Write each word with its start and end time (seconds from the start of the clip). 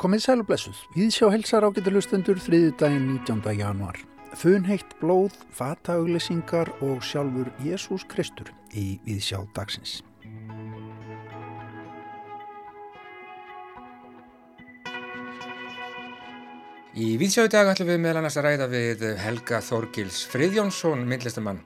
Komið 0.00 0.22
sæl 0.24 0.40
og 0.40 0.46
blessuð. 0.48 0.78
Við 0.96 1.10
sjá 1.12 1.26
helsar 1.28 1.66
ágættilustendur 1.68 2.40
þriði 2.40 2.70
daginn 2.80 3.08
19. 3.18 3.42
januar. 3.58 3.98
Funheitt 4.40 4.94
blóð, 5.00 5.36
fatauglýsingar 5.52 6.70
og 6.80 7.02
sjálfur 7.04 7.50
Jésús 7.60 8.06
Kristur 8.08 8.48
í 8.72 8.94
Viðsjá 9.04 9.42
dagsins. 9.52 9.98
Í 17.00 17.14
Víðsjáðu 17.16 17.48
dag 17.54 17.68
ætlum 17.70 17.88
við 17.88 18.00
meðal 18.02 18.18
annars 18.20 18.34
að 18.36 18.44
ræða 18.44 18.64
við 18.68 19.02
Helga 19.22 19.60
Þorgils 19.64 20.18
Friðjónsson, 20.28 21.06
myndlistamann, 21.08 21.62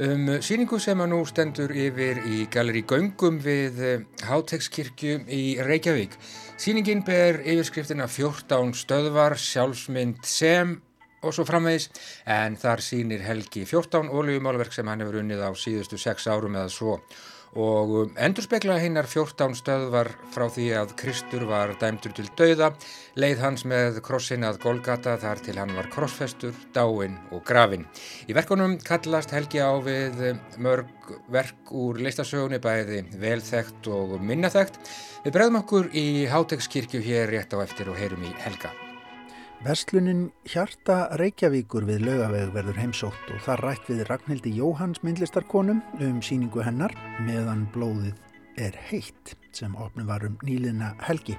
um 0.00 0.30
síningu 0.40 0.78
sem 0.80 1.02
að 1.04 1.10
nú 1.10 1.18
stendur 1.28 1.74
yfir 1.76 2.22
í 2.24 2.46
Galeri 2.48 2.80
Göngum 2.88 3.36
við 3.44 3.82
Hátekskirkju 4.24 5.18
í 5.28 5.42
Reykjavík. 5.66 6.16
Sýningin 6.56 7.04
ber 7.04 7.42
yfirskriftina 7.42 8.08
14 8.08 8.72
stöðvar, 8.80 9.36
sjálfsmynd 9.36 10.24
sem 10.24 10.78
og 11.20 11.36
svo 11.36 11.44
framvegis 11.44 11.90
en 12.24 12.56
þar 12.56 12.80
sýnir 12.88 13.26
Helgi 13.26 13.66
14 13.68 14.08
ólíumálverk 14.08 14.72
sem 14.72 14.88
hann 14.88 15.04
hefur 15.04 15.20
unnið 15.20 15.44
á 15.44 15.52
síðustu 15.52 16.00
6 16.00 16.30
árum 16.32 16.56
eða 16.56 16.72
svo 16.72 17.02
og 17.56 17.92
um, 18.02 18.10
endur 18.20 18.44
spekla 18.44 18.78
hinnar 18.82 19.08
14 19.08 19.56
stöðvar 19.58 20.10
frá 20.34 20.46
því 20.52 20.66
að 20.80 20.94
Kristur 21.00 21.46
var 21.48 21.72
dæmtur 21.80 22.14
til 22.16 22.26
dauða, 22.38 22.72
leið 23.18 23.44
hans 23.44 23.64
með 23.68 24.00
krossin 24.04 24.46
að 24.48 24.60
Golgata 24.64 25.16
þar 25.20 25.44
til 25.44 25.56
hann 25.60 25.76
var 25.76 25.90
krossfestur, 25.92 26.56
dáinn 26.76 27.16
og 27.32 27.44
grafinn. 27.48 27.86
Í 28.28 28.36
verkunum 28.36 28.78
kallast 28.84 29.32
Helgi 29.34 29.62
á 29.62 29.72
við 29.84 30.20
mörg 30.60 31.14
verk 31.32 31.72
úr 31.72 32.02
listasögunni 32.04 32.60
bæði 32.62 33.04
velþægt 33.20 33.88
og 33.92 34.18
minnaþægt. 34.20 34.80
Við 35.24 35.38
bregðum 35.38 35.62
okkur 35.62 35.88
í 35.96 36.26
Hátegskirkju 36.30 37.00
hér 37.04 37.32
rétt 37.32 37.56
á 37.56 37.64
eftir 37.64 37.90
og 37.92 37.98
heyrum 38.00 38.28
í 38.28 38.34
Helga. 38.44 38.74
Verslunin 39.58 40.28
Hjarta 40.46 41.08
Reykjavíkur 41.18 41.82
við 41.88 42.04
laugaveg 42.06 42.52
verður 42.54 42.76
heimsótt 42.78 43.30
og 43.34 43.40
þar 43.42 43.62
rætt 43.64 43.88
við 43.90 44.04
Ragnhildi 44.06 44.52
Jóhanns 44.54 45.00
myndlistarkonum 45.02 45.80
um 46.04 46.20
síningu 46.22 46.62
hennar 46.62 46.94
meðan 47.26 47.64
blóðið 47.74 48.14
er 48.62 48.78
heitt 48.86 49.34
sem 49.50 49.74
opnum 49.74 50.06
varum 50.06 50.36
nýliðna 50.46 50.92
helgi. 51.08 51.34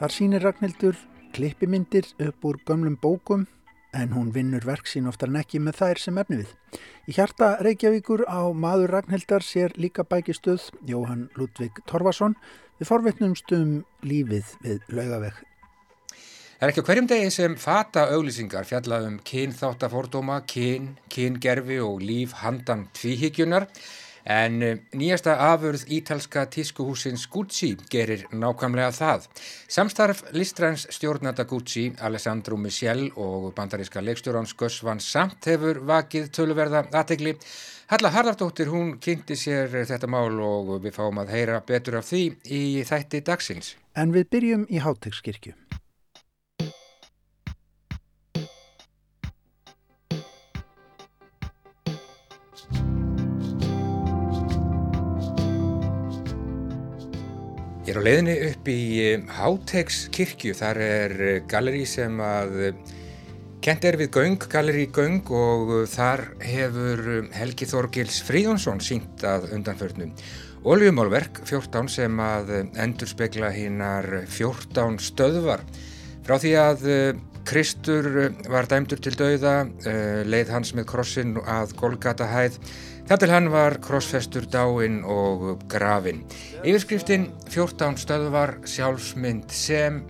Þar 0.00 0.14
sínir 0.14 0.46
Ragnhildur 0.46 0.96
klippimyndir 1.36 2.08
upp 2.30 2.48
úr 2.48 2.62
gömlum 2.64 2.96
bókum 2.96 3.44
en 3.92 4.16
hún 4.16 4.32
vinnur 4.32 4.64
verk 4.64 4.88
sín 4.88 5.10
oftar 5.12 5.28
en 5.28 5.42
ekki 5.42 5.60
með 5.60 5.82
þær 5.82 6.00
sem 6.00 6.22
efni 6.24 6.40
við. 6.40 6.56
Í 7.12 7.18
Hjarta 7.18 7.58
Reykjavíkur 7.60 8.24
á 8.24 8.48
maður 8.56 8.94
Ragnhildar 8.96 9.44
sér 9.44 9.76
líka 9.76 10.08
bækistuð 10.08 10.70
Jóhann 10.88 11.28
Ludvig 11.36 11.76
Torfason 11.84 12.40
við 12.80 12.88
forvetnumst 12.88 13.52
um 13.52 13.82
lífið 14.00 14.56
við 14.64 14.88
laugaveg 14.96 15.44
Það 16.58 16.66
er 16.66 16.72
ekki 16.72 16.82
á 16.82 16.86
hverjum 16.88 17.06
degi 17.06 17.26
sem 17.30 17.52
fata 17.54 18.02
auglýsingar 18.16 18.64
fjallað 18.66 19.04
um 19.06 19.18
kynþáttafordóma, 19.22 20.40
kyn, 20.50 20.88
kyngerfi 21.06 21.76
og 21.78 22.00
líf 22.02 22.32
handan 22.40 22.88
tvíhyggjunar 22.98 23.68
en 24.26 24.56
eh, 24.66 24.80
nýjasta 24.90 25.36
afurð 25.52 25.84
ítalska 25.86 26.48
tískuhúsins 26.50 27.28
Gucci 27.30 27.76
gerir 27.94 28.24
nákvæmlega 28.34 28.90
það. 28.96 29.28
Samstarf 29.70 30.24
listræns 30.34 30.88
stjórnanda 30.96 31.46
Gucci, 31.46 31.92
Alessandro 32.02 32.58
Michel 32.58 33.06
og 33.14 33.52
bandaríska 33.54 34.02
leikstjórans 34.02 34.56
Gus 34.58 34.80
Van 34.82 34.98
Sant 34.98 35.46
hefur 35.46 35.78
vakið 35.86 36.26
töluverða 36.34 36.88
aðtegli. 36.90 37.36
Halla 37.94 38.10
Harðardóttir 38.18 38.74
hún 38.74 38.96
kynnti 38.98 39.38
sér 39.38 39.70
þetta 39.86 40.10
mál 40.10 40.42
og 40.42 40.74
við 40.82 40.98
fáum 40.98 41.22
að 41.22 41.36
heyra 41.38 41.62
betur 41.62 42.02
af 42.02 42.10
því 42.10 42.26
í 42.50 42.62
þætti 42.82 43.22
dagsins. 43.30 43.76
En 43.94 44.10
við 44.10 44.26
byrjum 44.34 44.66
í 44.66 44.82
Háttegskirkju. 44.82 45.54
Er 57.98 58.04
á 58.04 58.06
leiðinni 58.06 58.34
upp 58.46 58.68
í 58.70 58.82
eh, 59.02 59.22
Hátegs 59.38 60.04
kirkju, 60.14 60.52
þar 60.54 60.78
er 60.84 61.12
eh, 61.18 61.38
galleri 61.50 61.82
sem 61.88 62.20
að 62.22 62.52
eh, 62.68 62.92
kent 63.64 63.86
er 63.88 63.98
við 63.98 64.12
Göng, 64.14 64.36
galleri 64.52 64.84
Göng 64.94 65.26
og 65.34 65.72
þar 65.90 66.22
hefur 66.46 67.02
Helgi 67.34 67.66
Þorgils 67.66 68.20
Fríðonsson 68.28 68.78
sínt 68.84 69.24
að 69.26 69.48
undanförnum. 69.56 70.12
Oljumálverk 70.68 71.40
14 71.48 71.90
sem 71.90 72.22
að 72.22 72.52
endur 72.78 73.10
spekla 73.10 73.50
hinnar 73.54 74.06
14 74.30 75.00
stöðvar. 75.02 75.64
Frá 76.26 76.36
því 76.38 76.54
að 76.60 76.86
Kristur 77.48 78.08
var 78.50 78.68
dæmdur 78.68 79.00
til 79.02 79.14
dauða, 79.16 79.62
leið 80.28 80.50
hans 80.52 80.74
með 80.76 80.90
krossin 80.90 81.38
að 81.48 81.72
Golgata 81.78 82.26
hæð, 82.28 82.58
Þar 83.08 83.20
til 83.22 83.30
hann 83.32 83.46
var 83.48 83.78
krossfestur 83.80 84.44
dáinn 84.52 84.98
og 85.08 85.62
grafinn. 85.72 86.18
Yfirskriftin 86.60 87.30
14 87.48 87.96
stöðvar 87.96 88.58
sjálfsmynd 88.68 89.48
sem 89.48 90.02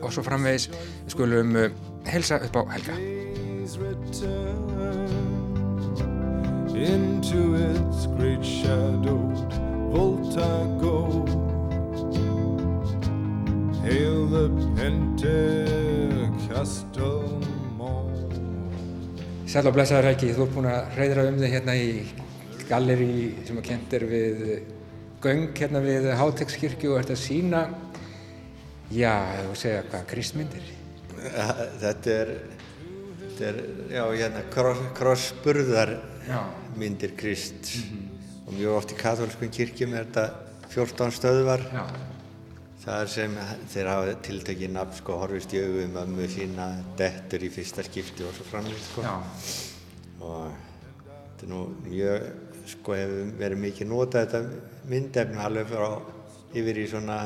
og 0.00 0.08
svo 0.14 0.22
framvegis 0.24 0.70
við 0.72 1.12
skulum 1.12 1.52
uh, 1.60 1.68
helsa 2.08 2.40
upp 2.40 2.56
á 2.56 2.62
Helga. 2.72 2.94
Into 6.80 7.60
its 7.60 8.08
great 8.16 8.40
shadowed 8.40 9.52
Voltago 9.92 11.28
Hail 13.84 14.20
the 14.32 14.48
Pentecostal 14.80 15.84
morn 17.76 18.32
Sæl 19.44 19.68
og 19.68 19.74
blessaður 19.76 20.08
Helgi, 20.08 20.32
þú 20.32 20.42
ert 20.46 20.54
búin 20.56 20.72
að 20.72 20.88
reyðra 20.96 21.28
um 21.28 21.36
þig 21.44 21.52
hérna 21.58 21.74
í 21.76 21.86
galleri 22.70 23.10
sem 23.46 23.58
að 23.58 23.68
kent 23.68 23.96
er 23.98 24.06
við 24.10 24.44
göng 25.20 25.50
hérna 25.58 25.82
við 25.84 26.10
Hátekskirkju 26.16 26.94
og 26.94 27.02
ert 27.02 27.12
að 27.12 27.22
sína 27.24 27.66
já, 28.90 29.12
þú 29.44 29.58
segja 29.58 29.84
hvað, 29.90 30.06
kristmyndir 30.14 30.76
Þetta 31.20 32.12
er 32.14 32.30
þetta 33.40 33.48
er, 33.50 33.58
já, 33.94 34.04
hérna 34.20 34.42
krossburðar 34.96 35.96
myndir 36.76 37.16
krist 37.16 37.74
mm 37.74 37.82
-hmm. 37.82 38.46
og 38.46 38.54
mjög 38.54 38.76
oft 38.76 38.92
í 38.92 38.96
katholskun 38.96 39.50
kirkjum 39.50 39.94
er 39.94 40.04
þetta 40.04 40.30
14 40.68 41.10
stöðvar 41.10 41.60
já. 41.60 41.84
það 42.84 43.02
er 43.02 43.06
sem 43.06 43.38
þeir 43.72 43.86
hafa 43.86 44.14
tiltekið 44.22 44.70
nafn 44.70 44.96
sko, 44.96 45.12
horfist 45.18 45.54
í 45.54 45.62
auðvum 45.64 45.96
ömmu 45.96 46.28
sína 46.28 46.84
dettur 46.96 47.42
í 47.42 47.50
fyrsta 47.50 47.82
skipti 47.82 48.24
og 48.24 48.34
svo 48.34 48.44
framlega 48.44 48.80
sko. 48.80 49.02
og 50.20 50.52
þetta 51.30 51.42
er 51.42 51.48
nú 51.48 51.66
mjög 51.84 52.22
sko 52.70 52.96
hefur 52.96 53.30
verið 53.40 53.62
mikið 53.66 53.90
notað 53.90 54.26
þetta 54.26 54.90
myndefni 54.90 55.40
alveg 55.44 55.70
frá 55.70 55.88
yfir 56.56 56.82
í 56.82 56.88
svona 56.90 57.22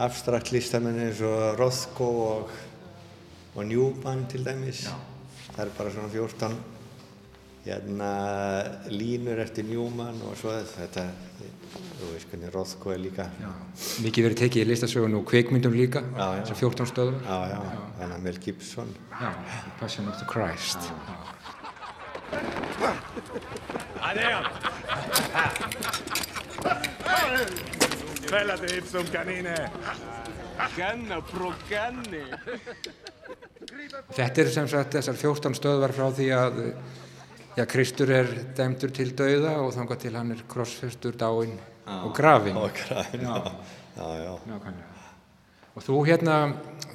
abstrakt 0.00 0.52
listamenni 0.54 1.08
eins 1.08 1.22
og 1.26 1.58
Rothko 1.60 2.10
og, 2.24 2.52
og 3.54 3.64
Newman 3.66 4.26
til 4.30 4.44
dæmis. 4.46 4.86
Já. 4.88 4.94
Það 5.50 5.64
er 5.64 5.72
bara 5.76 5.94
svona 5.94 6.12
14 6.12 6.60
hérna, 7.64 8.10
línur 8.88 9.40
eftir 9.42 9.66
Newman 9.68 10.20
og 10.24 10.36
svo 10.40 10.54
þetta, 10.64 11.04
þú 11.98 12.12
veist 12.14 12.30
hvernig 12.32 12.54
Rothko 12.54 12.94
er 12.94 13.02
líka. 13.02 13.28
Já. 13.42 13.50
Mikið 14.06 14.28
verið 14.28 14.42
tekið 14.44 14.64
í 14.64 14.70
listasögun 14.70 15.18
og 15.20 15.26
kveikmyndum 15.28 15.76
líka, 15.76 16.04
þessar 16.16 16.60
14 16.62 16.90
stöður. 16.94 17.20
Já, 17.26 17.38
já, 17.52 17.60
þannig 18.00 18.16
að 18.16 18.24
Mel 18.28 18.40
Gibson. 18.46 18.94
Já, 19.12 19.30
Passion 19.82 20.08
of 20.08 20.16
the 20.22 20.28
Christ. 20.30 20.80
Adeo! 24.00 24.40
Bella 28.30 28.56
tipsum 28.60 29.06
kanine! 29.12 29.56
Ganna 30.76 31.20
pro 31.24 31.52
ganni! 31.68 32.24
Þetta 34.10 34.42
er 34.42 34.52
sem 34.52 34.68
sagt 34.70 34.96
þessar 34.98 35.18
14 35.20 35.56
stöðvar 35.58 35.94
frá 35.96 36.06
því 36.16 36.28
að 36.36 36.60
já, 37.56 37.64
Kristur 37.70 38.12
er 38.14 38.30
dæmdur 38.56 38.92
til 38.96 39.10
dauða 39.16 39.56
og 39.64 39.74
þangar 39.76 40.00
til 40.04 40.14
hann 40.16 40.34
er 40.36 40.44
krossfestur, 40.50 41.18
dáinn 41.20 41.56
og 42.00 42.14
grafinn. 42.16 42.56
Og 42.60 42.72
grafinn, 42.76 43.26
já. 43.26 43.36
já, 43.96 44.06
já. 44.24 44.38
já 44.48 44.88
og 45.70 45.84
þú 45.86 46.00
hérna, 46.04 46.36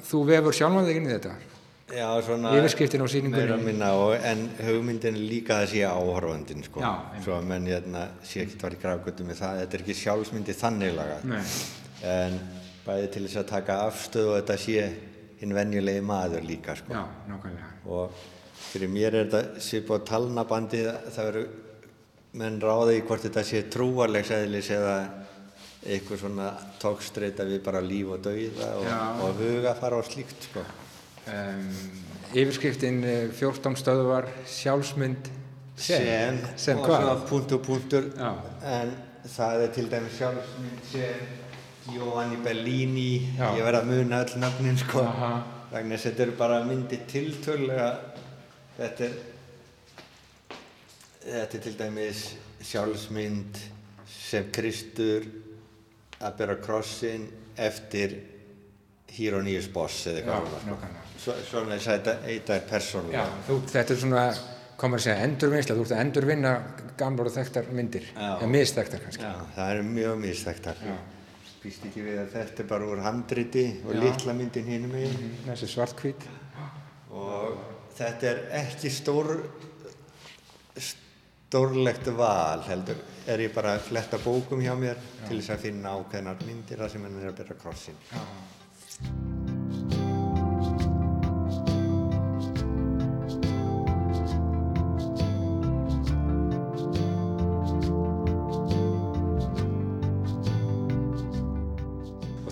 þú 0.06 0.22
vefur 0.28 0.54
sjálfan 0.56 0.86
þig 0.86 0.98
inn 1.00 1.08
í 1.08 1.14
þetta? 1.14 1.36
Já, 1.86 2.08
svona 2.26 2.50
yfirskriftin 2.58 3.02
á 3.02 3.06
síningunni 3.06 3.56
minna, 3.62 3.92
og, 3.94 4.16
en 4.18 4.40
hugmyndin 4.58 5.18
líka 5.30 5.60
að 5.62 5.68
sé 5.70 5.82
áhörfandin 5.86 6.64
sko. 6.66 6.80
svo 7.22 7.36
að 7.36 7.44
menn 7.46 7.66
hérna, 7.70 8.08
sé 8.26 8.40
ekkert 8.42 8.62
var 8.66 8.74
í 8.74 8.80
gráðgötu 8.82 9.26
með 9.28 9.38
það. 9.38 9.60
Þetta 9.60 9.76
er 9.78 9.84
ekki 9.84 9.94
sjálfsmyndi 10.00 10.56
þannig 10.58 10.96
laga 10.96 11.18
en 12.02 12.40
bæði 12.86 13.10
til 13.14 13.22
þess 13.26 13.38
að 13.42 13.46
taka 13.52 13.76
afstöð 13.86 14.30
og 14.32 14.34
þetta 14.40 14.56
sé 14.64 14.88
hinn 15.40 15.54
venjulegi 15.54 16.00
maður 16.02 16.42
líka 16.48 16.74
sko. 16.78 16.92
Já, 16.96 17.04
og 17.86 18.10
fyrir 18.72 18.90
mér 18.90 19.14
er 19.14 19.28
þetta 19.30 19.62
sér 19.62 19.86
búið 19.86 20.04
talnabandi 20.10 20.82
það 21.14 21.28
veru 21.30 21.44
menn 22.36 22.58
ráði 22.60 22.98
í 22.98 23.04
hvort 23.06 23.22
þetta 23.28 23.44
sé 23.46 23.62
trúarlegs 23.72 24.30
eðlis 24.34 24.70
eða, 24.74 24.96
eitthvað 25.86 26.18
svona 26.24 26.48
tókstreita 26.82 27.46
við 27.46 27.62
bara 27.62 27.80
líf 27.80 28.10
og 28.16 28.24
dauða 28.26 28.72
og, 28.80 28.90
og 29.22 29.38
huga 29.38 29.76
fara 29.78 30.00
á 30.00 30.02
slíkt 30.02 30.48
sko. 30.50 30.64
Um, 31.26 31.70
yfirskriftin 32.38 33.00
14 33.34 33.72
eh, 33.72 33.78
stöðuvar 33.80 34.28
sjálfsmynd 34.46 35.30
sem, 35.74 36.38
sem 36.54 36.78
og 36.78 36.86
svona 36.86 37.14
punktur 37.26 37.58
punktur 37.66 38.04
Já. 38.14 38.30
en 38.62 38.92
það 39.26 39.62
er 39.64 39.72
til 39.74 39.88
dæmis 39.90 40.20
sjálfsmynd 40.20 40.84
sem 40.92 41.24
Giovanni 41.88 42.38
Bellini 42.44 43.34
Já. 43.38 43.48
ég 43.58 43.66
verð 43.66 43.80
að 43.80 43.90
muna 43.90 44.20
öll 44.22 44.38
nafnin 44.42 44.78
sko 44.78 45.02
þess 45.72 45.90
að 45.96 46.04
þetta 46.04 46.24
eru 46.26 46.36
bara 46.38 46.60
myndi 46.68 47.00
tiltölulega 47.10 47.88
þetta 48.76 49.08
er 49.08 49.18
þetta 51.26 51.58
er 51.58 51.64
til 51.66 51.74
dæmis 51.80 52.22
sjálfsmynd 52.70 53.60
sem 54.14 54.46
Kristur 54.54 55.26
að 56.22 56.38
bera 56.38 56.56
krossin 56.62 57.26
eftir 57.58 58.14
Hieronymus 59.16 59.68
Boss 59.74 60.06
eða 60.12 60.22
hvað 60.26 60.48
það 60.48 60.54
var 60.54 60.64
sko. 60.68 61.05
Svona 61.50 61.76
að 61.76 61.86
þetta 61.86 62.54
er 62.56 62.62
Já, 62.62 62.68
persónulega 62.70 63.26
þú, 63.48 63.58
þetta 63.72 63.94
er 63.94 64.00
svona, 64.02 64.24
komur 64.76 65.00
að 65.00 65.04
segja, 65.06 65.24
endurvinnsla, 65.26 65.76
þú 65.76 65.84
ert 65.86 65.94
að 65.96 66.00
endurvinna 66.04 66.52
gamlar 67.00 67.30
og 67.30 67.34
þekktar 67.36 67.70
myndir, 67.72 68.08
Já. 68.14 68.28
eða 68.38 68.48
misþekktar 68.52 69.04
kannski. 69.04 69.22
Já, 69.24 69.46
það 69.56 69.70
eru 69.74 69.86
mjög 69.90 70.18
misþægtar. 70.24 70.82
Já. 70.86 70.96
Býst 71.62 71.86
ekki 71.88 72.02
við 72.04 72.18
að 72.22 72.28
þetta 72.36 72.62
er 72.62 72.68
bara 72.70 72.86
úr 72.92 73.00
handriti 73.02 73.64
og 73.86 73.94
Já. 73.94 74.00
litla 74.04 74.32
myndin 74.36 74.68
megin. 74.92 75.16
Mhm, 75.16 75.48
Þessi 75.48 75.68
svartkvít. 75.72 76.28
Og 77.10 77.58
þetta 77.96 78.30
er 78.30 78.42
ekki 78.60 78.90
stór, 78.92 79.32
stórlegt 80.76 82.06
val 82.16 82.62
heldur. 82.68 82.96
Er 83.26 83.38
ég 83.38 83.54
bara 83.54 83.76
að 83.76 83.86
fletta 83.88 84.18
bókum 84.22 84.60
hjá 84.62 84.74
mér 84.78 84.96
til 85.26 85.40
þess 85.40 85.50
að 85.56 85.64
finna 85.68 85.96
ákveðnar 85.96 86.44
myndir 86.46 86.78
þar 86.78 86.90
sem 86.90 87.02
hann 87.02 87.20
er 87.22 87.32
að 87.32 87.38
byrja 87.40 87.60
krossin. 87.62 87.94
Og 89.00 89.55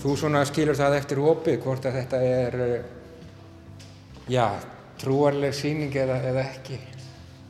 þú 0.05 0.15
svona 0.21 0.43
skilur 0.45 0.77
það 0.77 0.99
eftir 0.99 1.21
opið, 1.25 1.55
hvort 1.65 1.87
að 1.89 1.95
þetta 1.97 2.19
er, 2.29 2.57
eh, 2.61 2.83
já, 4.29 4.61
trúarleg 5.01 5.55
sýning 5.57 5.95
eða, 5.97 6.19
eða 6.29 6.43
ekki. 6.45 6.79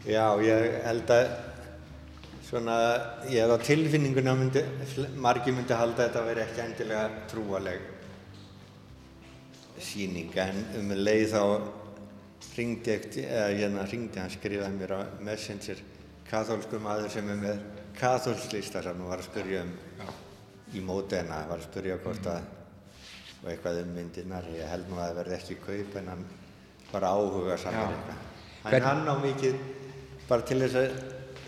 Já, 0.06 0.38
ég 0.38 0.84
held 0.84 1.10
að 1.10 1.32
svona, 2.46 2.76
ég 3.26 3.42
hef 3.42 3.50
á 3.50 3.58
tilfinninguna 3.58 4.36
myndi, 4.38 4.62
margi 5.18 5.50
myndi 5.50 5.74
halda 5.74 6.04
að 6.04 6.12
þetta 6.12 6.24
veri 6.28 6.44
ekki 6.44 6.62
endilega 6.62 7.08
trúaleg 7.32 7.80
síning 9.82 10.30
en 10.38 10.60
um 10.78 10.92
leið 10.94 11.32
þá 11.34 11.42
ringdi 12.54 12.92
eftir, 12.94 13.26
eða 13.26 13.48
hérna 13.50 13.88
ringdi 13.90 14.20
hann 14.22 14.30
skrifaði 14.30 14.78
mér 14.78 14.94
á 14.94 15.00
Messenger 15.26 15.82
katholsku 16.30 16.78
maður 16.78 17.10
sem 17.10 17.32
er 17.34 17.40
með 17.42 17.64
katholslista 17.98 18.84
sem 18.84 19.02
var 19.02 19.18
að 19.18 19.26
spyrja 19.26 19.64
um 19.66 19.74
í 20.74 20.82
mótena, 20.84 21.42
var 21.48 21.58
að 21.60 21.66
spyrja 21.70 21.98
hvort 22.02 22.26
að 22.26 22.42
og 23.44 23.50
eitthvað 23.52 23.82
um 23.82 23.90
myndirnar, 23.92 24.46
ég 24.56 24.68
held 24.70 24.86
nú 24.88 24.96
að 24.96 25.10
það 25.10 25.16
verði 25.18 25.34
ekki 25.36 25.56
kaup 25.60 25.96
en 26.00 26.06
hann 26.08 26.22
bara 26.92 27.10
áhuga 27.12 27.56
saman 27.60 27.92
eitthvað. 27.92 28.22
Hvern- 28.64 28.86
hann 28.88 29.02
á 29.04 29.14
mikið 29.20 29.58
bara 30.28 30.42
til 30.48 30.60
þess 30.62 30.78
að 30.80 30.94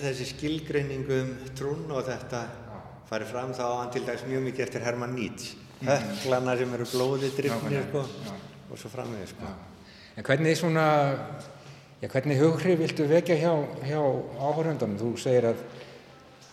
þessi 0.02 0.26
skilgreiningu 0.34 1.20
um 1.22 1.30
trún 1.56 1.86
og 1.96 2.02
þetta 2.04 2.42
fari 3.08 3.24
fram 3.24 3.54
þá 3.56 3.62
hann 3.78 3.90
til 3.94 4.04
dags 4.04 4.26
mjög 4.28 4.44
mikið 4.50 4.66
eftir 4.66 4.84
Hermann 4.84 5.14
Nietzsche. 5.16 5.56
Höklana 5.86 6.56
sem 6.58 6.74
eru 6.74 6.84
blóði 6.84 7.30
drifnir 7.36 7.82
sko 7.88 8.04
og 8.70 8.78
svo 8.78 8.88
framvegis 8.92 9.32
sko. 9.32 9.48
En 10.16 10.24
hvernig 10.24 10.56
svona, 10.56 10.84
já, 12.02 12.08
hvernig 12.08 12.38
hughrif 12.40 12.78
viltu 12.80 13.04
vekja 13.08 13.36
hjá, 13.40 13.52
hjá 13.84 14.00
áhörundunum? 14.40 14.96
Þú 15.00 15.10
segir 15.20 15.48
að, 15.52 15.64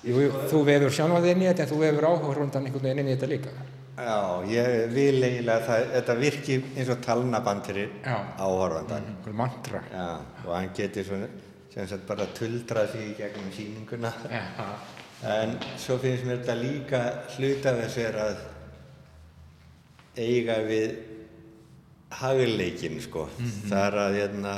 jú, 0.03 0.25
þú 0.51 0.63
vefur 0.67 0.91
sjálfað 0.97 1.29
inn 1.31 1.43
í 1.45 1.47
þetta 1.49 1.63
en 1.65 1.71
þú 1.71 1.79
vefur 1.83 2.07
áhörundan 2.09 2.67
einhvern 2.67 2.85
veginn 2.89 3.03
inn 3.03 3.11
í 3.11 3.15
þetta 3.15 3.31
líka. 3.31 3.53
Já, 3.93 4.17
ég 4.49 4.89
vil 4.89 5.19
eiginlega 5.21 5.75
að 5.77 5.91
þetta 5.93 6.13
virki 6.17 6.55
eins 6.73 6.89
og 6.89 7.01
talnaband 7.05 7.67
fyrir 7.67 7.91
Já. 8.01 8.15
áhorfandan. 8.41 9.05
Einhver 9.11 9.35
mantra. 9.37 9.83
Já, 9.93 10.07
og 10.47 10.51
hann 10.55 10.71
geti 10.73 11.03
svona 11.05 11.27
sem 11.73 11.87
sagt 11.89 12.07
bara 12.07 12.25
tuldrað 12.37 12.91
sig 12.91 13.11
í 13.11 13.15
gegnum 13.17 13.51
sýninguna. 13.53 14.11
Já. 14.29 14.43
En 15.23 15.55
svo 15.79 15.95
finnst 16.01 16.25
mér 16.27 16.41
þetta 16.41 16.55
líka 16.59 17.01
hluta 17.37 17.69
af 17.71 17.79
þessu 17.83 18.01
er 18.09 18.17
að 18.25 18.41
eiga 20.17 20.57
við 20.67 20.97
hagleikin 22.19 22.99
sko. 23.01 23.27
Það 23.69 23.85
er 23.87 23.99
að 24.03 24.17
hérna, 24.19 24.53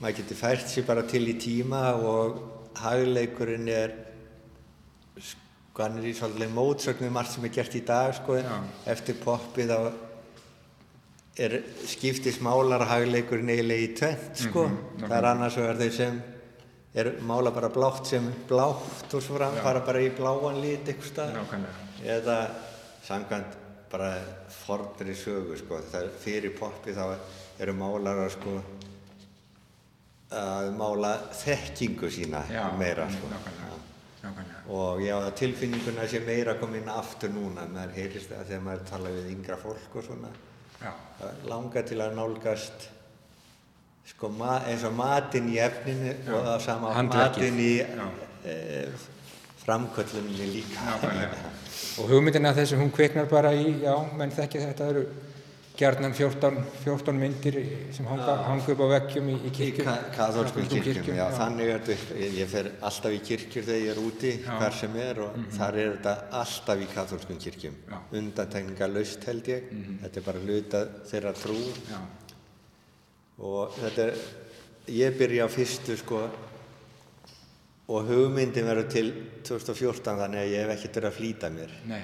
maður 0.00 0.20
getur 0.20 0.38
fært 0.40 0.68
sér 0.70 0.86
bara 0.88 1.02
til 1.08 1.24
í 1.28 1.34
tíma 1.40 1.82
og 1.98 2.38
hagleikurinn 2.80 3.68
er 3.72 3.96
sko 5.20 5.82
hann 5.84 5.98
er 6.00 6.08
í 6.08 6.14
svolítið 6.16 6.54
mótsögn 6.56 7.04
við 7.06 7.12
margt 7.12 7.34
sem 7.34 7.44
er 7.44 7.52
gert 7.56 7.74
í 7.76 7.82
dag 7.84 8.14
sko. 8.16 8.36
Já. 8.40 8.54
Eftir 8.94 9.18
poppið 9.22 9.72
þá 9.72 9.78
er 11.46 11.58
skiptist 11.84 12.40
málarhagleikurinn 12.44 13.52
eiginlega 13.52 13.84
í 13.84 13.92
tvent 13.98 14.40
sko. 14.46 14.64
Það 15.02 15.16
er 15.18 15.28
annars 15.32 15.58
vegar 15.60 15.76
þeir 15.82 15.92
sem 15.98 16.22
er 16.96 17.10
mála 17.28 17.52
bara 17.52 17.68
blátt 17.68 18.08
sem 18.08 18.24
blátt 18.48 19.12
og 19.12 19.20
svo 19.20 19.36
fram, 19.36 19.58
fara 19.60 19.82
bara 19.84 20.00
í 20.00 20.08
bláan 20.16 20.62
lit 20.62 20.88
eitthvað 20.88 21.10
stað 21.10 21.66
eða 22.08 22.36
samkvæmt 23.04 23.58
bara 23.92 24.14
fornri 24.64 25.12
sögu 25.14 25.58
sko, 25.60 25.82
það 25.92 26.06
er 26.06 26.14
fyrir 26.24 26.54
poppi 26.56 26.94
þá 26.96 27.04
eru 27.60 27.74
málarar 27.76 28.32
sko 28.32 28.56
að 30.36 30.72
mála 30.80 31.12
þekkingu 31.36 32.08
sína 32.10 32.40
Já, 32.50 32.64
meira 32.80 33.06
sko. 33.12 33.28
nákvæmlega. 33.30 33.76
Nákvæmlega. 34.24 34.55
Og 34.68 35.00
ég 35.04 35.14
á 35.14 35.20
það 35.26 35.38
tilfinninguna 35.40 36.04
að 36.04 36.12
sé 36.12 36.20
meira 36.26 36.56
komin 36.60 36.88
aftur 36.90 37.30
núna, 37.30 37.66
maður 37.70 37.96
heyrist 38.00 38.32
það 38.32 38.48
þegar 38.50 38.64
maður 38.66 38.86
tala 38.90 39.14
við 39.14 39.32
yngra 39.36 39.58
fólk 39.62 39.98
og 40.00 40.06
svona 40.06 40.32
Já. 40.76 40.92
Það 41.18 41.44
langar 41.50 41.86
til 41.88 41.98
að 42.04 42.16
nálgast 42.18 42.88
sko 44.06 44.30
ma 44.30 44.60
eins 44.68 44.84
og 44.86 44.94
matinn 44.94 45.48
í 45.50 45.58
efninu 45.62 46.14
og 46.30 46.42
það 46.50 46.58
sama 46.66 46.92
matinn 47.02 47.60
í 47.62 47.70
Já. 47.80 48.08
e, 48.44 48.56
framkölluninni 49.66 50.50
líka. 50.52 50.82
Nákvæmlega. 50.86 51.54
Og 51.98 52.10
hugmyndina 52.10 52.52
þessu, 52.54 52.76
hún 52.78 52.92
kviknar 52.94 53.26
bara 53.30 53.50
í, 53.56 53.80
já, 53.82 53.94
menn 54.14 54.30
þekki 54.34 54.60
þetta 54.62 54.90
eru 54.92 55.06
gjarnan 55.76 56.14
14, 56.16 56.56
14 56.84 57.18
myndir 57.20 57.56
sem 57.92 58.06
hanga, 58.08 58.34
hanga 58.46 58.72
upp 58.72 58.80
á 58.80 58.88
veggjum 58.94 59.26
í, 59.28 59.34
í 59.36 59.50
Í 59.50 59.52
kirkjum. 59.58 59.84
ka 59.88 59.94
kathólskum 60.14 60.62
Kaþólskum 60.64 60.82
kirkjum, 60.86 61.16
já, 61.18 61.26
þannig 61.36 61.70
er 61.74 61.82
þetta, 61.84 62.16
ég, 62.38 62.48
fer 62.52 62.70
alltaf 62.88 63.16
í 63.16 63.20
kirkjur 63.28 63.66
þegar 63.68 63.82
ég 63.84 63.92
er 63.92 64.00
úti, 64.02 64.32
hvar 64.46 64.76
sem 64.80 64.96
er 65.04 65.20
og 65.26 65.36
þar 65.58 65.78
er 65.82 65.90
þetta 65.98 66.14
alltaf 66.40 66.80
í 66.80 66.88
kathólskum 66.94 67.38
kirkjum. 67.44 67.76
Já. 67.92 67.98
Undantekninga 68.20 68.88
laust 68.94 69.28
held 69.28 69.52
ég, 69.52 69.68
þetta 70.02 70.20
er 70.22 70.26
bara 70.30 70.44
hluta 70.46 70.82
þeirra 71.12 71.34
trú 71.36 71.58
Já. 71.92 72.00
og 73.52 73.76
þetta 73.80 74.08
er, 74.10 74.20
ég 74.96 75.16
byrja 75.20 75.44
á 75.44 75.48
fyrstu 75.52 75.96
sko 76.00 76.24
og 77.86 78.08
hugmyndin 78.08 78.66
verður 78.66 78.88
til 78.90 79.10
2014 79.46 80.16
þannig 80.24 80.40
að 80.40 80.54
ég 80.56 80.64
hef 80.64 80.72
ekkert 80.78 80.96
verið 80.98 81.10
að 81.12 81.18
flýta 81.20 81.50
mér. 81.54 81.74
Nei. 81.86 82.00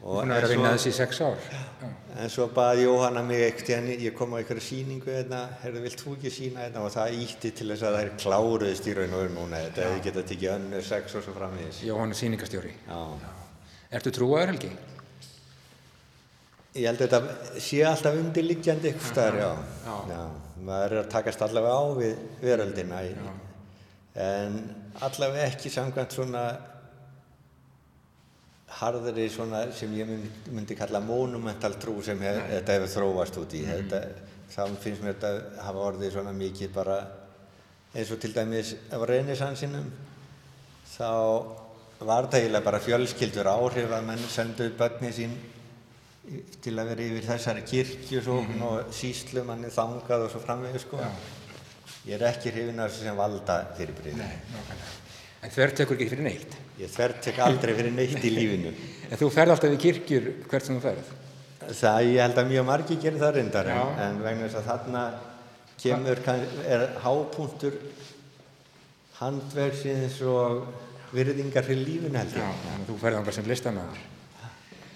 Hún 0.00 0.32
er 0.32 0.46
að 0.46 0.54
vinna 0.54 0.72
þessi 0.74 0.90
í 0.94 0.96
sex 0.96 1.20
ár. 1.20 1.42
Já. 1.52 1.88
En 2.20 2.30
svo 2.32 2.46
baði 2.52 2.86
Jóhanna 2.86 3.22
mig 3.24 3.60
hérna, 3.68 3.94
ég 4.00 4.14
kom 4.16 4.32
á 4.34 4.40
einhverju 4.40 4.62
sýningu 4.64 5.12
hérna, 5.12 5.42
herðu, 5.62 5.82
vilt 5.84 6.00
þú 6.02 6.14
ekki 6.16 6.32
sína 6.34 6.64
hérna 6.64 6.82
og 6.84 6.92
það 6.94 7.18
ítti 7.22 7.52
til 7.56 7.68
þess 7.70 7.84
að 7.86 7.96
það 7.96 8.00
er 8.04 8.10
kláruðist 8.22 8.88
í 8.88 8.94
raun 8.96 9.14
og 9.14 9.22
veru 9.22 9.34
núna, 9.36 9.60
þetta 9.66 9.84
hefði 9.86 10.02
getað 10.06 10.26
tekið 10.30 10.54
önnur 10.54 10.86
sex 10.88 11.16
og 11.16 11.24
svo 11.26 11.34
framvegis. 11.36 11.82
Jóhann 11.86 12.16
sýningastjóri. 12.16 12.72
Já. 12.88 12.98
Ertu 14.00 14.14
trúaður 14.16 14.52
Helgi? 14.54 14.72
Ég 16.80 16.86
held 16.86 17.04
að 17.04 17.06
þetta 17.06 17.62
sé 17.68 17.80
alltaf 17.86 18.18
undirliggjandi 18.18 18.90
eitthvað 18.90 19.12
staðar, 19.12 19.38
já. 19.40 19.50
Já. 19.86 19.94
já. 20.16 20.20
Maður 20.70 20.96
er 20.96 21.04
að 21.04 21.12
takast 21.14 21.46
allavega 21.46 21.78
á 21.78 21.84
við 21.96 22.26
veröldina, 22.42 23.04
í, 23.06 23.14
en 24.20 24.60
allavega 25.00 25.46
ekki 25.46 25.72
samkvæmt 25.72 26.18
svona 26.18 26.44
harðri 28.80 29.28
svona 29.32 29.66
sem 29.76 29.92
ég 29.96 30.08
myndi, 30.50 30.76
kalla 30.78 31.02
monumental 31.04 31.76
trú 31.80 31.98
sem 32.04 32.20
hef, 32.24 32.42
þetta 32.50 32.76
hefur 32.78 32.92
þróast 32.94 33.40
út 33.42 33.56
í. 33.56 33.64
Þetta, 33.68 34.02
þá 34.50 34.62
finnst 34.82 35.04
mér 35.04 35.16
þetta 35.16 35.64
hafa 35.66 35.88
orðið 35.90 36.14
svona 36.16 36.36
mikið 36.36 36.72
bara 36.74 37.00
eins 37.94 38.10
og 38.14 38.20
til 38.22 38.32
dæmis 38.34 38.74
af 38.94 39.04
renesansinum 39.08 39.88
þá 40.90 41.10
var 42.00 42.28
það 42.30 42.40
eiginlega 42.40 42.66
bara 42.66 42.82
fjölskyldur 42.82 43.50
áhrif 43.50 43.92
að 43.92 44.06
menn 44.08 44.22
sendu 44.30 44.70
börni 44.78 45.10
sín 45.14 45.34
til 46.62 46.76
að 46.78 46.92
vera 46.92 47.06
yfir 47.08 47.26
þessari 47.26 47.64
kirkju 47.66 48.22
svo, 48.24 48.38
og 48.66 48.94
síslumanni 48.94 49.70
þangað 49.74 50.26
og 50.26 50.32
svo 50.32 50.42
framvegis 50.44 50.86
sko. 50.86 51.00
Ég 52.06 52.16
er 52.16 52.26
ekki 52.30 52.52
hrifin 52.54 52.80
af 52.80 52.92
þessu 52.92 53.08
sem 53.08 53.18
valda 53.18 53.60
fyrirbríði. 53.76 54.28
En 55.40 55.52
þvertekur 55.54 55.96
ekki 55.96 56.10
fyrir 56.10 56.26
neitt? 56.26 56.56
Ég 56.80 56.92
þvertek 56.92 57.40
aldrei 57.44 57.72
fyrir 57.78 57.94
neitt 57.96 58.24
í 58.24 58.32
lífinu. 58.36 58.74
En 59.08 59.20
þú 59.20 59.30
ferð 59.32 59.54
alltaf 59.54 59.72
í 59.76 59.80
kirkjur 59.80 60.28
hvert 60.50 60.66
sem 60.66 60.76
þú 60.76 60.84
ferð? 60.84 61.10
Það, 61.70 61.98
ég 62.10 62.20
held 62.24 62.38
að 62.40 62.50
mjög 62.50 62.66
margi 62.68 62.96
gerir 63.00 63.20
það 63.20 63.34
reyndar, 63.36 63.68
en, 63.70 63.90
en 64.04 64.22
vegna 64.24 64.46
þess 64.48 64.60
að 64.60 64.68
þarna 64.70 65.02
kemur, 65.80 66.22
er 66.66 66.86
hápunktur 67.04 67.76
handverksins 69.20 70.20
og 70.28 70.64
virðingar 71.14 71.66
fyrir 71.66 71.84
lífinu 71.86 72.20
held 72.20 72.36
ég. 72.36 72.62
Já, 72.64 72.78
þú 72.88 72.96
ferð 73.02 73.20
ángar 73.20 73.36
sem 73.36 73.48
listamæður. 73.48 74.06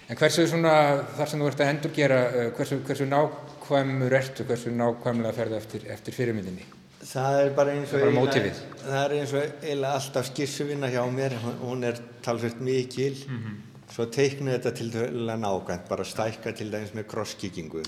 En 0.05 0.19
hversu 0.21 0.45
svona, 0.49 0.73
þar 1.17 1.31
sem 1.31 1.41
þú 1.41 1.49
ert 1.49 1.61
að 1.65 1.71
endurgera, 1.73 2.19
eh, 2.29 2.49
hversu, 2.57 2.81
hversu 2.85 3.07
nákvæmur 3.09 4.17
ertu, 4.19 4.45
hversu 4.45 4.73
nákvæmlega 4.77 5.37
ferðu 5.37 5.57
eftir, 5.57 5.87
eftir 5.95 6.17
fyrirmyndinni? 6.17 6.67
Það 7.05 7.39
er 7.41 7.51
bara 7.57 7.75
eins 7.77 7.93
og 7.93 8.07
mótífið. 8.17 8.61
það 8.81 9.03
er 9.03 9.15
eins 9.19 9.33
og 9.35 9.43
eiginlega 9.45 9.99
alltaf 9.99 10.29
skissuvinna 10.31 10.89
hjá 10.93 11.03
mér, 11.13 11.37
hún 11.61 11.85
er 11.85 12.01
talsveit 12.25 12.61
mikil, 12.61 13.19
mm 13.29 13.43
-hmm. 13.43 13.59
svo 13.93 14.07
teiknu 14.07 14.51
þetta 14.51 14.71
til 14.71 14.93
dæla 14.93 15.37
nákvæmt, 15.37 15.89
bara 15.89 16.05
stækka 16.05 16.53
til 16.53 16.73
dæmis 16.73 16.95
með 16.95 17.05
krosskíkingu, 17.05 17.83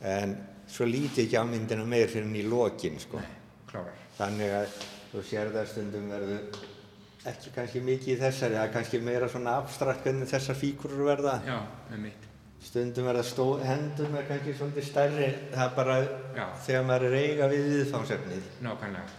en 0.00 0.36
svo 0.66 0.84
líti 0.84 1.26
ekki 1.26 1.36
á 1.36 1.44
myndina 1.44 1.84
meir 1.84 2.08
fyrir 2.08 2.24
henni 2.24 2.42
í 2.42 2.48
lokin, 2.48 2.98
sko. 2.98 3.18
Nei, 3.18 3.84
Þannig 4.18 4.50
að 4.50 4.66
þú 5.12 5.22
sér 5.22 5.52
það 5.52 5.68
stundum 5.68 6.10
verður 6.10 6.40
ekki 7.26 7.50
kannski 7.54 7.80
mikið 7.80 8.16
í 8.16 8.20
þessari, 8.20 8.54
það 8.54 8.66
er 8.66 8.72
kannski 8.72 9.00
meira 9.00 9.28
svona 9.28 9.56
abstrakt 9.56 10.06
en 10.06 10.26
þessar 10.26 10.54
fíkurur 10.54 11.04
verða. 11.04 11.40
Já, 11.46 11.60
með 11.90 11.98
mitt 11.98 12.31
stundum 12.62 13.08
er 13.10 13.18
það 13.22 13.64
hendur 13.66 14.12
með 14.12 14.28
kannski 14.28 14.54
svolítið 14.58 14.86
stærri. 14.86 15.30
Það 15.52 15.64
er 15.64 15.74
bara 15.76 15.96
Já. 16.36 16.44
þegar 16.66 16.86
maður 16.88 17.08
er 17.08 17.16
eiga 17.18 17.48
við 17.50 17.66
viðfangsefnið. 17.72 18.46
Nákvæmlega. 18.66 19.18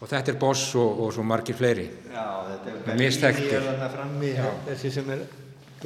Og 0.00 0.10
þetta 0.10 0.32
er 0.34 0.38
Boss 0.42 0.74
og, 0.76 1.00
og 1.00 1.14
svo 1.16 1.24
margir 1.24 1.56
fleiri. 1.56 1.86
Já, 2.12 2.26
þetta 2.50 2.74
er 2.74 3.94
frammi 3.94 4.30
þessi 4.68 4.92
sem 4.92 5.10
er, 5.14 5.24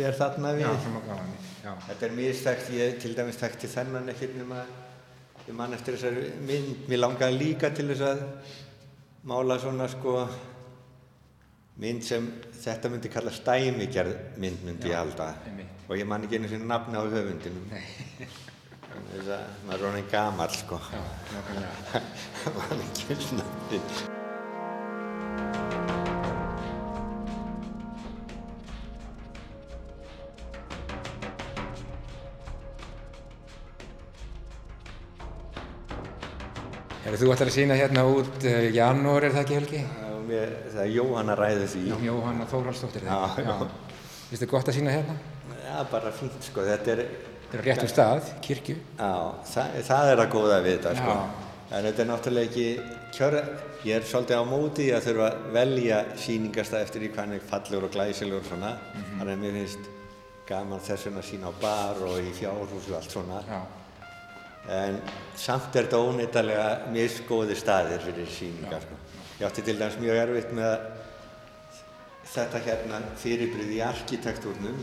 er 0.09 0.19
þarna 0.19 0.53
við. 0.57 0.67
Já, 1.63 1.73
þetta 1.87 2.07
er 2.09 2.15
mistækt 2.17 2.71
ég 2.75 3.01
til 3.03 3.15
dæmis 3.15 3.39
þekkti 3.39 3.71
þennan 3.71 4.11
ekkert 4.15 4.37
nema 4.41 4.63
ég 5.47 5.57
man 5.57 5.77
eftir 5.77 5.97
þessari 5.97 6.33
mynd. 6.49 6.87
Mér 6.91 7.05
langaði 7.05 7.41
líka 7.45 7.71
til 7.77 7.91
þess 7.93 8.07
að 8.09 8.25
mála 9.29 9.59
svona 9.61 9.89
sko 9.93 10.21
mynd 11.79 12.03
sem 12.07 12.31
þetta 12.59 12.91
myndi 12.91 13.11
kalla 13.13 13.35
stæmigerð 13.35 14.41
mynd 14.43 14.65
myndi 14.67 14.91
ég 14.91 14.99
halda 14.99 15.35
og 15.89 15.97
ég 15.97 16.05
man 16.09 16.25
ekki 16.25 16.37
einu 16.37 16.49
sinni 16.51 16.69
nafna 16.69 17.01
á 17.01 17.05
höfundinum 17.09 17.71
þess 19.09 19.31
að 19.33 19.45
maður 19.65 19.75
er 19.79 19.83
ronin 19.87 20.11
gamal 20.13 20.53
sko 20.53 20.81
man 20.93 22.83
ekki 22.91 23.17
eins 23.17 23.33
nafni 23.39 23.81
Þú 37.19 37.33
ætlar 37.35 37.49
að 37.51 37.55
sína 37.57 37.75
hérna 37.75 38.03
út 38.07 38.45
uh, 38.47 38.67
janúar, 38.71 39.25
er 39.27 39.33
það 39.35 39.41
ekki 39.41 39.57
Helgi? 39.57 39.81
Það 40.29 40.83
er 40.85 40.93
Jóhanna 40.95 41.35
ræðið 41.35 41.65
því. 41.73 41.81
Jóhanna. 42.05 42.47
Já, 43.09 43.19
já. 43.43 43.57
Vist 44.29 44.45
þið 44.45 44.51
gott 44.53 44.71
að 44.71 44.77
sína 44.77 44.95
hérna? 44.95 45.17
Já, 45.79 45.85
bara 45.87 46.11
fínt 46.11 46.43
sko, 46.43 46.65
þetta 46.67 46.91
er... 46.91 47.01
Þetta 47.39 47.55
er 47.55 47.63
réttum 47.69 47.89
stað, 47.89 48.31
kirkju. 48.43 48.75
Já, 48.99 49.13
það, 49.47 49.77
það 49.87 50.09
er 50.11 50.23
að 50.25 50.33
góða 50.33 50.57
við 50.65 50.75
þetta 50.75 50.95
sko. 50.99 51.15
En 51.69 51.87
þetta 51.87 52.03
er 52.03 52.09
náttúrulega 52.09 52.49
ekki 52.49 52.97
kjöra, 53.15 53.43
ég 53.87 54.01
er 54.01 54.09
svolítið 54.11 54.43
á 54.43 54.45
móti 54.51 54.89
að 54.97 55.07
þurfa 55.07 55.29
að 55.29 55.47
velja 55.55 56.01
síningastað 56.25 56.85
eftir 56.89 57.07
í 57.07 57.13
hvernig 57.15 57.47
fallur 57.47 57.87
og 57.87 57.95
glæsilur 57.95 58.43
og 58.43 58.51
svona. 58.51 58.75
Mm 58.75 58.99
-hmm. 58.99 59.23
Þannig 59.23 59.33
að 59.37 59.43
mér 59.45 59.57
finnst 59.61 59.89
gaman 60.51 60.85
þess 60.91 61.07
að 61.07 61.23
sína 61.31 61.47
á 61.47 61.61
bar 61.63 62.03
og 62.11 62.19
í 62.19 62.35
fjárhús 62.35 62.91
og 62.91 62.97
allt 62.99 63.11
svona. 63.15 63.43
Já. 63.47 63.61
En 64.83 65.01
samt 65.37 65.77
er 65.77 65.87
þetta 65.87 66.03
óneittalega 66.03 66.69
misgóði 66.91 67.55
staðir 67.55 68.03
fyrir 68.03 68.27
síningar 68.27 68.83
sko. 68.83 68.97
Ég 69.39 69.47
átti 69.47 69.63
til 69.63 69.79
dæmis 69.79 70.03
mjög 70.03 70.17
erfitt 70.27 70.53
með 70.53 70.79
þetta 72.25 72.59
hérna 72.67 73.05
fyrirbryði 73.17 73.79
í 73.79 73.87
arkitektúrnum 73.87 74.83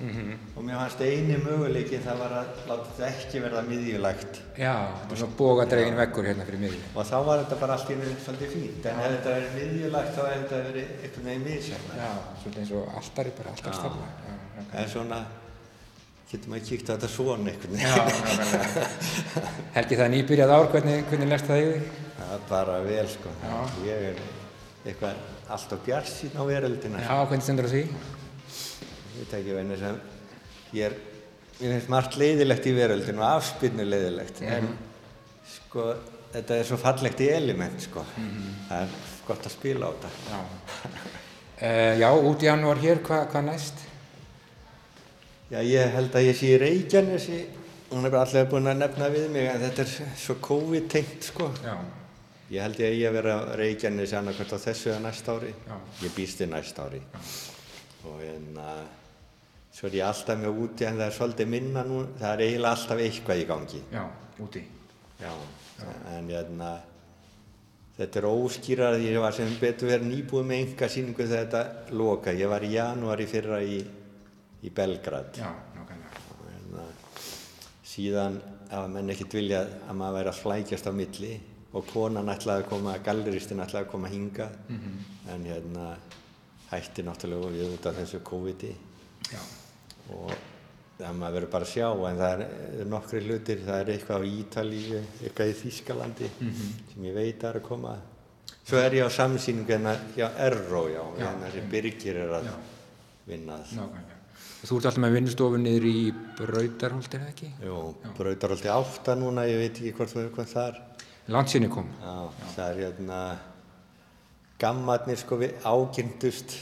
mm 0.00 0.10
-hmm. 0.10 0.56
og 0.56 0.64
mér 0.64 0.78
fannst 0.78 1.00
eini 1.00 1.36
möguleikin 1.36 2.02
það 2.02 2.18
var 2.18 2.32
að 2.40 2.46
láta 2.68 2.88
þetta 2.96 3.08
ekki 3.08 3.42
verða 3.44 3.62
miðjulagt. 3.68 4.40
Já, 4.58 4.74
þetta 4.96 5.10
var 5.10 5.18
svona 5.18 5.36
bógadregin 5.38 5.96
veggur 5.96 6.24
hérna 6.28 6.44
fyrir 6.48 6.60
miðjum. 6.64 6.82
Og 6.94 7.06
þá 7.06 7.18
var 7.26 7.38
þetta 7.44 7.60
bara 7.60 7.72
allt 7.74 7.90
í 7.90 7.96
mjög 8.00 8.18
svolítið 8.24 8.50
fínt, 8.54 8.86
en 8.86 9.00
ef 9.00 9.10
þetta 9.14 9.30
verið 9.36 9.54
miðjulagt 9.58 10.12
þá 10.16 10.22
hefði 10.26 10.42
þetta 10.42 10.62
verið 10.68 10.86
eitthvað 11.02 11.24
með 11.24 11.38
miðsefna. 11.46 11.94
Já, 12.02 12.12
svona 12.42 12.58
eins 12.60 12.72
og 12.72 12.84
alltaf 12.96 13.26
er 13.26 13.32
bara 13.38 13.50
alltaf 13.50 13.74
stafla. 13.74 14.06
En 14.74 14.88
svona 14.88 15.24
getur 16.30 16.50
maður 16.50 16.66
kíkt 16.68 16.90
á 16.90 16.92
þetta 16.94 17.08
svona 17.08 17.50
eitthvað. 17.50 17.74
Já. 17.80 17.94
Helgi 19.76 20.00
það 20.00 20.10
nýbyrjað 20.14 20.54
ár, 20.56 20.66
hvernig, 20.72 21.04
hvernig 21.10 21.28
lest 21.28 21.46
það 21.46 21.62
yfir? 21.62 21.86
Það 22.18 22.34
er 22.34 22.44
bara 22.48 22.80
vel 22.82 23.08
sko. 23.08 23.28
Já. 23.44 23.56
Ég 23.86 24.10
er 24.10 24.20
eitthvað 24.84 25.14
alltaf 25.54 25.86
bjart 25.86 26.10
sín 26.10 26.34
á 26.34 26.42
veröldina. 26.48 27.02
Já, 27.04 27.16
hvernig 27.28 27.46
stendur 27.46 27.70
það 27.70 28.22
veit 29.18 29.36
ekki 29.38 29.56
venni 29.56 29.78
sem 29.80 30.00
ég 30.74 30.88
er, 30.88 30.96
ég 31.60 31.70
finnst 31.70 31.92
margt 31.92 32.18
leiðilegt 32.20 32.66
í 32.66 32.74
veröldinu 32.76 33.22
og 33.22 33.30
afspilnu 33.30 33.86
leiðilegt. 33.88 34.40
-hmm. 34.40 34.52
En 34.52 34.68
sko 35.54 35.88
þetta 36.34 36.58
er 36.58 36.68
svo 36.68 36.76
fallegt 36.76 37.20
í 37.20 37.30
element 37.30 37.82
sko. 37.82 38.04
Mm 38.16 38.30
-hmm. 38.30 38.54
Það 38.68 38.82
er 38.82 38.88
gott 39.26 39.46
að 39.46 39.52
spila 39.52 39.86
á 39.86 39.90
þetta. 39.92 40.10
Já, 40.30 40.40
uh, 41.62 41.98
já 42.02 42.08
út 42.12 42.42
í 42.42 42.46
janúar 42.46 42.78
hér, 42.78 43.02
hvað 43.02 43.28
hva 43.32 43.42
næst? 43.42 43.74
Já, 45.50 45.60
ég 45.62 45.92
held 45.92 46.14
að 46.14 46.26
ég 46.26 46.36
sé 46.36 46.46
í 46.46 46.58
Reykjanesi 46.58 47.44
hún 47.94 48.06
er 48.08 48.16
allega 48.18 48.48
búin 48.50 48.66
að 48.70 48.80
nefna 48.80 49.10
við 49.12 49.28
mig 49.30 49.46
en 49.48 49.62
þetta 49.62 49.84
er 49.84 50.16
svo 50.18 50.34
COVID-tengt 50.42 51.28
sko. 51.30 51.50
Já. 51.62 51.76
Ég 52.50 52.64
held 52.64 52.80
ég 52.80 52.90
að 52.90 52.98
ég 52.98 53.08
að 53.08 53.16
vera 53.18 53.36
reykjarnir 53.58 54.08
sér 54.08 54.20
annarkvæmt 54.20 54.52
á 54.52 54.58
þessu 54.66 54.90
eða 54.90 55.04
næst 55.06 55.30
ári. 55.30 55.52
Já. 55.68 55.76
Ég 56.02 56.14
býst 56.16 56.42
í 56.44 56.48
næst 56.50 56.80
ári. 56.82 57.00
Og 58.04 58.18
en 58.18 58.26
hérna, 58.26 58.66
að 58.74 59.03
svo 59.74 59.90
er 59.90 59.98
ég 59.98 60.06
alltaf 60.06 60.38
með 60.38 60.62
úti 60.64 60.86
en 60.86 60.98
það 61.00 61.06
er 61.08 61.14
svolítið 61.18 61.50
minna 61.50 61.84
nú. 61.86 62.00
Það 62.20 62.32
er 62.32 62.42
eiginlega 62.46 62.74
alltaf 62.76 63.04
eitthvað 63.04 63.40
í 63.42 63.46
gangi. 63.48 63.80
Já, 63.92 64.02
úti. 64.44 64.64
Já, 65.18 65.30
en 65.84 66.12
en 66.14 66.30
hérna, 66.30 66.70
þetta 67.98 68.20
er 68.20 68.28
óskýrað. 68.30 68.98
Ég 69.02 69.18
var 69.24 69.34
sem 69.34 69.56
betur 69.60 69.90
verið 69.90 70.10
nýbúið 70.12 70.50
með 70.50 70.62
enga 70.62 70.90
síningu 70.94 71.26
þegar 71.26 71.46
þetta 71.46 71.96
loka. 71.98 72.34
Ég 72.34 72.52
var 72.52 72.66
í 72.66 72.74
janúari 72.76 73.26
fyrra 73.30 73.62
í, 73.62 73.80
í 74.62 74.74
Belgrad. 74.74 75.40
Já, 75.42 75.50
nákvæmlega. 75.74 76.22
Hérna, 76.44 76.86
að 76.86 77.90
síðan 77.94 78.38
hafa 78.70 78.86
menn 78.94 79.10
ekkert 79.14 79.36
viljað 79.38 79.74
að 79.88 79.98
maður 79.98 80.18
væri 80.18 80.32
að 80.32 80.40
flækjast 80.44 80.88
á 80.90 80.92
milli 80.94 81.34
og 81.74 81.86
konan 81.90 82.30
ætlaði 82.30 82.62
að 82.62 82.70
koma, 82.70 82.94
galleristinn 83.02 83.62
ætlaði 83.62 83.86
að 83.86 83.90
koma 83.90 84.08
að 84.08 84.14
hinga 84.14 84.48
mm 84.68 84.78
-hmm. 84.78 85.04
en 85.34 85.46
hérna 85.50 85.86
hætti 86.70 87.02
náttúrulega 87.02 87.50
við 87.50 87.74
út 87.74 87.86
af 87.86 87.96
þessu 87.98 88.22
COVID-i 88.22 88.72
og 90.12 90.32
það 90.98 91.16
maður 91.18 91.36
verður 91.38 91.52
bara 91.52 91.66
að 91.66 91.72
sjá 91.72 91.86
en 91.90 92.18
það 92.20 92.32
er, 92.32 92.42
er 92.80 92.90
nokkri 92.90 93.22
hlutir, 93.24 93.62
það 93.66 93.80
er 93.80 93.92
eitthvað 93.94 94.24
á 94.24 94.30
Ítalíu, 94.30 95.00
eitthvað 95.22 95.52
í 95.52 95.56
Þískalandi 95.60 96.28
mm 96.30 96.50
-hmm. 96.50 96.74
sem 96.92 97.04
ég 97.08 97.14
veit 97.14 97.44
að 97.44 97.48
er 97.50 97.60
að 97.60 97.68
koma 97.68 97.94
svo 98.64 98.78
er 98.78 98.94
ég 98.94 99.06
á 99.06 99.10
samsýningu 99.10 99.72
hérna 99.72 99.96
já, 100.16 100.28
Erró, 100.38 100.88
já, 100.88 101.02
já 101.18 101.26
hérna 101.26 101.50
þessi 101.50 101.70
Birgir 101.70 102.16
er 102.16 102.30
að 102.40 102.44
já. 102.44 102.54
vinna 103.26 103.58
það 103.58 104.12
Þú 104.64 104.76
ert 104.78 104.86
alltaf 104.86 105.02
með 105.04 105.12
vinnustofu 105.12 105.58
niður 105.60 105.84
í 105.84 106.12
Brautarholti, 106.38 107.16
eða 107.18 107.28
ekki? 107.28 107.48
Jú, 107.60 107.94
Brautarholti 108.16 108.68
8 108.72 109.14
núna, 109.20 109.44
ég 109.44 109.58
veit 109.60 109.76
ekki 109.76 109.92
hvort 109.92 110.14
hvað 110.32 110.46
það 110.48 110.68
er 110.68 110.78
Landsinni 111.28 111.68
kom. 111.68 111.86
Já, 112.00 112.30
Já. 112.40 112.46
það 112.56 112.70
er 112.70 112.80
hérna 112.80 113.18
gammarnir 114.58 115.16
sko 115.16 115.38
ágindust 115.64 116.56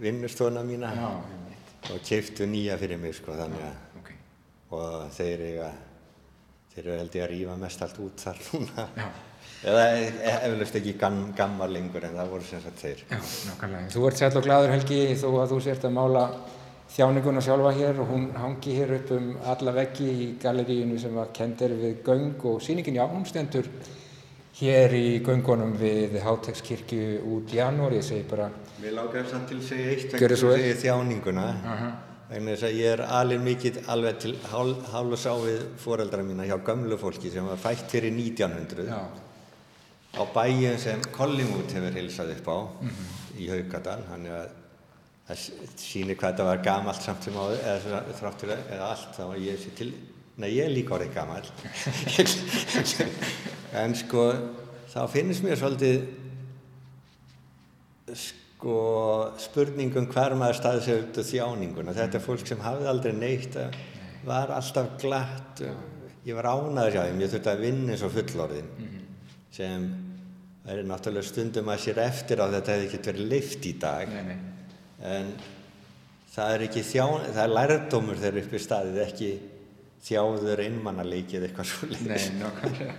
vinnustofna 0.00 0.62
mína 0.62 0.92
Já, 0.94 1.10
og 1.88 2.02
keftu 2.04 2.46
nýja 2.50 2.76
fyrir 2.80 3.00
mig 3.00 3.16
sko 3.16 3.36
þannig 3.38 3.64
að 3.64 4.02
okay. 4.02 4.18
og 4.76 5.08
þeir 5.16 5.46
eiga 5.48 5.70
þeir 6.74 6.84
eru 6.84 6.98
held 7.00 7.18
ég 7.18 7.24
að 7.24 7.32
rýfa 7.34 7.58
mest 7.64 7.82
allt 7.86 8.00
út 8.04 8.24
þar 8.24 8.40
núna 8.50 8.86
eða 9.60 9.84
eflaust 10.46 10.78
ekki 10.80 10.94
gam, 11.00 11.18
gammar 11.36 11.72
lengur 11.72 12.04
en 12.06 12.16
það 12.16 12.32
voru 12.32 12.46
sem 12.48 12.62
sagt 12.64 12.80
þeir. 12.80 13.02
Já, 13.10 13.18
nákvæmlega. 13.50 13.90
Þú 13.92 14.06
ert 14.08 14.20
sæl 14.20 14.30
og 14.32 14.46
gladur 14.46 14.72
Helgi 14.72 15.00
þó 15.20 15.28
að 15.42 15.52
þú 15.52 15.60
sért 15.66 15.86
að 15.88 15.96
mála 15.98 16.24
þjáninguna 16.90 17.42
sjálfa 17.44 17.72
hér 17.76 18.00
og 18.02 18.08
hún 18.10 18.28
hangi 18.40 18.76
hér 18.78 18.94
upp 18.96 19.10
um 19.14 19.26
alla 19.52 19.74
veggi 19.76 20.08
í 20.10 20.28
galleríinu 20.42 20.98
sem 20.98 21.14
var 21.14 21.30
kendir 21.36 21.76
við 21.78 22.00
göng 22.06 22.46
og 22.50 22.62
síningin 22.64 22.98
í 22.98 23.02
áhumstendur 23.02 23.68
hér 24.60 24.92
í 24.92 25.06
göngunum 25.24 25.72
við 25.80 26.18
Hátekskirkju 26.20 27.20
út 27.32 27.52
í 27.54 27.58
janúar, 27.60 27.94
ég 27.96 28.04
segi 28.04 28.26
bara 28.28 28.50
Mér 28.80 28.94
lágar 28.98 29.26
samt 29.28 29.48
til 29.48 29.58
að 29.60 29.66
segja 29.70 29.94
eitt 29.94 30.14
vegna 30.14 30.36
þú 30.36 30.52
segir 30.54 30.78
þjáninguna 30.82 31.46
uh 31.48 31.70
-huh. 31.70 31.94
vegna 32.28 32.52
þess 32.52 32.66
að 32.68 32.76
ég 32.80 32.92
er 32.92 33.02
alveg 33.20 33.40
mikill 33.40 33.80
alveg 33.86 34.18
til 34.18 34.34
hálf 34.52 34.94
og 35.12 35.18
sá 35.18 35.32
við 35.40 35.60
foreldra 35.76 36.22
mína 36.22 36.44
hjá 36.44 36.58
gamlu 36.64 36.98
fólki 36.98 37.30
sem 37.30 37.46
var 37.46 37.56
fætt 37.56 37.90
fyrir 37.90 38.12
1900 38.12 38.86
Já. 38.88 39.00
á 40.20 40.22
bæjum 40.34 40.78
sem 40.78 41.00
Collingwood 41.12 41.72
hefur 41.72 41.92
hilsað 41.92 42.30
upp 42.30 42.48
á 42.48 42.58
mm 42.82 42.88
-hmm. 42.88 43.40
í 43.40 43.48
Haugadal 43.50 44.02
þannig 44.10 44.32
að 44.32 44.48
það 45.28 45.50
sýnir 45.76 46.16
hvað 46.16 46.30
þetta 46.30 46.44
var 46.44 46.62
gamalt 46.64 47.02
samt 47.02 47.24
sem 47.24 47.34
áður 47.34 47.58
eða 47.64 48.02
þráttur 48.20 48.50
eða 48.50 48.84
allt 48.92 49.12
þá 49.16 49.38
ég 49.38 49.58
sé 49.58 49.70
til 49.76 49.92
nei 50.40 50.50
ég 50.54 50.64
er 50.66 50.72
líka 50.72 50.96
orðið 50.96 51.14
gamal 51.14 51.44
en 53.82 53.94
sko 53.98 54.24
þá 54.90 55.02
finnst 55.12 55.44
mér 55.44 55.60
svolítið 55.60 56.08
sko 58.16 58.76
spurningum 59.40 60.08
hver 60.10 60.34
maður 60.38 60.58
staði 60.58 60.82
sig 60.84 61.00
út 61.00 61.20
á 61.20 61.22
þjáninguna. 61.24 61.94
Þetta 61.96 62.18
er 62.18 62.24
fólk 62.24 62.48
sem 62.48 62.60
hafði 62.60 62.90
aldrei 62.90 63.14
neitt 63.16 63.56
var 64.26 64.52
alltaf 64.52 64.98
glatt. 65.00 65.62
Ég 66.26 66.36
var 66.36 66.50
ánaður 66.50 66.96
hjá 66.96 67.04
þeim, 67.06 67.22
ég 67.24 67.32
þurfti 67.32 67.52
að 67.52 67.62
vinna 67.64 67.94
eins 67.94 68.04
og 68.04 68.12
fullorðin 68.12 68.66
mm 68.68 68.88
-hmm. 68.88 69.06
sem 69.56 69.86
er 70.68 70.82
náttúrulega 70.84 71.26
stundum 71.26 71.70
að 71.72 71.80
sér 71.86 72.02
eftir 72.04 72.42
á 72.44 72.46
þetta 72.52 72.74
hefði 72.74 72.88
ekki 72.88 73.06
verið 73.06 73.30
lift 73.30 73.66
í 73.66 73.72
dag. 73.80 74.08
Nei, 74.08 74.24
nei. 74.24 74.38
en 75.00 75.32
það 76.34 76.54
er 76.54 76.66
ekki 76.66 76.82
þján, 76.84 77.24
það 77.32 77.42
er 77.44 77.54
lærdómur 77.56 78.20
þegar 78.20 78.42
upp 78.42 78.52
í 78.52 78.58
staðið 78.58 79.00
ekki 79.06 79.30
þjáður 80.06 80.62
einmannaleikið 80.64 81.44
eitthvað 81.48 81.66
svo 81.70 81.88
leiðis 81.90 82.28
Nei, 82.30 82.40
nákvæmlega, 82.40 82.94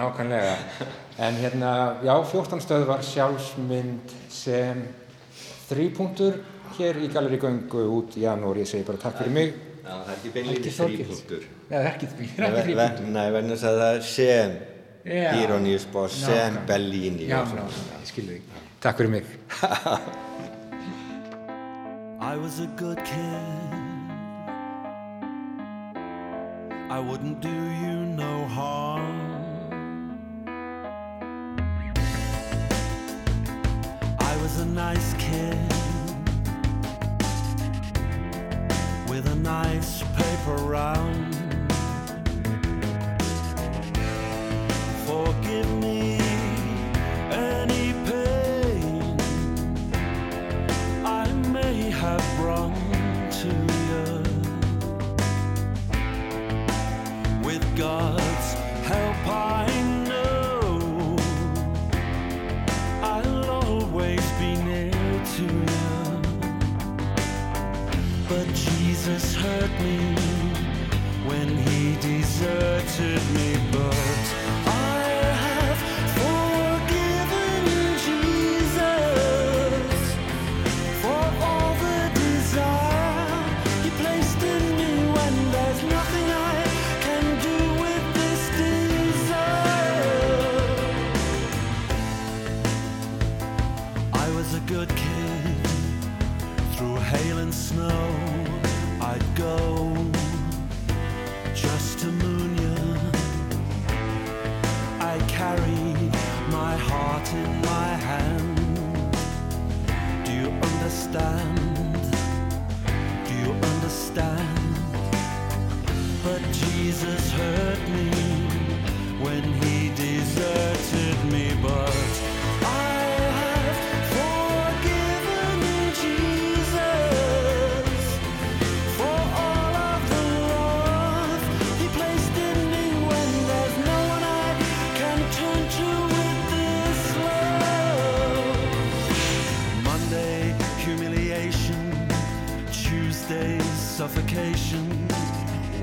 nákvæmlega. 0.00 0.56
En 1.26 1.38
hérna, 1.40 1.70
já, 2.04 2.14
14 2.32 2.60
stöð 2.64 2.84
var 2.90 3.00
sjálfsmynd 3.06 4.06
sem 4.32 4.82
þrýpunktur 5.70 6.34
hér 6.76 6.94
í 7.00 7.08
Galleri 7.12 7.38
Göngu 7.40 7.82
út 7.96 8.18
í 8.20 8.26
janúar, 8.26 8.60
ég 8.60 8.68
segi 8.68 8.84
bara 8.86 9.00
takk 9.06 9.16
fyrir 9.22 9.34
mig. 9.36 9.50
Já, 9.86 9.92
það 9.94 10.10
er 10.10 10.16
ekki 10.16 10.30
beinlega 10.34 10.72
þrýpunktur 10.76 11.42
Nei, 11.46 11.70
það 11.70 11.80
er 11.80 11.90
ekki 11.92 12.06
þrýpunktur 12.12 13.06
Nei, 13.14 13.26
verðin 13.30 13.52
þess 13.54 13.66
að 13.70 13.76
það 13.80 13.92
er 13.94 14.02
sem 14.10 14.50
Ironíus 15.06 15.86
bóð, 15.94 16.10
sem 16.18 16.52
Bellini 16.66 17.28
Já, 17.30 17.38
ná, 17.54 17.64
ég 18.02 18.08
skilur 18.10 18.34
því 18.34 18.42
Takk 18.82 18.96
fyrir 19.00 19.12
mig. 19.14 19.24
I 22.20 22.36
was 22.36 22.58
a 22.60 22.66
good 22.76 22.98
kid 23.04 23.85
I 26.88 27.00
wouldn't 27.00 27.40
do 27.40 27.48
you 27.50 28.06
no 28.06 28.46
harm 28.46 29.36
I 34.20 34.36
was 34.42 34.60
a 34.60 34.66
nice 34.66 35.14
kid 35.14 35.58
with 39.08 39.26
a 39.26 39.34
nice 39.34 40.02
paper 40.14 40.56
round. 40.62 41.34
Forgive 45.06 45.70
me 45.82 46.05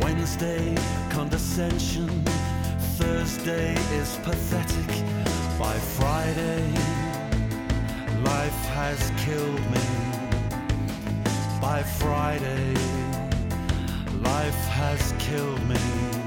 Wednesday, 0.01 0.75
condescension. 1.09 2.09
Thursday 2.97 3.75
is 3.93 4.17
pathetic. 4.23 4.87
By 5.57 5.73
Friday, 5.73 6.69
life 8.23 8.65
has 8.75 9.11
killed 9.17 9.63
me. 9.71 9.85
By 11.61 11.81
Friday, 11.83 12.73
life 14.21 14.65
has 14.67 15.13
killed 15.17 15.63
me. 15.69 16.22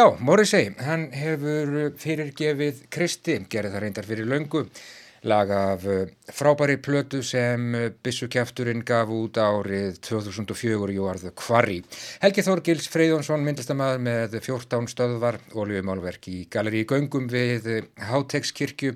Já, 0.00 0.06
Morrissey, 0.24 0.70
hann 0.80 1.10
hefur 1.12 1.90
fyrirgefið 2.00 2.78
Kristi, 2.94 3.34
gerði 3.52 3.72
það 3.74 3.82
reyndar 3.84 4.06
fyrir 4.08 4.28
löngu, 4.30 4.62
lag 5.28 5.50
af 5.52 5.82
eh, 5.84 6.14
frábæri 6.32 6.78
plötu 6.80 7.20
sem 7.26 7.74
eh, 7.76 7.90
Bissukjafturinn 7.92 8.80
gaf 8.88 9.12
út 9.12 9.36
árið 9.42 9.98
2004 10.06 10.94
í 10.94 10.98
orðu 11.04 11.34
Kvarri. 11.36 11.82
Helgi 12.22 12.46
Þorgils 12.46 12.88
Freyðjónsson 12.94 13.44
myndlistamæður 13.44 14.00
með 14.06 14.38
14 14.38 14.88
stöðvar 14.94 15.36
oljumálverk 15.52 16.30
í 16.32 16.38
Galeri 16.48 16.86
í 16.86 16.88
Göngum 16.88 17.28
við 17.28 17.68
Hátegskirkju 18.00 18.94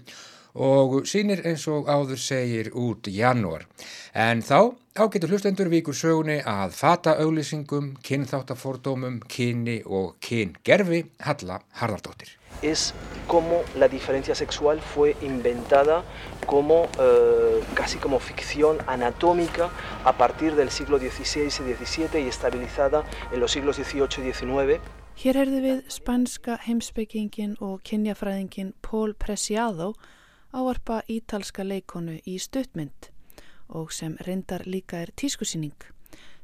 og 0.55 1.03
sínir 1.11 1.43
eins 1.47 1.67
og 1.69 1.91
áður 1.91 2.21
segir 2.21 2.71
út 2.75 3.11
janúar. 3.11 3.67
En 4.15 4.43
þá 4.43 4.75
ágetur 4.95 5.35
hlustendur 5.35 5.69
vikur 5.69 5.95
sögunni 5.95 6.39
að 6.41 6.79
fata 6.79 7.17
auglýsingum, 7.19 7.97
kynþáttafordómum, 8.03 9.21
kyni 9.29 9.83
og 9.85 10.17
kyngerfi 10.23 11.05
Halla 11.27 11.61
Harðardóttir. 11.81 12.39
es 12.63 12.95
cómo 13.29 13.63
la 13.77 13.89
diferencia 13.89 14.35
sexual 14.35 14.81
fue 14.81 15.17
inventada 15.23 16.03
como 16.47 16.89
eh, 16.99 17.63
casi 17.75 17.99
como 17.99 18.19
ficción 18.19 18.79
anatómica 18.87 19.71
a 20.05 20.17
partir 20.17 20.55
del 20.55 20.71
siglo 20.71 20.99
XVI 20.99 21.47
y 21.47 21.51
XVII 21.51 22.23
y 22.23 22.29
estabilizada 22.29 23.05
en 23.33 23.41
los 23.41 23.53
siglos 23.53 23.77
XVIII 23.77 24.29
y 24.29 24.33
XIX. 24.33 24.81
Hér 25.15 25.37
heyrðu 25.39 25.61
við 25.63 25.83
spænska 25.95 26.57
heimsbyggingin 26.67 27.53
og 27.63 27.85
kynjafræðingin 27.87 28.73
Paul 28.83 29.15
Preciado 29.15 29.93
áarpa 30.55 31.03
ítalska 31.11 31.65
leikonu 31.67 32.21
í 32.31 32.39
stuttmynd 32.39 33.11
og 33.75 33.93
sem 33.93 34.15
reyndar 34.27 34.63
líka 34.67 35.01
er 35.03 35.11
tískusýning 35.19 35.87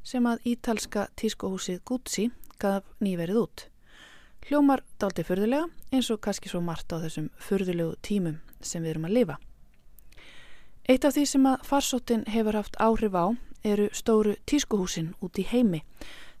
sem 0.03 0.25
að 0.27 0.47
ítalska 0.51 1.07
tískuhúsið 1.15 1.79
Gucci 1.85 2.25
gaf 2.59 2.83
nýverið 2.99 3.39
út. 3.43 3.67
Hljómar 4.47 4.81
daldi 4.99 5.23
fyrðulega 5.23 5.69
eins 5.93 6.09
og 6.11 6.19
kannski 6.25 6.49
svo 6.49 6.61
margt 6.65 6.91
á 6.91 6.97
þessum 7.03 7.29
fyrðulegu 7.39 7.95
tímum 8.01 8.39
sem 8.59 8.83
við 8.83 8.95
erum 8.95 9.07
að 9.07 9.15
lifa. 9.19 9.37
Eitt 10.89 11.05
af 11.05 11.13
því 11.15 11.25
sem 11.29 11.45
að 11.45 11.63
farsóttin 11.69 12.25
hefur 12.27 12.57
haft 12.57 12.79
áhrif 12.81 13.15
á 13.15 13.25
eru 13.63 13.87
stóru 13.93 14.33
tískuhúsin 14.49 15.13
út 15.21 15.37
í 15.37 15.45
heimi 15.45 15.83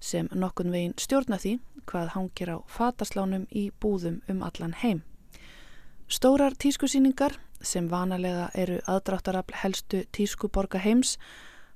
sem 0.01 0.27
nokkun 0.33 0.73
veginn 0.73 0.97
stjórna 0.97 1.37
því 1.37 1.59
hvað 1.85 2.11
hangir 2.15 2.51
á 2.51 2.57
fataslánum 2.65 3.45
í 3.53 3.69
búðum 3.79 4.19
um 4.27 4.41
allan 4.43 4.73
heim. 4.81 5.03
Stórar 6.09 6.57
tískusýningar 6.57 7.37
sem 7.61 7.87
vanalega 7.89 8.49
eru 8.53 8.79
aðdráttarafl 8.87 9.57
helstu 9.63 10.03
tískuborga 10.11 10.79
heims 10.79 11.17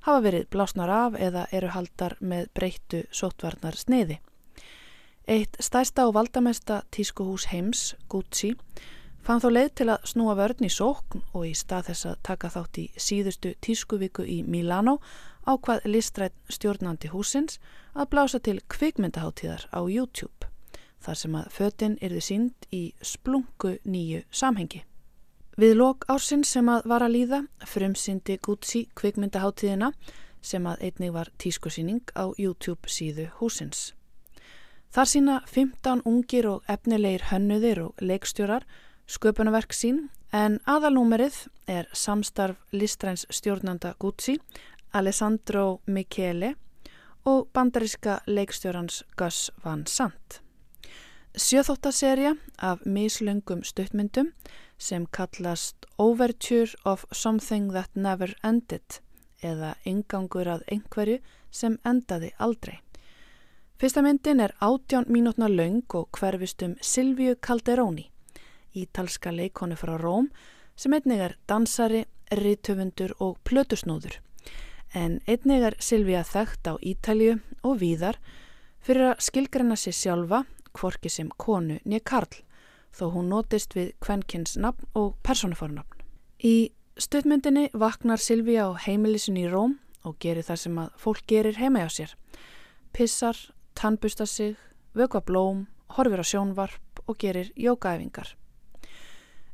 hafa 0.06 0.21
verið 0.21 0.50
blásnar 0.54 0.91
af 0.91 1.17
eða 1.17 1.48
eru 1.52 1.71
haldar 1.74 2.17
með 2.21 2.50
breyttu 2.54 3.04
sótvarnar 3.12 3.78
sniði. 3.78 4.19
Eitt 5.28 5.58
stærsta 5.60 6.06
og 6.06 6.13
valdamesta 6.13 6.84
tískuhús 6.93 7.48
heims, 7.50 7.95
Gucci, 8.10 8.52
fann 9.26 9.41
þó 9.41 9.48
leið 9.50 9.71
til 9.80 9.88
að 9.89 10.06
snúa 10.12 10.36
vörn 10.38 10.67
í 10.67 10.69
sókn 10.69 11.24
og 11.34 11.48
í 11.50 11.54
stað 11.58 11.89
þess 11.89 12.10
að 12.12 12.19
taka 12.30 12.52
þátt 12.54 12.82
í 12.84 12.86
síðustu 13.08 13.56
tískuviku 13.65 14.26
í 14.30 14.43
Milano 14.45 15.00
ákvað 15.50 15.88
listrætt 15.89 16.36
stjórnandi 16.54 17.10
húsins 17.10 17.58
að 17.98 18.12
blása 18.13 18.39
til 18.39 18.60
kvikmyndaháttíðar 18.69 19.65
á 19.74 19.82
YouTube, 19.89 20.50
þar 21.02 21.21
sem 21.21 21.39
að 21.41 21.50
fötinn 21.58 21.98
yrði 22.06 22.21
sínd 22.21 22.69
í 22.69 22.84
splungu 23.02 23.80
nýju 23.82 24.21
samhengi. 24.30 24.86
Við 25.56 25.78
lok 25.80 26.04
ársinn 26.12 26.44
sem 26.44 26.68
að 26.68 26.88
var 26.91 27.04
að 27.06 27.13
líða 27.15 27.38
frumsindi 27.63 28.36
Gucci 28.44 28.82
kvikmyndaháttíðina 29.00 29.94
sem 30.44 30.65
að 30.68 30.82
einnig 30.89 31.13
var 31.15 31.32
tískusýning 31.39 32.02
á 32.12 32.28
YouTube 32.36 32.91
síðu 32.91 33.30
húsins. 33.39 33.94
Þar 34.91 35.08
sína 35.12 35.38
15 35.48 36.04
ungir 36.08 36.50
og 36.50 36.68
efnilegir 36.68 37.30
hönnuðir 37.32 37.82
og 37.86 38.04
leikstjórar 38.04 38.68
sköpunarverk 39.08 39.72
sín 39.72 40.10
en 40.36 40.60
aðalnúmerið 40.68 41.46
er 41.72 41.88
samstarf 41.96 42.60
listræns 42.76 43.26
stjórnanda 43.32 43.94
Gucci, 44.00 44.36
Alessandro 44.91 45.80
Michele 45.88 46.56
og 47.26 47.48
bandaríska 47.56 48.20
leikstjórans 48.28 49.04
Gus 49.15 49.52
Van 49.63 49.88
Sant. 49.88 50.41
Sjöþóttaserja 51.36 52.36
af 52.60 52.84
mislöngum 52.86 53.63
stuttmyndum 53.63 54.34
sem 54.78 55.06
kallast 55.12 55.86
Overture 55.98 56.76
of 56.86 57.06
Something 57.12 57.72
That 57.72 57.96
Never 57.96 58.36
Ended 58.44 59.00
eða 59.44 59.76
Ingangur 59.86 60.48
að 60.50 60.66
einhverju 60.72 61.20
sem 61.52 61.78
endaði 61.86 62.32
aldrei. 62.40 62.80
Fyrsta 63.80 64.02
myndin 64.04 64.40
er 64.40 64.54
átján 64.64 65.08
mínútna 65.12 65.50
laung 65.52 65.84
og 66.00 66.08
hverfist 66.16 66.64
um 66.64 66.76
Silvíu 66.82 67.36
Calderoni, 67.36 68.10
ítalska 68.76 69.34
leikonu 69.36 69.76
frá 69.76 69.98
Róm 70.00 70.30
sem 70.76 70.94
einnig 70.96 71.20
er 71.20 71.36
dansari, 71.48 72.06
rittöfundur 72.32 73.14
og 73.20 73.38
plötusnóður. 73.44 74.20
En 74.96 75.20
einnig 75.28 75.64
er 75.68 75.76
Silvíu 75.80 76.24
þekkt 76.24 76.72
á 76.72 76.74
Ítalju 76.80 77.40
og 77.64 77.80
víðar 77.84 78.20
fyrir 78.80 79.12
að 79.12 79.24
skilgreina 79.28 79.76
sér 79.76 79.96
sjálfa, 79.96 80.46
kvorki 80.76 81.12
sem 81.12 81.30
konu 81.38 81.80
nýja 81.84 82.04
Karl, 82.08 82.40
þó 82.96 83.10
hún 83.14 83.30
notist 83.32 83.76
við 83.76 83.94
kvenkins 84.04 84.56
nafn 84.58 84.88
og 84.96 85.16
personufornafn. 85.26 86.04
Í 86.40 86.72
stuðmyndinni 87.00 87.70
vaknar 87.76 88.22
Silvíu 88.24 88.72
á 88.72 88.80
heimilisun 88.86 89.40
í 89.40 89.48
Róm 89.52 89.78
og 90.06 90.18
gerir 90.24 90.46
það 90.48 90.62
sem 90.64 90.80
að 90.80 90.96
fólk 91.02 91.26
gerir 91.28 91.60
heima 91.60 91.84
á 91.84 91.90
sér. 91.92 92.16
Pissar, 92.96 93.36
tannbusta 93.76 94.26
sig, 94.26 94.56
vögva 94.96 95.22
blóm, 95.26 95.66
horfir 95.98 96.24
á 96.24 96.26
sjónvarp 96.26 97.04
og 97.08 97.20
gerir 97.20 97.52
jókaæfingar. 97.60 98.36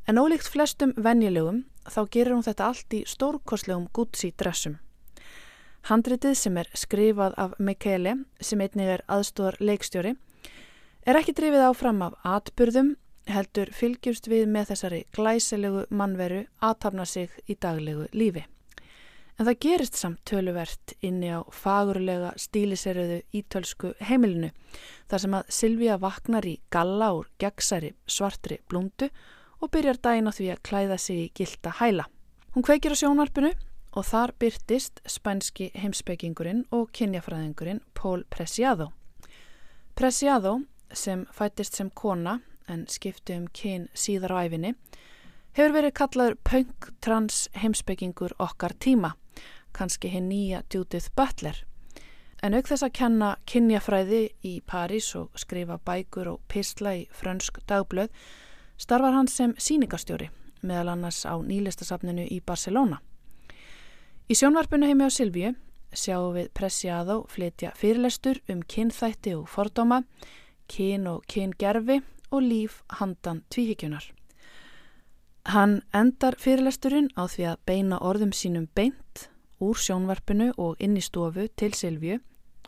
En 0.08 0.20
ólíkt 0.22 0.50
flestum 0.50 0.94
venjulegum 0.98 1.64
þá 1.90 2.02
gerir 2.14 2.36
hún 2.36 2.46
þetta 2.46 2.70
allt 2.70 2.94
í 2.94 3.04
stórkoslegum 3.10 3.88
Gucci 3.94 4.32
dressum. 4.38 4.78
Handritið 5.90 6.36
sem 6.38 6.58
er 6.62 6.70
skrifað 6.78 7.34
af 7.42 7.54
Michele, 7.58 8.20
sem 8.38 8.62
einnig 8.62 8.90
er 8.98 9.04
aðstóðar 9.10 9.58
leikstjóri, 9.62 10.14
er 11.06 11.18
ekki 11.18 11.34
drifið 11.34 11.66
áfram 11.72 12.04
af 12.06 12.18
atbyrðum, 12.22 12.94
heldur 13.30 13.70
fylgjumst 13.76 14.28
við 14.32 14.48
með 14.50 14.72
þessari 14.72 15.04
glæsilegu 15.16 15.86
mannveru 15.90 16.46
aðtapna 16.64 17.06
sig 17.06 17.30
í 17.48 17.58
daglegu 17.60 18.08
lífi. 18.14 18.46
En 19.40 19.48
það 19.48 19.60
gerist 19.66 19.98
samt 19.98 20.20
töluvert 20.28 20.94
inni 21.02 21.32
á 21.34 21.42
fagurlega 21.50 22.34
stíliseröðu 22.38 23.22
ítölsku 23.34 23.94
heimilinu 24.06 24.52
þar 25.10 25.24
sem 25.24 25.38
að 25.38 25.54
Silvíja 25.58 25.98
vaknar 26.02 26.46
í 26.46 26.60
galla 26.70 27.12
úr 27.18 27.30
gegnsæri 27.42 27.94
svartri 28.06 28.60
blúndu 28.70 29.10
og 29.62 29.72
byrjar 29.74 29.98
dæin 30.02 30.30
á 30.30 30.32
því 30.36 30.52
að 30.54 30.64
klæða 30.68 30.98
sig 31.02 31.24
í 31.24 31.32
gilda 31.38 31.74
hæla. 31.80 32.06
Hún 32.54 32.66
kveikir 32.68 32.94
á 32.94 33.02
sjónvarpinu 33.02 33.54
og 33.98 34.06
þar 34.08 34.36
byrtist 34.40 35.02
spænski 35.10 35.72
heimspekingurinn 35.76 36.66
og 36.72 36.92
kynjafræðingurinn 36.96 37.82
Pól 37.94 38.24
Preciado. 38.30 38.92
Preciado, 39.96 40.62
sem 40.94 41.26
fættist 41.34 41.76
sem 41.76 41.90
kona 41.90 42.40
en 42.72 42.86
skipti 42.90 43.36
um 43.38 43.48
kyn 43.54 43.90
síðar 43.94 44.34
á 44.34 44.38
æfinni, 44.48 44.76
hefur 45.58 45.76
verið 45.76 45.98
kallaður 46.00 46.38
punk 46.48 46.92
trans 47.04 47.48
heimspekingur 47.60 48.34
okkar 48.40 48.74
tíma 48.80 49.16
kannski 49.74 50.12
hinn 50.12 50.30
nýja 50.30 50.64
Judith 50.74 51.12
Butler. 51.16 51.64
En 52.42 52.56
auk 52.58 52.68
þess 52.68 52.86
að 52.86 52.96
kenna 52.98 53.32
kynjafræði 53.46 54.22
í 54.48 54.54
París 54.66 55.12
og 55.18 55.30
skrifa 55.38 55.78
bækur 55.86 56.32
og 56.34 56.42
pisla 56.50 56.96
í 56.98 57.04
frönsk 57.14 57.62
dagblöð 57.70 58.10
starfar 58.82 59.14
hann 59.14 59.30
sem 59.30 59.54
síningastjóri 59.58 60.32
meðal 60.66 60.96
annars 60.96 61.24
á 61.26 61.38
nýlistasafninu 61.38 62.26
í 62.30 62.40
Barcelona. 62.46 63.02
Í 64.30 64.38
sjónvarpinu 64.38 64.90
heimi 64.90 65.06
á 65.06 65.12
Silvíu 65.14 65.54
sjáum 65.94 66.36
við 66.38 66.52
Preciado 66.56 67.22
flytja 67.30 67.74
fyrirlestur 67.78 68.40
um 68.50 68.62
kynþætti 68.64 69.36
og 69.38 69.50
fordóma, 69.52 70.02
kyn 70.72 71.08
og 71.12 71.26
kyngerfi 71.30 72.00
og 72.32 72.42
líf 72.42 72.82
handan 73.00 73.44
tvíhyggjunar. 73.54 74.06
Hann 75.46 75.82
endar 75.94 76.38
fyrirlesturinn 76.38 77.10
á 77.18 77.26
því 77.26 77.48
að 77.52 77.62
beina 77.66 77.98
orðum 78.00 78.34
sínum 78.34 78.68
beint 78.76 79.28
úr 79.62 79.78
sjónvarpinu 79.78 80.52
og 80.58 80.78
inn 80.82 80.98
í 80.98 81.02
stofu 81.02 81.48
til 81.58 81.74
Silvíu 81.78 82.20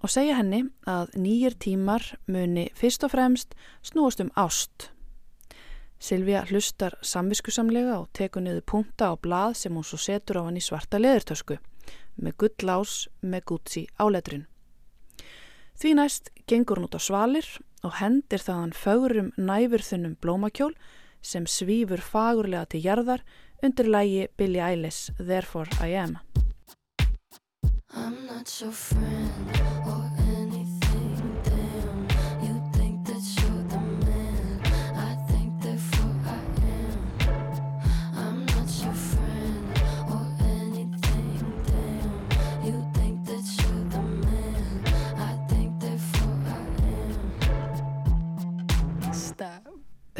og 0.04 0.12
segja 0.12 0.40
henni 0.40 0.66
að 0.90 1.14
nýjir 1.16 1.56
tímar 1.62 2.04
muni 2.28 2.68
fyrst 2.76 3.06
og 3.06 3.14
fremst 3.14 3.54
snúast 3.86 4.24
um 4.24 4.32
ást. 4.36 4.90
Silvíu 6.04 6.42
hlustar 6.50 6.98
samviskusamlega 7.02 8.00
og 8.02 8.10
tekur 8.12 8.44
niður 8.44 8.66
punta 8.68 9.14
á 9.14 9.16
blað 9.16 9.54
sem 9.62 9.76
hún 9.78 9.86
svo 9.88 10.02
setur 10.02 10.42
á 10.44 10.46
hann 10.50 10.60
í 10.60 10.64
svarta 10.66 11.00
leðurtösku 11.00 11.60
með 12.20 12.36
gulllás 12.42 13.08
með 13.22 13.46
gútsi 13.50 13.86
áletrun. 14.02 14.44
Því 15.80 15.94
næst 15.98 16.34
gengur 16.50 16.82
hún 16.82 16.90
út 16.90 16.98
á 16.98 17.02
svalir 17.02 17.48
og 17.84 17.98
hendir 18.00 18.40
þaðan 18.40 18.76
fögurum 18.78 19.32
næfurþunnum 19.38 20.16
blómakjól 20.24 20.74
sem 21.24 21.48
svífur 21.48 22.04
fagurlega 22.04 22.66
til 22.72 22.84
jarðar 22.86 23.24
undir 23.64 23.90
lægi 23.92 24.28
Billie 24.38 24.64
Eilish 24.64 25.12
Therefore 25.20 25.70
I 25.82 25.96
Am. 25.96 26.18
I'm 27.96 28.26
not 28.26 28.50
your 28.62 28.72
friend 28.72 29.83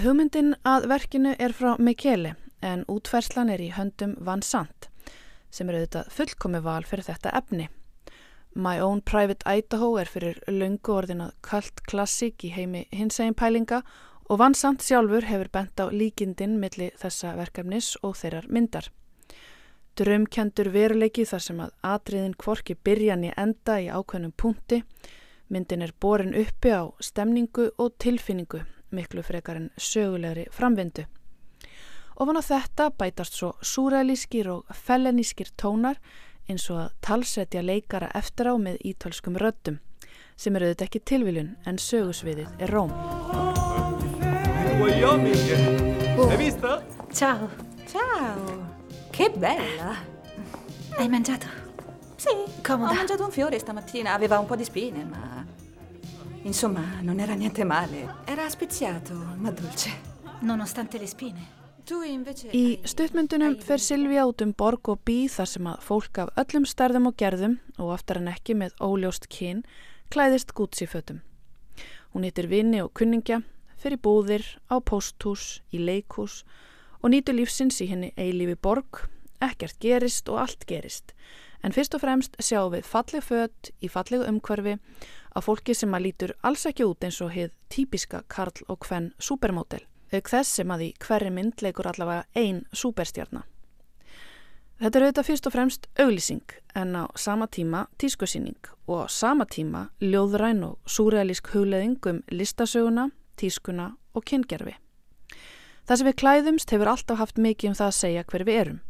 Hugmyndin 0.04 0.58
að 0.68 0.90
verkinu 0.92 1.32
er 1.40 1.54
frá 1.56 1.78
Michele 1.80 2.34
en 2.60 2.82
útferslan 2.92 3.48
er 3.54 3.62
í 3.64 3.70
höndum 3.72 4.18
Van 4.28 4.42
Sant 4.44 4.90
sem 5.54 5.70
er 5.72 5.78
auðvitað 5.78 6.10
fullkomi 6.12 6.60
val 6.66 6.84
fyrir 6.84 7.06
þetta 7.08 7.32
efni. 7.40 7.70
My 8.52 8.82
Own 8.84 9.00
Private 9.08 9.48
Idaho 9.48 9.94
er 10.02 10.12
fyrir 10.12 10.42
lungu 10.52 10.98
orðin 10.98 11.24
að 11.24 11.38
kallt 11.48 11.80
klassík 11.88 12.44
í 12.44 12.52
heimi 12.52 12.84
hins 12.92 13.22
egin 13.24 13.38
pælinga 13.40 13.80
og 14.28 14.42
Van 14.44 14.58
Sant 14.60 14.84
sjálfur 14.84 15.30
hefur 15.30 15.54
bent 15.56 15.80
á 15.80 15.88
líkindin 15.88 16.60
millir 16.60 16.92
þessa 17.00 17.38
verkefnis 17.40 17.94
og 18.04 18.20
þeirrar 18.20 18.52
myndar. 18.52 18.92
Drömkendur 19.96 20.74
veruleiki 20.76 21.24
þar 21.32 21.48
sem 21.48 21.64
að 21.64 21.76
atriðin 21.94 22.36
kvorki 22.36 22.76
byrjan 22.76 23.24
í 23.30 23.32
enda 23.38 23.80
í 23.80 23.88
ákveðnum 23.88 24.36
punkti, 24.36 24.84
myndin 25.48 25.88
er 25.88 25.96
borin 25.96 26.36
uppi 26.36 26.76
á 26.76 26.92
stemningu 27.00 27.72
og 27.78 27.96
tilfinningu 28.04 28.66
miklu 28.94 29.24
frekar 29.26 29.60
en 29.60 29.70
sögulegri 29.78 30.48
framvindu. 30.52 31.06
Ofan 32.16 32.38
á 32.38 32.44
þetta 32.46 32.92
bætast 32.94 33.34
svo 33.40 33.54
súrælískir 33.62 34.50
og 34.54 34.70
fellenískir 34.70 35.50
tónar 35.58 35.98
eins 36.50 36.70
og 36.70 36.86
að 36.86 36.94
talsetja 37.02 37.64
leikara 37.66 38.12
eftir 38.14 38.52
á 38.52 38.56
með 38.60 38.78
ítölskum 38.86 39.40
röddum 39.40 39.80
sem 40.38 40.56
eru 40.56 40.70
auðvitað 40.70 40.88
ekki 40.88 41.02
tilviljun 41.10 41.56
en 41.70 41.78
sögusviðið 41.80 42.50
er 42.62 42.74
Róm. 42.74 42.92
Oh. 42.94 43.74
Hai 46.30 46.38
visto? 46.38 46.82
Ciao. 47.14 47.50
Ciao. 47.88 48.38
Che 49.12 49.30
bella. 49.30 49.96
Hai 50.98 51.08
mangiato? 51.10 51.48
Sì, 52.18 52.30
Comoda. 52.62 52.92
ho 52.92 52.96
mangiato 52.96 53.26
un 53.26 53.32
fiore 53.32 53.60
stamattina, 53.60 54.14
aveva 54.14 54.40
un 54.40 54.46
po' 54.46 54.56
di 54.56 54.64
spine, 54.64 55.04
ma... 55.04 55.46
Insomma, 56.44 57.02
non 57.02 57.20
era 57.20 57.36
niente 57.36 57.64
male. 57.64 58.08
Era 58.26 58.50
speziato, 58.50 59.14
ma 59.38 59.52
dolce. 59.52 59.90
Nonostante 60.42 61.00
le 61.00 61.08
spine. 61.08 61.62
Í 61.84 62.80
stuttmyndunum 62.88 63.58
fer 63.60 63.82
Silvíja 63.84 64.24
út 64.30 64.40
um 64.44 64.54
borg 64.56 64.88
og 64.92 65.02
bí 65.04 65.26
þar 65.28 65.50
sem 65.52 65.68
að 65.68 65.82
fólk 65.84 66.20
af 66.24 66.30
öllum 66.40 66.68
stærðum 66.68 67.10
og 67.10 67.18
gerðum 67.20 67.58
og 67.76 67.92
aftar 67.96 68.22
en 68.22 68.30
ekki 68.32 68.56
með 68.56 68.76
óljóst 68.80 69.28
kyn 69.28 69.66
klæðist 70.08 70.54
Gucci 70.56 70.88
fötum. 70.88 71.20
Hún 72.14 72.24
hittir 72.24 72.48
vini 72.48 72.80
og 72.80 72.94
kunningja, 72.96 73.42
fer 73.76 73.96
í 73.96 74.00
búðir, 74.00 74.46
á 74.72 74.80
posthús, 74.80 75.60
í 75.76 75.80
leikhús 75.82 76.44
og 77.02 77.12
nýtur 77.12 77.36
lífsins 77.36 77.82
í 77.84 77.90
henni 77.92 78.14
eilífi 78.16 78.56
borg, 78.56 79.04
ekkert 79.44 79.76
gerist 79.84 80.32
og 80.32 80.40
allt 80.46 80.64
gerist. 80.70 81.12
En 81.64 81.72
fyrst 81.72 81.96
og 81.96 82.04
fremst 82.04 82.36
sjáum 82.44 82.74
við 82.74 82.84
falleg 82.84 83.24
fött 83.24 83.72
í 83.80 83.88
fallegu 83.88 84.28
umhverfi 84.28 84.76
af 85.34 85.48
fólki 85.48 85.76
sem 85.76 85.94
að 85.96 86.06
lítur 86.10 86.36
alls 86.44 86.66
ekki 86.68 86.84
út 86.84 87.04
eins 87.08 87.22
og 87.24 87.32
heið 87.32 87.56
típiska 87.72 88.24
Karl 88.28 88.66
og 88.68 88.82
Kvenn 88.84 89.14
supermótel 89.18 89.86
auk 90.14 90.30
þess 90.30 90.60
sem 90.60 90.72
að 90.74 90.86
í 90.88 90.92
hverri 91.02 91.32
mynd 91.34 91.64
leikur 91.66 91.90
allavega 91.90 92.28
einn 92.38 92.64
súperstjarnar. 92.76 93.48
Þetta 94.84 95.00
er 95.00 95.06
auðvitað 95.06 95.28
fyrst 95.30 95.48
og 95.48 95.54
fremst 95.54 95.88
auglýsing 96.02 96.56
en 96.76 96.96
á 96.98 97.04
sama 97.16 97.48
tíma 97.48 97.86
tískusýning 98.02 98.70
og 98.90 99.06
á 99.06 99.08
sama 99.08 99.46
tíma 99.46 99.88
ljóðræn 100.04 100.64
og 100.68 100.80
súrealísk 100.84 101.54
hugleðing 101.54 102.02
um 102.10 102.24
listasöguna, 102.30 103.10
tískuna 103.38 103.94
og 104.14 104.26
kyngerfi. 104.26 104.76
Það 105.84 106.00
sem 106.00 106.08
við 106.08 106.20
klæðumst 106.22 106.72
hefur 106.72 106.90
alltaf 106.94 107.20
haft 107.20 107.40
mikið 107.44 107.70
um 107.70 107.76
það 107.76 107.90
að 107.90 107.98
segja 107.98 108.26
hver 108.32 108.44
við 108.48 108.60
erum. 108.62 108.82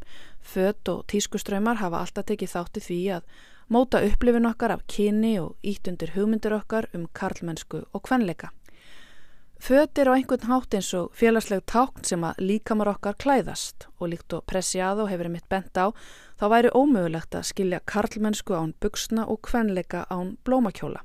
Fött 0.43 0.89
og 0.91 1.06
tískuströymar 1.10 1.79
hafa 1.82 2.01
alltaf 2.03 2.27
tekið 2.29 2.51
þátti 2.53 2.84
því 2.88 2.99
að 3.17 3.38
móta 3.73 4.01
upplifin 4.06 4.45
okkar 4.45 4.75
af 4.75 4.84
kyni 4.91 5.38
og 5.41 5.56
ítt 5.65 5.89
undir 5.89 6.13
hugmyndir 6.13 6.53
okkar 6.53 6.89
um 6.93 7.08
karlmennsku 7.17 7.86
og 7.89 8.03
kvenleika. 8.06 8.51
Fötir 9.63 10.12
á 10.12 10.13
einhvern 10.13 10.49
hátt 10.51 10.75
eins 10.75 10.91
og 10.93 11.13
félagsleg 11.15 11.63
tákn 11.71 12.03
sem 12.03 12.23
að 12.27 12.41
líkamar 12.43 12.91
okkar 12.91 13.15
klæðast 13.15 13.88
og 13.97 14.12
líkt 14.12 14.36
og 14.36 14.43
pressiado 14.45 15.08
hefur 15.08 15.32
mitt 15.32 15.47
bent 15.49 15.79
á 15.79 15.95
þá 16.36 16.45
væri 16.51 16.73
ómögulegt 16.75 17.38
að 17.39 17.47
skilja 17.47 17.79
karlmennsku 17.88 18.53
án 18.53 18.75
buksna 18.84 19.23
og 19.23 19.39
kvenleika 19.47 20.03
án 20.12 20.36
blómakjóla. 20.43 20.99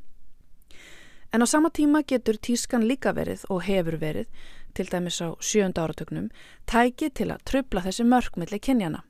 En 1.31 1.45
á 1.45 1.47
sama 1.47 1.71
tíma 1.71 2.03
getur 2.03 2.35
tískan 2.35 2.89
líka 2.89 3.13
verið 3.15 3.45
og 3.49 3.63
hefur 3.63 3.99
verið, 4.01 4.27
til 4.75 4.89
dæmis 4.91 5.21
á 5.23 5.33
sjönda 5.41 5.85
áratögnum, 5.87 6.31
tæki 6.67 7.11
til 7.11 7.31
að 7.33 7.45
tröfla 7.49 7.85
þessi 7.87 8.07
mörgmiðli 8.07 8.61
kynjana. 8.61 9.03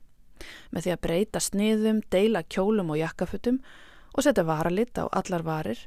Með 0.71 0.85
því 0.85 0.91
að 0.93 1.01
breyta 1.05 1.39
sniðum, 1.43 2.01
deila 2.11 2.43
kjólum 2.43 2.91
og 2.93 2.99
jakkafutum 2.99 3.59
og 4.15 4.23
setja 4.23 4.45
varalit 4.47 4.97
á 4.97 5.05
allar 5.11 5.43
varir 5.43 5.81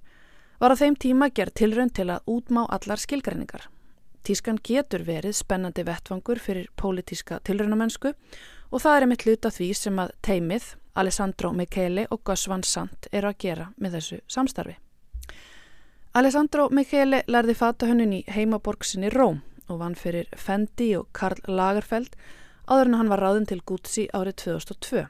var 0.61 0.75
á 0.75 0.77
þeim 0.79 0.97
tíma 0.97 1.31
gerð 1.35 1.57
tilrönd 1.59 1.95
til 1.97 2.09
að 2.13 2.27
útmá 2.31 2.67
allar 2.71 3.01
skilgreiningar. 3.01 3.67
Tískan 4.23 4.61
getur 4.63 5.03
verið 5.03 5.35
spennandi 5.35 5.83
vettvangur 5.83 6.39
fyrir 6.39 6.69
pólitíska 6.79 7.41
tilröndamennsku 7.43 8.13
og 8.13 8.81
það 8.81 8.97
er 8.97 9.07
einmitt 9.07 9.27
hluta 9.27 9.51
því 9.51 9.73
sem 9.75 9.99
að 9.99 10.15
teimið, 10.23 10.69
Alessandro 10.95 11.51
Michele 11.57 12.07
og 12.11 12.21
Gus 12.25 12.47
Van 12.49 12.63
Sant 12.63 13.09
eru 13.11 13.33
að 13.33 13.39
gera 13.41 13.71
með 13.81 13.97
þessu 13.97 14.19
samstarfi. 14.29 14.77
Alessandro 16.15 16.69
Michele 16.71 17.23
lærði 17.27 17.57
fatahönnun 17.57 18.13
í 18.19 18.25
heimaborgsinni 18.29 19.11
Róm 19.11 19.41
og 19.69 19.81
vann 19.83 19.97
fyrir 19.99 20.31
Fendi 20.37 20.93
og 20.99 21.09
Karl 21.17 21.43
Lagerfeld 21.47 22.17
áður 22.67 22.91
en 22.91 22.99
hann 23.01 23.13
var 23.13 23.23
ráðin 23.23 23.49
til 23.51 23.61
Gucci 23.67 24.07
árið 24.15 24.39
2002. 24.45 25.05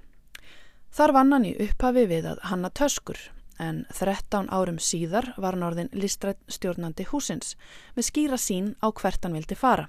Þar 0.93 1.15
vann 1.17 1.33
hann 1.33 1.47
í 1.49 1.55
upphafi 1.57 2.05
við 2.11 2.29
að 2.33 2.43
hanna 2.51 2.71
töskur 2.71 3.21
en 3.63 3.85
13 3.95 4.51
árum 4.53 4.79
síðar 4.83 5.33
var 5.37 5.57
hann 5.57 5.67
orðin 5.67 5.93
listrætt 5.97 6.41
stjórnandi 6.51 7.07
húsins 7.11 7.55
með 7.97 8.09
skýra 8.09 8.39
sín 8.41 8.75
á 8.85 8.91
hvert 8.91 9.25
hann 9.25 9.37
vildi 9.37 9.57
fara. 9.59 9.89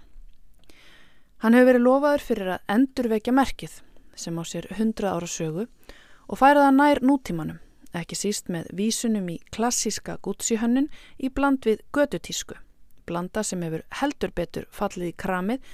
Hann 1.43 1.57
hefur 1.57 1.73
verið 1.73 1.85
lofaður 1.87 2.23
fyrir 2.23 2.53
að 2.55 2.73
endurvekja 2.77 3.33
merkið 3.35 3.79
sem 4.15 4.37
á 4.39 4.43
sér 4.47 4.69
100 4.71 5.09
ára 5.09 5.27
sögu 5.27 5.65
og 6.27 6.39
færaða 6.39 6.71
nær 6.71 7.01
nútímanum, 7.03 7.59
ekki 7.91 8.15
síst 8.15 8.47
með 8.53 8.69
vísunum 8.77 9.27
í 9.33 9.39
klassíska 9.51 10.19
gútsíhönnun 10.23 10.87
í 11.19 11.29
bland 11.33 11.65
við 11.67 11.83
gödutísku, 11.91 12.55
blanda 13.05 13.43
sem 13.43 13.61
hefur 13.65 13.83
heldur 14.01 14.33
betur 14.35 14.67
fallið 14.71 15.11
í 15.11 15.15
kramið 15.23 15.69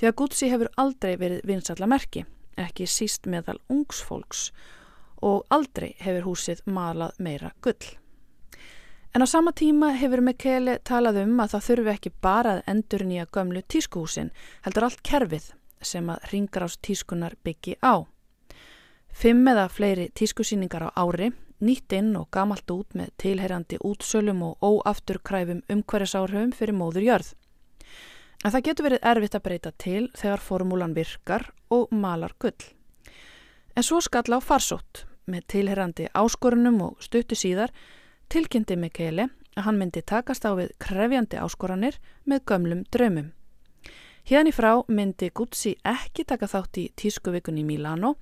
því 0.00 0.08
að 0.08 0.16
gútsi 0.20 0.50
hefur 0.50 0.70
aldrei 0.76 1.16
verið 1.16 1.42
vinsalla 1.46 1.86
merki, 1.86 2.24
ekki 2.58 2.86
síst 2.90 3.26
meðal 3.30 3.58
ungsfólks 3.70 4.50
og 5.22 5.44
aldrei 5.54 5.92
hefur 6.02 6.32
húsið 6.32 6.62
malað 6.66 7.18
meira 7.22 7.52
gull. 7.62 7.92
En 9.14 9.22
á 9.22 9.26
sama 9.28 9.52
tíma 9.52 9.92
hefur 9.92 10.22
Mikkeli 10.24 10.78
talað 10.88 11.18
um 11.26 11.40
að 11.44 11.54
það 11.54 11.66
þurfi 11.66 11.90
ekki 11.92 12.12
bara 12.24 12.52
að 12.56 12.62
endur 12.72 13.02
nýja 13.04 13.26
gömlu 13.28 13.60
tískuhúsin, 13.68 14.30
heldur 14.64 14.86
allt 14.88 15.02
kerfið 15.04 15.50
sem 15.84 16.08
að 16.08 16.24
ringrás 16.32 16.78
tískunar 16.80 17.36
byggi 17.44 17.76
á. 17.84 18.08
Fimm 19.12 19.44
eða 19.52 19.68
fleiri 19.68 20.08
tískusýningar 20.16 20.88
á 20.88 20.90
ári, 20.96 21.28
nýtt 21.62 21.94
inn 21.96 22.16
og 22.18 22.28
gamalt 22.34 22.70
út 22.74 22.96
með 22.98 23.12
tilherrandi 23.22 23.78
útsölum 23.86 24.42
og 24.46 24.66
óafturkræfum 24.66 25.62
umhverjasárhauðum 25.72 26.52
fyrir 26.56 26.76
móður 26.76 27.06
jörð. 27.06 27.32
En 28.42 28.50
það 28.50 28.64
getur 28.66 28.88
verið 28.88 29.04
erfitt 29.12 29.36
að 29.38 29.44
breyta 29.46 29.72
til 29.78 30.04
þegar 30.18 30.42
formúlan 30.42 30.96
virkar 30.96 31.50
og 31.70 31.92
malar 31.94 32.34
gull. 32.42 32.70
En 33.76 33.86
svo 33.86 34.00
skall 34.02 34.34
á 34.34 34.40
farsótt 34.42 35.04
með 35.30 35.46
tilherrandi 35.54 36.08
áskorunum 36.12 36.80
og 36.88 37.04
stuttu 37.04 37.38
síðar 37.38 37.70
tilkynnti 38.32 38.76
Mikkeli 38.76 39.28
að 39.56 39.66
hann 39.66 39.78
myndi 39.78 40.02
takast 40.02 40.44
á 40.48 40.52
við 40.58 40.72
krefjandi 40.82 41.38
áskoranir 41.38 41.98
með 42.24 42.44
gömlum 42.50 42.82
draumum. 42.90 43.30
Hérna 44.26 44.50
í 44.50 44.54
frá 44.54 44.72
myndi 44.88 45.30
Guzzi 45.34 45.76
ekki 45.86 46.24
taka 46.26 46.48
þátt 46.50 46.78
í 46.78 46.88
tískuvikun 46.98 47.58
í 47.58 47.64
Milano 47.66 48.14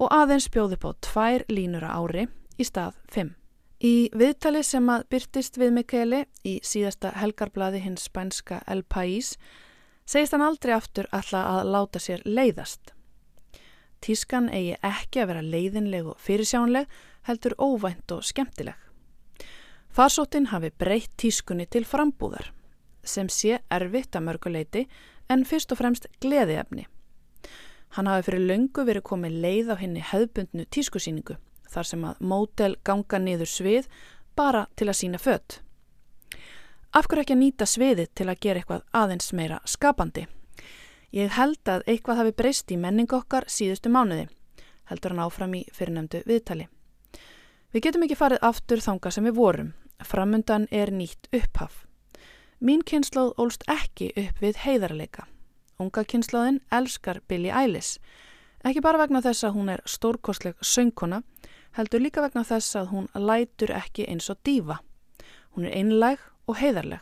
og 0.00 0.12
aðeins 0.12 0.48
bjóði 0.52 0.78
på 0.80 0.94
tvær 1.04 1.44
línur 1.52 1.84
á 1.84 1.96
ári 1.96 2.26
í 2.62 2.66
stað 2.66 2.96
5. 3.10 3.34
Í 3.82 3.94
viðtali 4.14 4.62
sem 4.62 4.86
að 4.92 5.08
byrtist 5.10 5.58
við 5.58 5.74
Mikkeli 5.74 6.22
í 6.46 6.58
síðasta 6.62 7.10
helgarblaði 7.18 7.82
hins 7.82 8.06
spænska 8.06 8.60
El 8.70 8.84
País 8.86 9.34
segist 10.06 10.36
hann 10.36 10.44
aldrei 10.46 10.76
aftur 10.76 11.08
alla 11.10 11.42
að 11.56 11.70
láta 11.74 12.02
sér 12.02 12.22
leiðast. 12.26 12.94
Tískan 14.02 14.48
eigi 14.50 14.78
ekki 14.86 15.22
að 15.22 15.28
vera 15.32 15.44
leiðinleg 15.46 16.08
og 16.12 16.22
fyrirsjánleg, 16.22 16.88
heldur 17.26 17.54
óvænt 17.58 18.14
og 18.14 18.24
skemmtileg. 18.26 18.78
Farsóttin 19.92 20.50
hafi 20.50 20.72
breytt 20.78 21.12
tískunni 21.20 21.68
til 21.70 21.84
frambúðar, 21.86 22.48
sem 23.04 23.28
sé 23.30 23.60
erfitt 23.70 24.16
að 24.16 24.26
mörguleiti 24.30 24.88
en 25.30 25.46
fyrst 25.46 25.74
og 25.74 25.82
fremst 25.82 26.08
gleðiefni. 26.22 26.86
Hann 27.94 28.08
hafi 28.08 28.30
fyrir 28.30 28.46
löngu 28.48 28.86
verið 28.88 29.06
komið 29.10 29.40
leið 29.44 29.74
á 29.74 29.76
henni 29.82 30.02
hefðbundnu 30.02 30.66
tískusýningu, 30.72 31.36
þar 31.72 31.88
sem 31.88 32.04
að 32.04 32.20
mótel 32.32 32.74
ganga 32.84 33.18
niður 33.18 33.50
svið 33.50 33.88
bara 34.36 34.66
til 34.76 34.88
að 34.88 34.98
sína 35.00 35.20
fött. 35.20 35.60
Af 36.92 37.08
hverju 37.08 37.24
ekki 37.24 37.36
að 37.36 37.40
nýta 37.40 37.66
sviðið 37.68 38.12
til 38.14 38.28
að 38.28 38.40
gera 38.44 38.60
eitthvað 38.60 38.86
aðeins 38.92 39.32
meira 39.32 39.60
skapandi? 39.64 40.26
Ég 41.12 41.32
held 41.36 41.68
að 41.68 41.84
eitthvað 41.88 42.20
hafi 42.20 42.34
breyst 42.36 42.72
í 42.72 42.76
menning 42.80 43.12
okkar 43.12 43.44
síðustu 43.48 43.92
mánuði, 43.92 44.26
heldur 44.88 45.12
hann 45.12 45.24
áfram 45.24 45.56
í 45.56 45.62
fyrirnæmdu 45.72 46.22
viðtali. 46.28 46.68
Við 47.72 47.86
getum 47.86 48.04
ekki 48.04 48.16
farið 48.20 48.44
aftur 48.44 48.80
þanga 48.84 49.10
sem 49.12 49.24
við 49.24 49.38
vorum. 49.38 49.72
Framundan 50.04 50.66
er 50.70 50.92
nýtt 50.92 51.30
upphaf. 51.32 51.86
Mín 52.60 52.82
kynnslóð 52.84 53.32
ólst 53.40 53.64
ekki 53.70 54.10
upp 54.12 54.42
við 54.44 54.60
heiðarleika. 54.66 55.24
Unga 55.80 56.04
kynnslóðin 56.04 56.60
elskar 56.70 57.22
Billie 57.28 57.52
Eilish. 57.52 57.96
Ekki 58.62 58.82
bara 58.84 59.00
vegna 59.00 59.22
þess 59.24 59.48
að 59.48 59.56
hún 59.56 59.72
er 59.72 59.80
stórkostleg 59.88 60.60
söngkona, 60.60 61.22
heldur 61.76 62.02
líka 62.02 62.22
vegna 62.24 62.44
þess 62.44 62.76
að 62.76 62.90
hún 62.92 63.08
lætur 63.14 63.72
ekki 63.74 64.06
eins 64.08 64.28
og 64.32 64.40
dífa. 64.44 64.80
Hún 65.56 65.68
er 65.68 65.76
einlæg 65.76 66.20
og 66.48 66.58
heiðarleg. 66.60 67.00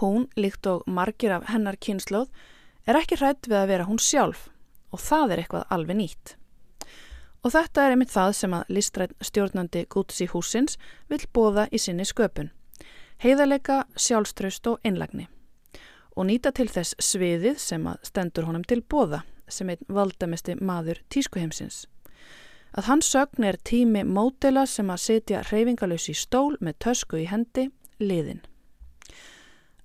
Hún, 0.00 0.28
líkt 0.36 0.66
og 0.68 0.84
margir 0.86 1.32
af 1.32 1.46
hennar 1.48 1.78
kynnslóð, 1.80 2.28
er 2.86 2.98
ekki 3.00 3.16
hrætt 3.20 3.48
við 3.48 3.58
að 3.62 3.70
vera 3.72 3.86
hún 3.88 4.00
sjálf 4.02 4.48
og 4.92 5.00
það 5.02 5.32
er 5.32 5.42
eitthvað 5.42 5.72
alveg 5.72 5.98
nýtt. 5.98 6.36
Og 7.44 7.52
þetta 7.54 7.84
er 7.84 7.94
einmitt 7.94 8.12
það 8.12 8.32
sem 8.34 8.54
að 8.56 8.70
listrætt 8.76 9.16
stjórnandi 9.22 9.84
Gútsi 9.92 10.26
húsins 10.30 10.76
vil 11.10 11.22
bóða 11.32 11.66
í 11.70 11.78
sinni 11.78 12.06
sköpun. 12.06 12.50
Heiðarleika, 13.22 13.84
sjálfströst 13.96 14.66
og 14.66 14.80
einlagni. 14.84 15.28
Og 16.16 16.28
nýta 16.28 16.52
til 16.52 16.68
þess 16.72 16.96
sviðið 17.00 17.60
sem 17.60 17.86
að 17.86 18.02
stendur 18.08 18.48
honum 18.48 18.64
til 18.64 18.82
bóða 18.82 19.22
sem 19.48 19.70
einn 19.70 19.84
valdamesti 19.88 20.56
maður 20.58 21.02
tískuheimsins. 21.12 21.84
Að 22.76 22.90
hans 22.90 23.08
sögn 23.08 23.46
er 23.48 23.56
tími 23.64 24.02
mótela 24.04 24.66
sem 24.68 24.90
að 24.92 25.02
setja 25.06 25.42
reyfingalös 25.48 26.10
í 26.12 26.14
stól 26.14 26.58
með 26.60 26.78
tösku 26.84 27.22
í 27.22 27.26
hendi, 27.30 27.70
liðin. 28.00 28.42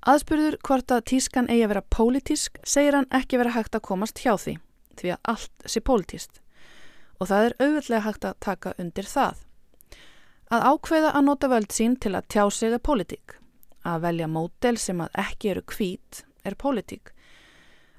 Aðspurður 0.02 0.58
hvort 0.66 0.92
að 0.92 1.06
tískan 1.14 1.48
eigi 1.48 1.64
að 1.64 1.72
vera 1.76 1.88
pólitísk 1.96 2.60
segir 2.68 2.98
hann 2.98 3.08
ekki 3.16 3.40
vera 3.40 3.54
hægt 3.56 3.78
að 3.78 3.86
komast 3.88 4.20
hjá 4.24 4.34
því, 4.36 4.58
því 5.00 5.14
að 5.16 5.34
allt 5.34 5.68
sé 5.72 5.84
pólitíst 5.86 6.42
og 7.22 7.30
það 7.30 7.46
er 7.46 7.56
auðvitlega 7.62 8.06
hægt 8.08 8.26
að 8.26 8.38
taka 8.42 8.74
undir 8.82 9.08
það. 9.08 9.42
Að 10.52 10.64
ákveða 10.72 11.12
að 11.16 11.26
nota 11.28 11.50
völd 11.52 11.74
sín 11.76 11.96
til 12.02 12.16
að 12.18 12.28
tjá 12.34 12.44
sig 12.50 12.74
er 12.74 12.82
pólitík. 12.82 13.36
Að 13.86 14.02
velja 14.08 14.28
mótel 14.28 14.78
sem 14.82 15.04
að 15.06 15.20
ekki 15.22 15.52
eru 15.54 15.62
kvít 15.70 16.24
er 16.44 16.58
pólitík. 16.58 17.14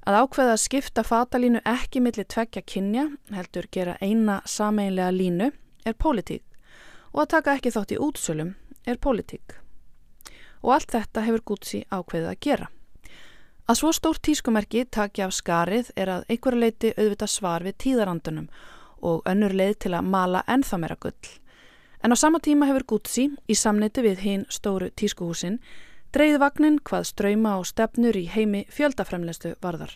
Að 0.02 0.16
ákveða 0.18 0.54
að 0.56 0.62
skipta 0.64 1.02
fatalínu 1.06 1.60
ekki 1.68 2.00
millir 2.02 2.26
tvekja 2.26 2.64
kynja, 2.66 3.04
heldur 3.30 3.68
gera 3.70 3.94
eina 4.02 4.40
sameinlega 4.50 5.12
línu, 5.14 5.52
er 5.86 5.94
pólitík. 5.94 6.42
Og 7.14 7.22
að 7.22 7.28
taka 7.36 7.54
ekki 7.54 7.70
þátt 7.70 7.94
í 7.94 7.98
útsölum 8.02 8.54
er 8.82 8.98
pólitík. 8.98 9.60
Og 10.66 10.74
allt 10.74 10.90
þetta 10.90 11.22
hefur 11.22 11.44
Gútsi 11.52 11.84
ákveðið 11.86 12.30
að 12.32 12.40
gera. 12.42 12.66
Að 13.70 13.78
svo 13.78 13.92
stórt 13.94 14.24
tískumerki 14.26 14.82
takja 14.90 15.28
af 15.28 15.36
skarið 15.36 15.92
er 15.94 16.10
að 16.16 16.26
einhverju 16.34 16.62
leiti 16.64 16.90
auðvita 16.96 17.28
svar 17.30 17.62
við 17.62 17.78
tíðarandunum 17.84 18.48
og 19.06 19.22
önnur 19.30 19.54
leið 19.54 19.76
til 19.86 19.94
að 19.94 20.10
mala 20.10 20.42
ennþá 20.50 20.80
meira 20.82 20.98
gull. 20.98 21.30
En 22.02 22.10
á 22.10 22.16
sama 22.18 22.42
tíma 22.42 22.66
hefur 22.66 22.88
Gútsi, 22.90 23.28
í 23.46 23.54
samneiti 23.54 24.02
við 24.02 24.26
hinn 24.26 24.44
stóru 24.50 24.90
tískuhúsin, 24.90 25.60
dreyð 26.12 26.38
vagnin 26.42 26.79
hvað 26.85 27.07
ströyma 27.09 27.55
og 27.61 27.66
stefnur 27.68 28.16
í 28.18 28.27
heimi 28.29 28.66
fjöldafremlestu 28.68 29.55
varðar. 29.64 29.94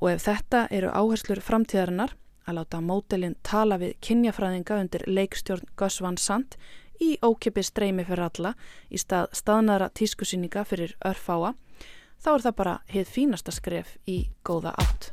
Og 0.00 0.12
ef 0.12 0.26
þetta 0.26 0.66
eru 0.72 0.90
áherslur 0.92 1.40
framtíðarinnar, 1.44 2.12
að 2.48 2.58
láta 2.58 2.80
mótelin 2.84 3.36
tala 3.46 3.78
við 3.80 3.96
kynjafræðinga 4.04 4.80
undir 4.82 5.04
leikstjórn 5.06 5.68
Gus 5.80 6.00
Van 6.04 6.18
Sant 6.20 6.56
í 7.00 7.14
ókipi 7.24 7.64
streymi 7.64 8.04
fyrir 8.04 8.26
alla 8.26 8.54
í 8.90 9.00
stað 9.00 9.30
staðnara 9.36 9.90
tískusýninga 9.96 10.64
fyrir 10.68 10.96
örfáa, 11.04 11.54
þá 12.20 12.30
er 12.34 12.46
það 12.46 12.58
bara 12.60 12.76
heið 12.92 13.12
fínasta 13.16 13.54
skref 13.54 13.96
í 14.04 14.22
góða 14.44 14.76
átt. 14.76 15.12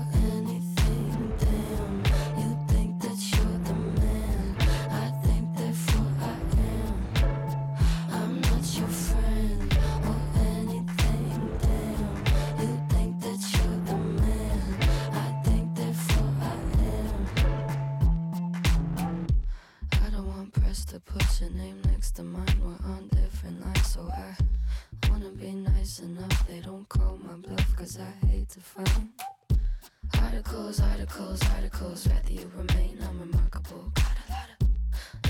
I 25.03 25.09
want 25.09 25.23
to 25.23 25.29
be 25.31 25.51
nice 25.51 25.99
enough. 25.99 26.47
They 26.47 26.59
don't 26.59 26.87
call 26.87 27.17
my 27.17 27.33
bluff 27.35 27.75
'cause 27.75 27.99
I 27.99 28.25
hate 28.27 28.49
to 28.49 28.59
find 28.59 29.09
articles, 30.19 30.79
articles, 30.79 31.41
articles. 31.55 32.07
Rather 32.07 32.31
you 32.31 32.51
remain 32.55 32.97
unremarkable. 33.01 33.91
Got 33.95 34.17
a 34.27 34.31
lot 34.31 34.49
of 34.61 34.67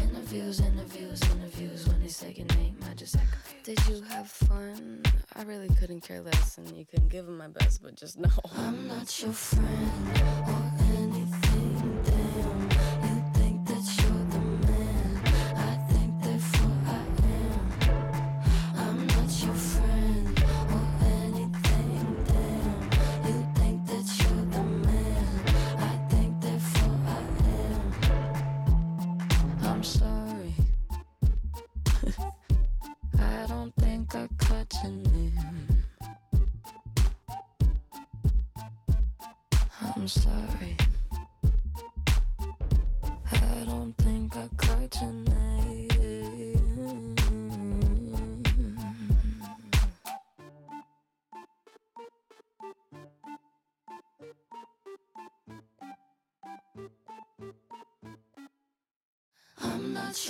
interviews, 0.01 0.59
interviews, 0.59 1.21
interviews. 1.23 1.87
When 1.87 2.01
they 2.01 2.07
say 2.07 2.33
your 2.33 2.47
name, 2.57 2.77
I 2.89 2.93
just 2.93 3.15
act 3.15 3.31
confused. 3.31 3.65
Did 3.65 3.87
you 3.87 4.01
have 4.03 4.29
fun? 4.29 5.03
I 5.35 5.43
really 5.43 5.69
couldn't 5.69 6.01
care 6.01 6.21
less, 6.21 6.57
and 6.57 6.69
you 6.77 6.85
couldn't 6.85 7.09
give 7.09 7.25
them 7.25 7.37
my 7.37 7.47
best, 7.47 7.81
but 7.81 7.95
just 7.95 8.17
know 8.19 8.29
I'm 8.55 8.87
not 8.87 9.21
your 9.21 9.33
friend 9.33 10.70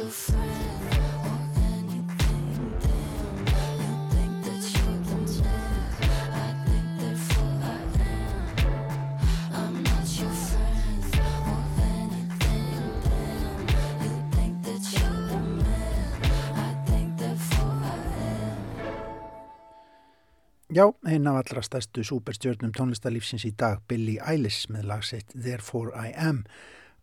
Já, 0.02 0.08
einn 21.06 21.28
af 21.28 21.36
allra 21.36 21.62
stærstu 21.62 22.02
superstjörnum 22.02 22.72
tónlistarlífsins 22.74 23.44
í 23.46 23.52
dag, 23.54 23.84
Billie 23.92 24.18
Eilish 24.24 24.72
með 24.74 24.88
lagsitt 24.88 25.34
Therefore 25.36 25.94
I 25.94 26.14
Am. 26.18 26.46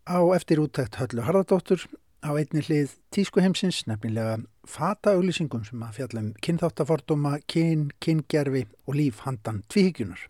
Á 0.03 0.19
eftir 0.35 0.59
úttækt 0.59 0.97
Höllu 0.99 1.23
Harðardóttur 1.23 1.85
á 2.23 2.29
einni 2.35 2.61
hlið 2.65 2.95
tískuheimsins, 3.15 3.85
nefnilega 3.89 4.39
fata-auglýsingum 4.67 5.63
sem 5.67 5.83
að 5.85 5.95
fjallum 5.99 6.33
kynþáttaforduma, 6.45 7.37
kyn, 7.49 7.89
kyngerfi 8.03 8.65
og 8.87 8.97
líf 8.99 9.23
handan 9.25 9.63
tvíhyggjunar. 9.71 10.27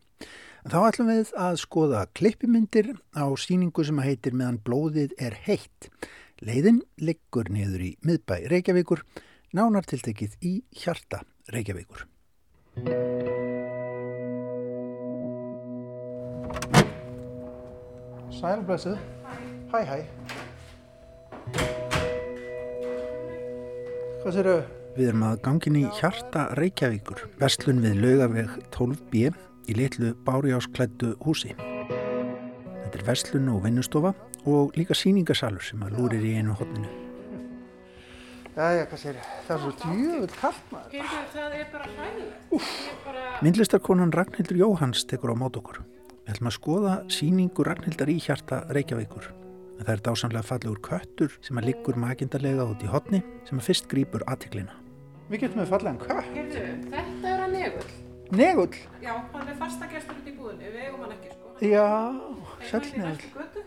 Þá 0.69 0.79
ætlum 0.83 1.09
við 1.09 1.31
að 1.39 1.57
skoða 1.61 2.05
klippimyndir 2.17 2.91
á 3.15 3.25
síningu 3.39 3.85
sem 3.87 4.01
heitir 4.03 4.35
meðan 4.35 4.59
blóðið 4.61 5.15
er 5.17 5.37
heitt. 5.47 5.89
Leiðin 6.43 6.83
liggur 6.99 7.49
niður 7.51 7.85
í 7.87 7.91
miðbæ 8.05 8.35
Reykjavíkur, 8.51 9.03
nánar 9.55 9.87
tiltekið 9.89 10.37
í 10.45 10.53
hjarta 10.83 11.23
Reykjavíkur. 11.51 12.05
Sælblessu. 18.39 18.95
Hæ, 19.71 19.79
hæ. 19.85 21.78
Hvað 24.19 24.33
sér 24.35 24.47
þau? 24.49 24.63
Við 24.97 25.09
erum 25.09 25.21
að 25.23 25.37
gangin 25.45 25.75
í 25.79 25.81
hjarta 25.95 26.41
Reykjavíkur, 26.59 27.21
vestlun 27.39 27.77
við 27.79 28.01
laugaveg 28.03 28.49
12b 28.75 29.29
í 29.71 29.75
litlu 29.77 30.09
bárjásklættu 30.27 31.13
húsi. 31.23 31.53
Þetta 31.55 32.99
er 32.99 33.05
vestlun 33.07 33.47
og 33.53 33.61
vinnustofa 33.63 34.11
og 34.43 34.75
líka 34.75 34.97
síningasalur 34.97 35.63
sem 35.63 35.87
að 35.87 35.95
lúrir 35.95 36.25
í 36.27 36.33
einu 36.35 36.57
hodninu. 36.59 36.91
Jæja, 38.57 38.89
hvað 38.91 39.03
sér 39.05 39.21
þau? 39.21 39.31
Það 39.47 39.55
er 39.55 39.63
svo 39.63 39.73
djöfull 39.85 40.37
kallt 40.41 40.71
maður. 40.73 41.17
Það 41.31 41.59
er 41.61 41.67
bara 41.71 41.91
hræðilegt. 41.95 42.55
Bara... 43.07 43.27
Myndlistarkonan 43.45 44.15
Ragnhildur 44.19 44.59
Jóhanns 44.65 45.07
tekur 45.07 45.31
á 45.31 45.35
mót 45.39 45.63
okkur. 45.63 45.79
Við 46.25 46.35
ætlum 46.35 46.51
að 46.51 46.59
skoða 46.59 47.01
síningu 47.07 47.71
Ragnhildar 47.71 48.11
í 48.11 48.19
hjarta 48.19 48.65
Reykjavíkur. 48.75 49.31
En 49.79 49.85
það 49.87 49.93
er 49.95 50.01
dásamlega 50.03 50.43
fallegur 50.43 50.79
köttur 50.83 51.31
sem 51.45 51.55
að 51.61 51.69
liggur 51.69 51.95
makindarlega 51.99 52.65
út 52.67 52.81
í 52.83 52.89
hotni 52.91 53.21
sem 53.47 53.57
að 53.61 53.67
fyrst 53.69 53.85
grýpur 53.91 54.25
aðtiklina. 54.27 54.73
Við 55.29 55.37
getum 55.45 55.61
við 55.63 55.69
fallega 55.71 55.93
en 55.93 56.01
kött. 56.03 56.29
Heyrðu, 56.35 56.63
þetta 56.91 57.25
er 57.31 57.39
að 57.45 57.51
negull. 57.55 57.89
Negull? 58.39 58.75
Já, 59.01 59.13
hann 59.33 59.47
er 59.49 59.57
fasta 59.57 59.87
gestur 59.89 60.15
út 60.19 60.27
í 60.29 60.33
búðinu, 60.37 60.67
við 60.73 60.81
eigum 60.85 61.01
hann 61.05 61.13
ekki 61.15 61.29
sko. 61.33 61.47
Já, 61.63 61.87
hann 62.69 62.83
í 62.83 62.91
negull. 62.91 63.07
næstu 63.07 63.29
götu. 63.39 63.61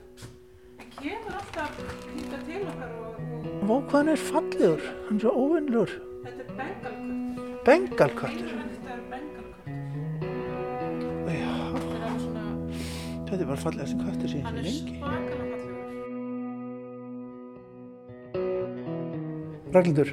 Hann 0.78 0.90
kemur 0.98 1.34
alltaf 1.40 1.72
hýta 2.12 2.38
til 2.46 2.62
okkar 2.68 2.90
og, 2.92 3.08
og 3.08 3.18
Vá 3.62 3.74
hvað 3.78 3.96
hann 3.98 4.12
er 4.12 4.20
fallegur, 4.28 4.82
hann 5.08 5.16
er 5.16 5.22
svo 5.24 5.32
óvinnlur. 5.46 5.90
þetta 6.26 6.42
er 6.42 6.48
bengalköttur. 6.60 7.22
Bengalköttur. 7.66 8.50
Þetta 8.52 8.90
er 8.92 9.02
bengalköttur. 9.14 9.72
Já, 11.32 11.54
Þetta 13.32 13.40
er 13.40 13.48
bara 13.48 13.62
fallegast 13.64 13.96
köttur 14.02 14.28
síðan 14.36 14.60
lengi. 14.60 15.41
Ragnhildur, 19.72 20.10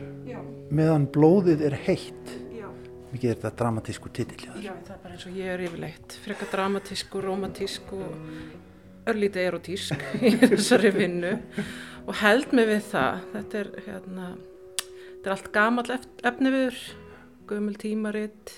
meðan 0.72 1.04
blóðið 1.12 1.66
er 1.68 1.74
heitt, 1.84 2.30
já. 2.56 2.70
mikið 3.12 3.32
er 3.34 3.40
þetta 3.42 3.50
dramatísku 3.60 4.12
þér. 4.16 4.46
Já, 4.64 4.72
það 4.72 4.94
er 4.94 5.02
bara 5.04 5.18
eins 5.18 5.26
og 5.28 5.36
ég 5.36 5.52
er 5.52 5.64
yfirleitt. 5.66 6.16
Frekar 6.24 6.52
dramatísk 6.54 7.18
og 7.20 7.26
romantísk 7.26 7.92
og 7.98 9.10
örlítið 9.12 9.50
erotísk 9.50 10.06
í 10.30 10.32
þessari 10.46 10.94
vinnu 10.96 11.34
og 12.06 12.16
held 12.22 12.56
mig 12.56 12.72
við 12.72 12.88
það. 12.94 13.28
Þetta 13.36 13.62
er, 13.66 13.74
hérna, 13.90 14.32
þetta 14.80 15.28
er 15.28 15.36
allt 15.36 15.54
gamall 15.60 15.96
efni 15.98 16.56
viður, 16.56 16.82
gömul 17.52 17.78
tímaritt, 17.84 18.58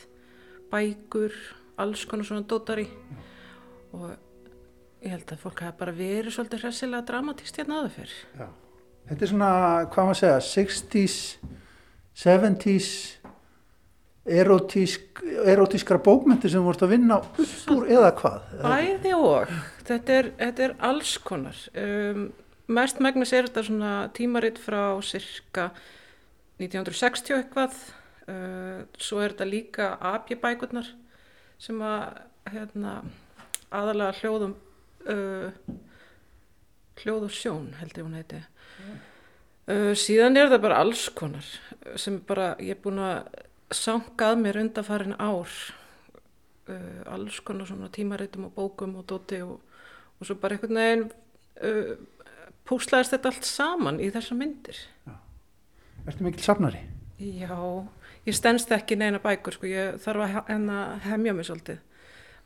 bækur, 0.69 1.43
alls 1.81 2.05
konar 2.05 2.29
svona 2.29 2.45
dótari 2.45 2.91
og 3.97 4.11
ég 5.01 5.15
held 5.15 5.33
að 5.33 5.47
fólk 5.47 5.65
hafa 5.65 5.81
bara 5.81 5.97
verið 5.97 6.35
svolítið 6.37 6.67
hressilega 6.67 7.07
dramatíst 7.09 7.57
hérna 7.57 7.81
aður 7.81 7.97
fyrr. 8.03 8.19
Já. 8.37 8.51
Þetta 9.09 9.25
er 9.25 9.31
svona, 9.31 9.53
hvað 9.91 10.07
maður 10.07 10.19
segja, 10.21 10.43
60s, 10.47 11.17
70s, 12.21 12.91
erotísk, 14.25 15.21
erotískra 15.45 15.97
bókmyndir 16.03 16.51
sem 16.53 16.63
vorst 16.65 16.83
að 16.85 16.93
vinna 16.93 17.17
upp 17.21 17.39
úr 17.73 17.87
eða 17.89 18.11
hvað? 18.19 18.51
Bæði 18.61 19.13
og, 19.17 19.55
þetta 19.87 20.17
er, 20.19 20.29
þetta 20.39 20.65
er 20.67 20.75
alls 20.91 21.15
konar. 21.25 21.57
Um, 21.73 22.27
mest 22.71 23.01
megnis 23.03 23.33
er 23.33 23.49
þetta 23.49 23.65
svona 23.67 23.93
tímaritt 24.15 24.61
frá 24.61 24.83
cirka 25.05 25.71
1960 26.61 27.39
eitthvað, 27.39 27.79
uh, 28.29 28.83
svo 29.01 29.23
er 29.23 29.33
þetta 29.33 29.49
líka 29.49 29.89
apjabækurnar 30.13 30.91
sem 31.61 31.81
að 31.85 32.21
hérna, 32.53 32.99
aðalega 33.73 34.17
hljóðum, 34.21 34.55
uh, 35.09 35.75
hljóð 37.01 37.27
og 37.27 37.33
sjón 37.33 37.69
held 37.81 37.97
ég 37.97 38.05
hún 38.05 38.17
heiti. 38.19 38.41
Uh, 39.71 39.91
síðan 39.97 40.39
er 40.39 40.49
það 40.51 40.63
bara 40.65 40.79
alls 40.81 41.05
konar 41.15 41.45
sem 41.99 42.17
bara 42.27 42.55
ég 42.59 42.75
er 42.75 42.81
búin 42.81 42.99
að 43.01 43.27
sangað 43.71 44.39
mér 44.41 44.57
undanfarin 44.63 45.13
ár 45.21 45.51
uh, 46.67 47.13
alls 47.13 47.39
konar 47.45 47.69
svona 47.69 47.91
tímaritum 47.93 48.49
og 48.49 48.55
bókum 48.57 48.97
og 48.99 49.05
dóti 49.09 49.41
og, 49.45 49.59
og 50.17 50.27
svo 50.27 50.37
bara 50.41 50.57
einhvern 50.57 50.81
veginn 50.81 51.05
uh, 51.61 51.93
púslaðist 52.67 53.15
þetta 53.15 53.31
allt 53.31 53.47
saman 53.47 54.01
í 54.01 54.09
þessar 54.13 54.39
myndir. 54.39 54.81
Ertu 56.07 56.25
mikil 56.25 56.43
safnari? 56.45 56.81
Já, 57.21 57.53
ég 58.25 58.37
stendst 58.37 58.71
ekki 58.73 58.97
neina 58.97 59.21
bækur 59.21 59.57
sko, 59.57 59.69
ég 59.69 59.97
þarf 60.01 60.25
að 60.25 60.35
hérna 60.49 60.77
hemja 61.05 61.35
mig 61.37 61.45
svolítið. 61.49 61.81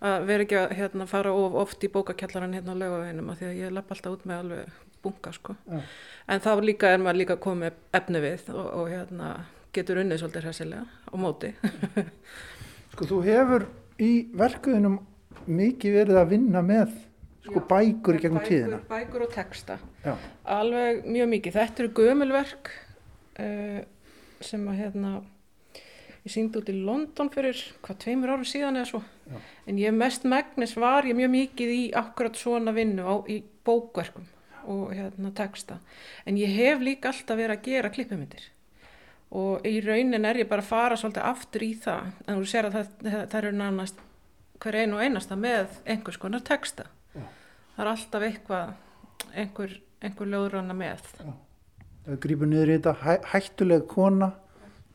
Að 0.05 0.25
vera 0.27 0.43
ekki 0.43 0.57
að 0.59 0.73
hérna, 0.75 1.07
fara 1.07 1.31
of 1.31 1.55
oft 1.61 1.83
í 1.85 1.89
bókakjallaran 1.91 2.55
hérna 2.57 2.75
á 2.75 2.81
laugaveginum 2.81 3.29
af 3.31 3.39
því 3.39 3.47
að 3.47 3.61
ég 3.61 3.75
lapp 3.75 3.93
alltaf 3.95 4.17
út 4.17 4.25
með 4.27 4.41
alveg 4.43 4.73
bunga 5.05 5.33
sko. 5.35 5.55
En 6.25 6.41
þá 6.41 6.51
líka 6.65 6.91
er 6.91 7.03
maður 7.03 7.21
líka 7.21 7.39
komið 7.41 7.77
efni 7.95 8.21
við 8.23 8.49
og, 8.53 8.65
og 8.65 8.89
hérna 8.91 9.33
getur 9.75 10.01
unnið 10.01 10.21
svolítið 10.21 10.47
hressilega 10.47 10.85
á 10.85 11.15
móti. 11.19 11.51
Sko 12.93 13.07
þú 13.09 13.19
hefur 13.25 13.67
í 14.01 14.11
verkuðinum 14.37 14.99
mikið 15.45 15.99
verið 15.99 16.19
að 16.21 16.31
vinna 16.31 16.61
með 16.65 16.93
sko 17.45 17.61
Já, 17.61 17.65
bækur 17.69 18.17
í 18.17 18.23
gegnum 18.23 18.45
tíðina. 18.45 18.81
Bækur 18.89 19.27
og 19.27 19.33
texta. 19.33 19.77
Já. 20.05 20.15
Alveg 20.55 21.03
mjög 21.05 21.31
mikið. 21.35 21.57
Þetta 21.59 21.83
eru 21.83 21.91
gömulverk 21.99 22.71
uh, 23.43 23.81
sem 24.45 24.63
að 24.71 24.79
hérna, 24.81 25.11
ég 26.23 26.33
síndi 26.33 26.61
út 26.61 26.71
í 26.71 26.77
London 26.87 27.29
fyrir 27.33 27.59
hvað 27.85 27.99
tveimur 28.05 28.33
árum 28.33 28.47
síðan 28.49 28.79
eða 28.81 28.89
svo. 28.93 29.03
Já. 29.29 29.41
En 29.69 29.81
ég 29.81 29.97
mest 29.97 30.25
megnis 30.29 30.73
var 30.79 31.05
ég 31.05 31.17
mjög 31.19 31.33
mikið 31.35 31.75
í 31.75 31.83
akkurat 32.01 32.39
svona 32.39 32.73
vinnu 32.75 33.05
á, 33.05 33.15
í 33.29 33.41
bókverkum 33.65 34.25
og 34.71 34.91
hérna 34.95 35.31
texta. 35.35 35.79
En 36.25 36.37
ég 36.39 36.51
hef 36.55 36.83
líka 36.83 37.11
alltaf 37.11 37.37
verið 37.37 37.57
að 37.57 37.69
gera 37.69 37.91
klippumyndir. 37.93 38.49
Og 39.35 39.65
í 39.67 39.79
raunin 39.83 40.25
er 40.25 40.41
ég 40.43 40.49
bara 40.49 40.63
að 40.63 40.69
fara 40.69 40.97
svolítið 40.99 41.25
aftur 41.27 41.65
í 41.65 41.71
það. 41.81 42.11
En 42.25 42.39
þú 42.39 42.49
sér 42.49 42.69
að 42.69 42.77
það, 42.77 42.91
það, 43.01 43.23
það 43.31 43.39
eru 43.41 43.53
nánast 43.59 44.03
hver 44.63 44.77
einu 44.79 44.97
og 44.97 45.03
einasta 45.03 45.37
með 45.39 45.79
einhvers 45.85 46.19
konar 46.21 46.43
texta. 46.45 46.87
Það 47.75 47.83
er 47.83 47.91
alltaf 47.91 48.25
eitthvað, 48.29 48.73
einhver, 49.33 49.77
einhver 50.05 50.31
ljóðranna 50.31 50.77
með. 50.77 51.09
Það 52.05 52.19
grýpur 52.23 52.51
niður 52.51 52.71
í 52.71 52.77
þetta 52.77 52.93
hæ, 53.01 53.13
hættuleg 53.33 53.87
kona, 53.91 54.31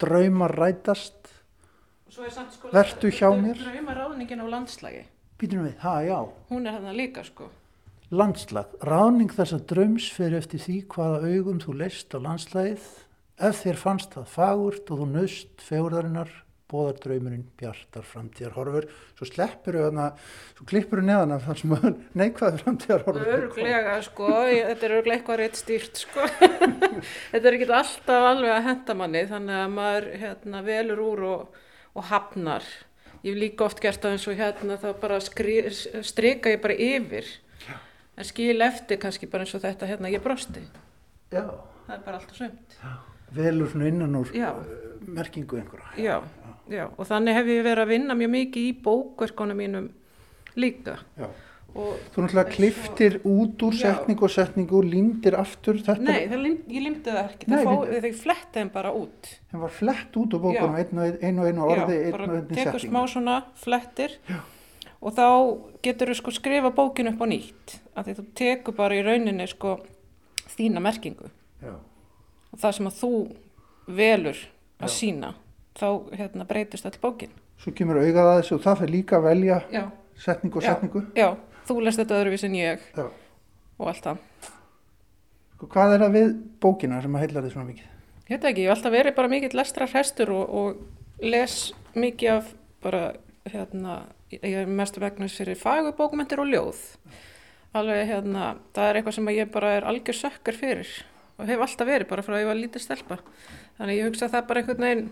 draumar 0.00 0.54
rætast, 0.56 1.32
sko... 2.10 2.70
Vertu 2.72 3.10
hjá 3.12 3.28
mér. 3.36 3.58
Drauma 3.60 3.96
ráðningin 3.98 4.42
á 4.42 4.46
landslægi. 4.48 5.04
býtum 5.40 5.64
við, 5.64 5.76
ha 5.80 5.94
já, 6.04 6.18
Hún 6.50 6.66
er 6.66 6.76
þarna 6.76 6.92
líka 6.96 7.24
sko. 7.24 7.48
Landslag, 8.10 8.70
ráning 8.82 9.30
þessa 9.30 9.60
draums 9.70 10.08
fyrir 10.10 10.40
eftir 10.40 10.62
því 10.64 10.76
hvaða 10.90 11.30
augum 11.30 11.58
þú 11.62 11.76
leist 11.78 12.14
á 12.14 12.18
landslægið, 12.18 12.86
ef 13.46 13.58
þér 13.62 13.76
fannst 13.78 14.14
það 14.16 14.30
fagurt 14.32 14.88
og 14.90 15.02
þú 15.02 15.10
nöst 15.12 15.62
fegurðarinnar, 15.62 16.30
bóðar 16.70 16.96
draumurinn 17.02 17.44
bjartar 17.58 18.02
framtíðar 18.06 18.56
horfur, 18.56 18.88
svo 19.18 19.26
sleppur 19.26 19.78
þau 19.78 19.84
þarna, 19.84 20.06
svo 20.58 20.66
klippur 20.70 21.00
þau 21.00 21.06
neðan 21.06 21.34
af 21.36 21.46
þar 21.46 21.60
sem 21.60 21.74
neikvæði 22.20 22.62
framtíðar 22.64 23.04
horfur. 23.06 23.30
Örglega 23.36 23.94
sko, 24.06 24.30
ég, 24.50 24.62
þetta 24.72 24.88
er 24.88 24.94
örglega 24.98 25.18
eitthvað 25.18 25.40
rétt 25.42 25.58
stýrt 25.58 26.02
sko. 26.02 26.26
þetta 27.32 27.42
er 27.42 27.58
ekki 27.58 27.68
alltaf 27.68 28.26
alveg 28.32 28.54
að 28.54 28.66
henda 28.70 28.96
manni 28.98 29.22
þannig 29.30 29.60
að 29.60 29.76
maður 29.76 30.08
hérna, 30.24 30.64
velur 30.66 31.04
úr 31.06 31.22
og, 31.28 31.60
og 31.94 32.10
hafnar. 32.10 32.66
Ég 33.20 33.34
hef 33.34 33.38
líka 33.44 33.66
oft 33.66 33.82
gert 33.82 34.02
það 34.02 34.16
eins 34.16 34.26
og 34.30 34.42
hérna 34.42 34.78
þá 34.82 34.90
bara 35.02 35.20
skri, 35.22 35.60
strika 36.06 36.54
ég 36.54 36.62
bara 36.62 36.78
yfir. 36.78 37.30
En 38.20 38.28
skil 38.28 38.60
eftir 38.66 38.98
kannski 39.00 39.28
bara 39.32 39.46
eins 39.46 39.54
og 39.56 39.62
þetta 39.64 39.88
hérna 39.88 40.10
ég 40.12 40.20
brosti. 40.24 40.60
Já, 41.32 41.46
Það 41.86 41.94
er 41.96 42.02
bara 42.04 42.18
allt 42.20 42.32
og 42.34 42.36
sömt. 42.36 42.74
velur 43.34 43.68
svona 43.70 43.86
innan 43.88 44.16
úr 44.18 44.28
Já. 44.34 44.50
uh, 44.52 44.64
merkingu 45.06 45.56
einhverja. 45.56 45.92
Já, 45.96 46.16
já, 46.68 46.84
og 46.98 47.06
þannig 47.06 47.34
hef 47.38 47.46
ég 47.46 47.62
verið 47.64 47.84
að 47.86 47.92
vinna 47.94 48.14
mjög 48.18 48.30
mikið 48.34 48.66
í 48.68 48.74
bókverkonum 48.84 49.56
mínum 49.56 49.86
líka. 50.56 50.98
Já. 51.18 51.28
Og, 51.70 51.94
Þú 52.10 52.24
náttúrulega 52.24 52.50
kliftir 52.50 53.16
út 53.30 53.62
úr 53.62 53.74
setningu 53.78 54.24
og 54.26 54.30
setningu 54.34 54.74
og 54.80 54.84
lindir 54.90 55.36
aftur 55.38 55.78
þetta. 55.78 56.02
nei, 56.02 56.26
lim, 56.26 56.56
ég 56.66 56.82
limti 56.82 57.10
það 57.14 57.20
ekki, 57.30 57.46
Nei, 57.46 57.60
það 57.60 57.68
fó, 57.70 57.84
við- 57.86 58.00
þeir 58.02 58.16
fletti 58.24 58.54
þeim 58.58 58.70
bara 58.74 58.90
út. 58.92 59.28
Það 59.52 59.60
var 59.60 59.70
flett 59.70 60.16
út 60.18 60.34
úr 60.34 60.40
bókunum, 60.40 60.74
einu 61.22 61.40
og 61.40 61.46
einu, 61.46 61.62
orði, 61.62 61.98
bara 62.10 62.40
tekur 62.50 62.80
smá 62.82 63.06
svona 63.06 63.36
flettir 63.54 64.16
já. 64.28 64.40
Og 65.00 65.14
þá 65.16 65.26
getur 65.82 66.10
þú 66.12 66.16
sko 66.18 66.34
skrifa 66.36 66.70
bókinu 66.76 67.14
upp 67.14 67.22
á 67.24 67.26
nýtt. 67.30 67.76
Af 67.96 68.06
því 68.06 68.14
þú 68.18 68.24
tekur 68.36 68.76
bara 68.76 68.96
í 68.98 69.04
rauninni 69.06 69.46
sko 69.48 69.78
þína 70.56 70.82
merkingu 70.84 71.30
Já. 71.62 71.74
og 72.52 72.58
það 72.60 72.74
sem 72.76 72.90
að 72.90 72.98
þú 73.00 73.12
velur 73.86 74.40
að 74.80 74.88
Já. 74.88 74.94
sína, 74.96 75.34
þá 75.76 75.86
hérna 76.16 76.46
breytist 76.48 76.86
all 76.88 76.98
bókin. 77.02 77.32
Svo 77.60 77.72
kemur 77.76 78.00
augað 78.00 78.28
að 78.30 78.38
þessu 78.42 78.54
og 78.56 78.62
það 78.64 78.78
fyrir 78.82 78.94
líka 78.94 79.16
að 79.18 79.26
velja 79.28 79.60
Já, 79.72 79.84
setningu 80.16 80.60
og 80.60 80.64
setningu. 80.64 81.02
já, 81.16 81.28
þú 81.68 81.80
lest 81.84 82.00
þetta 82.00 82.20
öðruvís 82.20 82.44
en 82.48 82.54
ég 82.56 82.80
Já. 82.96 83.06
og 83.78 83.88
allt 83.90 84.04
það. 84.04 84.18
Sko, 85.56 85.66
hvað 85.74 85.94
er 85.94 86.04
það 86.04 86.14
við 86.16 86.30
bókina 86.60 87.02
sem 87.02 87.16
að 87.16 87.24
heila 87.26 87.42
þið 87.44 87.52
svona 87.52 87.68
mikið? 87.68 87.88
Ég 88.30 88.36
veit 88.38 88.44
ekki, 88.50 88.62
ég 88.62 88.70
hef 88.70 88.76
alltaf 88.78 88.92
verið 88.94 89.14
bara 89.16 89.28
mikill 89.32 89.56
lestra 89.58 89.86
hrestur 89.90 90.30
og, 90.32 90.54
og 90.54 91.24
les 91.26 91.56
mikið 91.98 92.32
af 92.36 92.52
bara, 92.80 93.02
hérna, 93.50 93.96
mestu 94.70 95.02
vegnast 95.02 95.40
fyrir 95.40 95.58
fagubókmentir 95.58 96.42
og 96.42 96.50
ljóð. 96.50 96.82
Alveg, 97.76 98.06
hérna, 98.08 98.54
það 98.74 98.88
er 98.88 98.98
eitthvað 98.98 99.16
sem 99.16 99.32
ég 99.34 99.50
bara 99.54 99.74
er 99.78 99.86
algjör 99.86 100.16
sökkar 100.18 100.58
fyrir 100.58 100.90
og 101.40 101.48
hef 101.48 101.60
alltaf 101.64 101.88
verið 101.88 102.08
bara 102.10 102.24
frá 102.24 102.34
að 102.36 102.42
ég 102.42 102.50
var 102.50 102.58
lítið 102.58 102.84
stelpa. 102.84 103.18
Þannig 103.78 104.00
ég 104.00 104.08
hugsa 104.10 104.26
að 104.26 104.34
það 104.34 104.48
bara 104.48 104.62
einhvern 104.62 104.86
veginn 104.86 105.04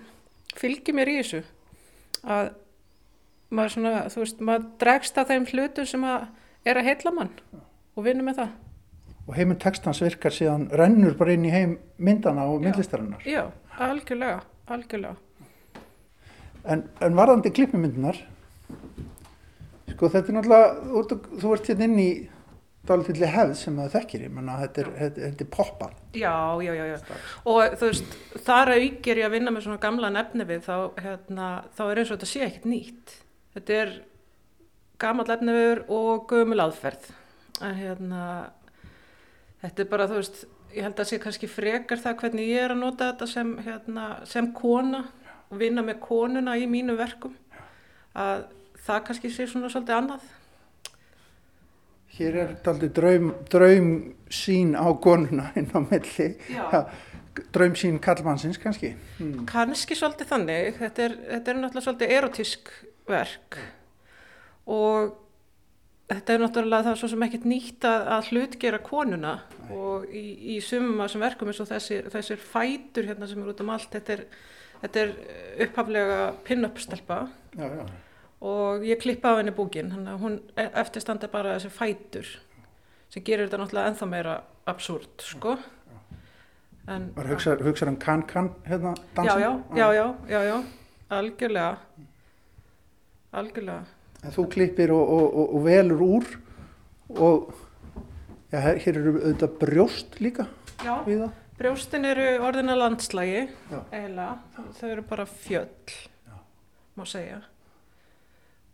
fylgir 0.58 0.96
mér 0.96 1.10
í 1.12 1.18
þessu 1.20 1.42
að 2.28 2.50
maður 3.54 3.74
svona, 3.74 3.92
þú 4.12 4.22
veist, 4.24 4.42
maður 4.44 4.66
dregst 4.82 5.20
að 5.20 5.30
þeim 5.32 5.46
hlutum 5.52 5.88
sem 5.88 6.04
að 6.04 6.26
er 6.68 6.80
að 6.80 6.88
heitla 6.90 7.12
mann 7.14 7.30
og 7.96 8.04
vinna 8.04 8.26
með 8.26 8.42
það. 8.42 8.56
Og 9.28 9.36
heiminn 9.36 9.60
textans 9.60 10.00
virkar 10.02 10.34
síðan 10.34 10.68
rennur 10.80 11.16
bara 11.18 11.34
inn 11.36 11.46
í 11.46 11.52
heim 11.52 11.76
myndana 12.00 12.46
og 12.48 12.62
myndlistarinnar. 12.64 13.24
Já, 13.28 13.48
algjörlega, 13.76 14.40
algjörlega. 14.72 15.16
En, 16.68 16.84
en 17.04 17.16
varðandi 17.16 17.52
klippmyndinar, 17.56 18.20
sko 19.92 20.10
þetta 20.12 20.32
er 20.32 20.36
náttúrulega, 20.38 21.22
þú, 21.42 21.52
ert 21.54 21.70
hérna 21.70 21.88
inn 21.88 22.02
í 22.02 22.10
dálítilli 22.88 23.28
hefð 23.28 23.54
sem 23.58 23.78
það 23.78 23.94
þekkir, 23.96 24.24
ég 24.24 24.34
menna 24.34 24.58
þetta 24.62 24.84
er, 24.84 25.16
er 25.28 25.48
poppað. 25.52 25.96
Já, 26.16 26.34
já, 26.64 26.72
já, 26.76 26.84
já. 26.94 27.16
Og 27.50 27.78
þú 27.80 27.90
veist, 27.90 28.18
þar 28.46 28.74
aukir 28.76 29.20
ég 29.20 29.28
að 29.28 29.34
vinna 29.36 29.52
með 29.54 29.66
svona 29.66 29.82
gamla 29.82 30.12
nefni 30.14 30.46
við, 30.48 30.62
þá, 30.66 30.76
hérna, 31.04 31.48
þá 31.76 31.82
er 31.86 32.02
eins 32.02 32.12
og 32.12 32.18
þetta 32.18 32.30
sé 32.30 32.44
ekkert 32.46 32.68
nýtt. 32.70 33.16
Þetta 33.56 33.80
er 33.82 33.96
gammal 35.02 35.26
nefni 35.28 35.56
viður 35.56 35.82
og 35.98 36.28
gömul 36.30 36.62
aðferð. 36.64 37.10
En 37.66 37.76
hérna, 37.78 38.22
þetta 39.64 39.84
er 39.84 39.90
bara, 39.92 40.08
þú 40.10 40.22
veist, 40.22 40.44
ég 40.74 40.86
held 40.86 41.02
að 41.02 41.10
sé 41.10 41.20
kannski 41.22 41.50
frekar 41.50 42.00
það 42.02 42.20
hvernig 42.22 42.52
ég 42.52 42.66
er 42.66 42.74
að 42.74 42.82
nota 42.82 43.12
þetta 43.12 43.28
sem, 43.30 43.52
hérna, 43.66 44.08
sem 44.28 44.52
kona 44.56 45.04
og 45.48 45.60
vinna 45.60 45.84
með 45.84 46.00
konuna 46.04 46.56
í 46.60 46.68
mínu 46.70 46.96
verkum. 46.98 47.36
Að 48.18 48.48
það 48.88 49.04
kannski 49.08 49.32
sé 49.32 49.46
svona 49.48 49.70
svolítið 49.72 49.98
annað. 49.98 50.28
Hér 52.18 52.40
er 52.42 52.56
aldrei 52.66 52.90
draum, 52.90 53.30
draum 53.52 53.92
sín 54.32 54.74
á 54.74 54.88
konuna 54.98 55.52
inn 55.58 55.68
á 55.70 55.78
melli, 55.84 56.28
draum 57.54 57.76
sín 57.78 58.00
kallmannsins 58.02 58.58
kannski. 58.58 58.94
Hmm. 59.20 59.44
Kannski 59.48 59.94
svolítið 59.98 60.32
þannig, 60.32 60.80
þetta 60.80 61.04
er, 61.04 61.16
þetta 61.34 61.52
er 61.52 61.60
náttúrulega 61.60 61.86
svolítið 61.86 62.14
erotísk 62.16 62.72
verk 63.08 63.60
og 64.68 65.14
þetta 66.08 66.34
er 66.34 66.42
náttúrulega 66.42 66.88
það 66.88 66.98
svo 67.00 67.12
sem 67.12 67.24
ekkert 67.28 67.46
nýtt 67.48 67.86
að, 67.88 68.10
að 68.16 68.32
hlutgera 68.32 68.82
konuna 68.84 69.36
Nei. 69.60 69.70
og 69.78 70.10
í, 70.10 70.24
í 70.56 70.58
sumum 70.64 70.98
af 70.98 71.12
þessum 71.12 71.24
verkum 71.28 71.52
eins 71.52 71.62
og 71.62 71.70
þessir, 71.70 72.10
þessir 72.16 72.42
fætur 72.42 73.08
hérna 73.12 73.30
sem 73.30 73.40
er 73.44 73.54
út 73.54 73.62
um 73.62 73.72
allt, 73.76 73.88
þetta 73.94 74.16
er, 74.16 74.26
þetta 74.82 75.04
er 75.04 75.16
upphaflega 75.68 76.20
pin-up 76.48 76.82
stelpa. 76.82 77.22
Já, 77.54 77.68
já 77.68 77.86
og 78.40 78.84
ég 78.86 79.00
klippa 79.02 79.34
á 79.34 79.38
henni 79.40 79.54
búkin 79.54 79.90
hún 79.92 80.40
e- 80.56 80.70
eftirstanda 80.82 81.28
bara 81.28 81.56
þessi 81.56 81.70
fætur 81.74 82.28
sem 83.10 83.24
gerir 83.24 83.48
þetta 83.48 83.60
náttúrulega 83.62 83.92
enþá 83.92 84.08
meira 84.08 84.34
absúrt 84.68 85.24
sko. 85.24 85.56
En 86.88 87.10
Var 87.16 87.28
hugsaður 87.32 87.68
hugsa 87.68 87.88
um 87.88 87.96
kann-kann 87.96 88.50
hérna 88.64 88.94
dansin? 89.16 89.40
Já, 89.40 89.50
já, 89.76 89.92
já, 89.92 90.14
já, 90.28 90.42
já, 90.44 90.64
algjörlega. 91.10 91.78
Algjörlega. 93.32 93.84
En 94.24 94.32
þú 94.34 94.44
klippir 94.52 94.92
og, 94.92 95.08
og, 95.08 95.26
og, 95.34 95.50
og 95.56 95.64
velur 95.64 96.04
úr 96.04 96.30
og 97.08 97.52
já, 98.52 98.60
hér 98.60 98.96
eru 98.96 99.12
auðvitað 99.18 99.58
brjóst 99.60 100.18
líka 100.20 100.48
Já, 100.84 100.96
brjóstin 101.58 102.06
eru 102.08 102.26
orðina 102.46 102.76
landslægi 102.78 103.44
eiginlega, 103.92 104.38
þau 104.78 104.88
eru 104.90 105.04
bara 105.08 105.26
fjöll 105.28 105.94
má 106.98 107.06
segja 107.08 107.40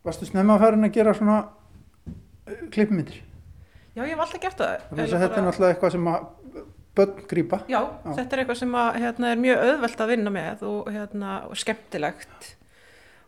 Varstu 0.04 0.28
snemma 0.28 0.58
að 0.58 0.66
fara 0.66 0.80
að 0.80 0.96
gera 0.98 1.14
svona 1.16 1.36
uh, 1.44 2.64
klippmyndir? 2.74 3.22
Já, 3.94 4.02
ég 4.02 4.10
hef 4.12 4.24
alltaf 4.24 4.42
gert 4.42 4.58
það. 4.58 4.74
Þetta 4.90 5.18
bara... 5.20 5.28
er 5.38 5.46
náttúrulega 5.46 5.74
eitthvað 5.74 5.94
sem 5.94 6.10
að 6.10 6.26
börn 6.94 7.24
grýpa. 7.30 7.60
Já, 7.70 7.78
Já, 7.78 8.10
þetta 8.18 8.36
er 8.36 8.42
eitthvað 8.42 8.60
sem 8.60 8.76
að, 8.78 8.90
hérna, 9.02 9.30
er 9.30 9.40
mjög 9.42 9.62
auðvelt 9.68 10.02
að 10.04 10.12
vinna 10.12 10.32
með 10.34 10.66
og, 10.68 10.90
hérna, 10.94 11.36
og 11.48 11.58
skemmtilegt 11.58 12.50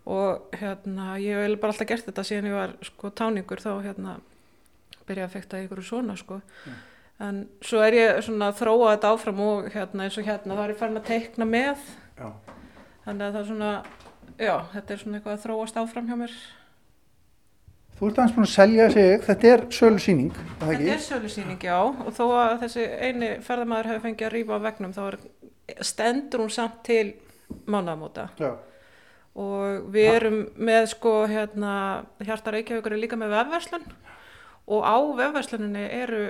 og 0.06 0.58
hérna, 0.60 1.06
ég 1.18 1.40
hef 1.42 1.56
bara 1.62 1.74
alltaf 1.74 1.88
gert 1.90 2.06
þetta 2.06 2.24
síðan 2.26 2.50
ég 2.50 2.58
var 2.60 2.74
sko, 2.86 3.10
táningur 3.10 3.62
þá 3.62 3.70
hérna, 3.82 4.18
byrjaði 5.08 5.26
að 5.26 5.32
fekta 5.34 5.62
ykkur 5.64 5.82
svona 5.86 6.14
sko. 6.18 6.38
Já. 6.66 6.76
En 7.26 7.46
svo 7.64 7.80
er 7.80 7.96
ég 7.96 8.18
svona 8.26 8.50
að 8.50 8.58
þróa 8.60 8.92
þetta 8.92 9.10
áfram 9.14 9.38
og 9.40 9.68
hérna 9.72 10.04
eins 10.04 10.18
og 10.20 10.26
hérna 10.26 10.58
þá 10.58 10.62
er 10.66 10.72
ég 10.74 10.80
farin 10.82 11.00
að 11.00 11.08
teikna 11.08 11.48
með. 11.48 11.86
Já. 12.18 12.28
Þannig 13.06 13.24
að 13.24 13.32
það 13.32 13.40
er 13.40 13.48
svona, 13.50 13.70
já, 14.36 14.54
þetta 14.74 14.92
er 14.92 15.02
svona 15.02 15.18
eitthvað 15.18 15.36
að 15.36 15.44
þróast 15.46 15.80
áfram 15.80 16.10
hjá 16.10 16.18
mér. 16.20 16.36
Þú 17.96 18.08
ert 18.10 18.18
aðeins 18.20 18.34
búin 18.36 18.44
að 18.44 18.52
selja 18.52 18.86
sig, 18.92 19.22
þetta 19.24 19.48
er 19.48 19.62
sölusýning, 19.72 20.32
það 20.60 20.72
ekki? 20.74 20.86
Þetta 20.86 20.94
er 20.94 21.04
sölusýning, 21.06 21.62
já, 21.64 21.76
og 21.80 22.10
þó 22.12 22.24
að 22.36 22.56
þessi 22.66 22.82
eini 23.00 23.30
ferðamæður 23.46 23.88
hefur 23.88 24.02
fengið 24.04 24.26
að 24.26 24.34
rýpa 24.34 24.58
á 24.60 24.66
vegnum, 24.66 24.92
þá 24.92 25.00
er, 25.06 25.16
stendur 25.88 26.42
hún 26.44 26.52
samt 26.52 26.82
til 26.84 27.06
mánamóta. 27.64 28.26
Já. 28.36 28.50
Og 29.40 29.88
við 29.96 30.10
erum 30.12 30.38
með, 30.68 30.90
sko, 30.92 31.14
hérna, 31.30 31.72
Hjarta 32.20 32.52
Reykjavíkur 32.52 32.96
er 32.96 33.00
líka 33.00 33.20
með 33.20 33.32
vefverslun 33.32 33.88
og 34.66 34.84
á 34.84 34.96
vefversluninni 35.22 35.88
eru 35.96 36.22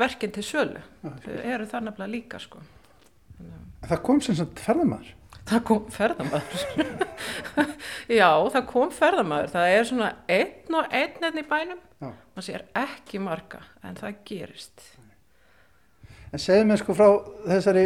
verkinn 0.00 0.34
til 0.34 0.46
sölu, 0.46 0.82
þau 1.04 1.34
eru 1.38 1.70
það 1.70 1.90
nefnilega 1.92 2.14
líka, 2.16 2.42
sko. 2.42 2.64
Það 3.86 4.02
kom 4.02 4.22
sem 4.24 4.42
sagt 4.42 4.66
ferðamæður? 4.66 5.14
það 5.48 5.64
kom 5.68 5.88
ferðamæður 5.92 7.03
já, 8.20 8.28
það 8.54 8.66
kom 8.70 8.92
ferðamæður 8.94 9.52
það 9.54 9.72
er 9.76 9.88
svona 9.88 10.10
einn 10.30 10.78
og 10.78 10.94
einn 11.00 11.28
einn 11.28 11.40
í 11.40 11.46
bænum. 11.48 11.80
Maður 12.34 12.46
sér 12.48 12.66
ekki 12.76 13.20
marga 13.22 13.62
en 13.86 13.98
það 13.98 14.20
gerist. 14.28 14.86
En 16.34 16.42
segðu 16.42 16.68
mér 16.68 16.80
sko 16.80 16.96
frá 16.98 17.08
þessari 17.46 17.84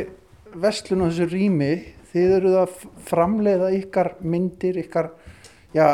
vestlun 0.57 1.05
og 1.05 1.11
þessu 1.13 1.31
rými. 1.33 1.73
Þið 2.09 2.37
eruð 2.39 2.55
að 2.63 2.85
framleiða 3.05 3.67
ykkar 3.77 4.15
myndir, 4.25 4.79
ykkar 4.81 5.11
já, 5.77 5.85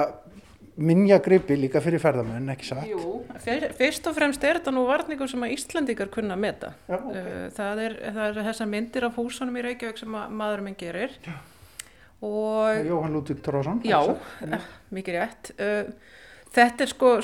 minnjagripi 0.79 1.57
líka 1.59 1.83
fyrir 1.83 2.03
ferðamæðin, 2.03 2.53
ekki 2.55 2.69
satt? 2.69 2.87
Jú, 2.87 3.17
fyrst 3.79 4.07
og 4.07 4.15
fremst 4.15 4.47
er 4.47 4.61
þetta 4.61 4.75
nú 4.75 4.85
varningur 4.87 5.31
sem 5.31 5.43
að 5.43 5.57
Íslandikar 5.57 6.13
kunna 6.15 6.39
meta. 6.39 6.71
Já, 6.87 7.01
okay. 7.01 7.49
það, 7.59 7.83
er, 7.89 7.97
það 8.07 8.29
er 8.29 8.39
þessar 8.51 8.71
myndir 8.71 9.09
af 9.09 9.19
húsunum 9.19 9.59
í 9.59 9.67
Reykjavík 9.67 9.99
sem 10.05 10.15
maðurum 10.15 10.71
minn 10.71 10.79
gerir. 10.79 11.19
Já 11.27 11.35
og 12.25 12.85
Jóhann 12.89 13.17
Lútvík 13.17 13.43
Tróðsson 13.45 13.83
já, 13.85 13.99
ja, 14.41 14.61
mikið 14.95 15.19
rétt. 15.19 15.51
Uh, 15.59 15.91
þetta 16.55 16.87
er 16.87 16.93
sko 16.93 17.17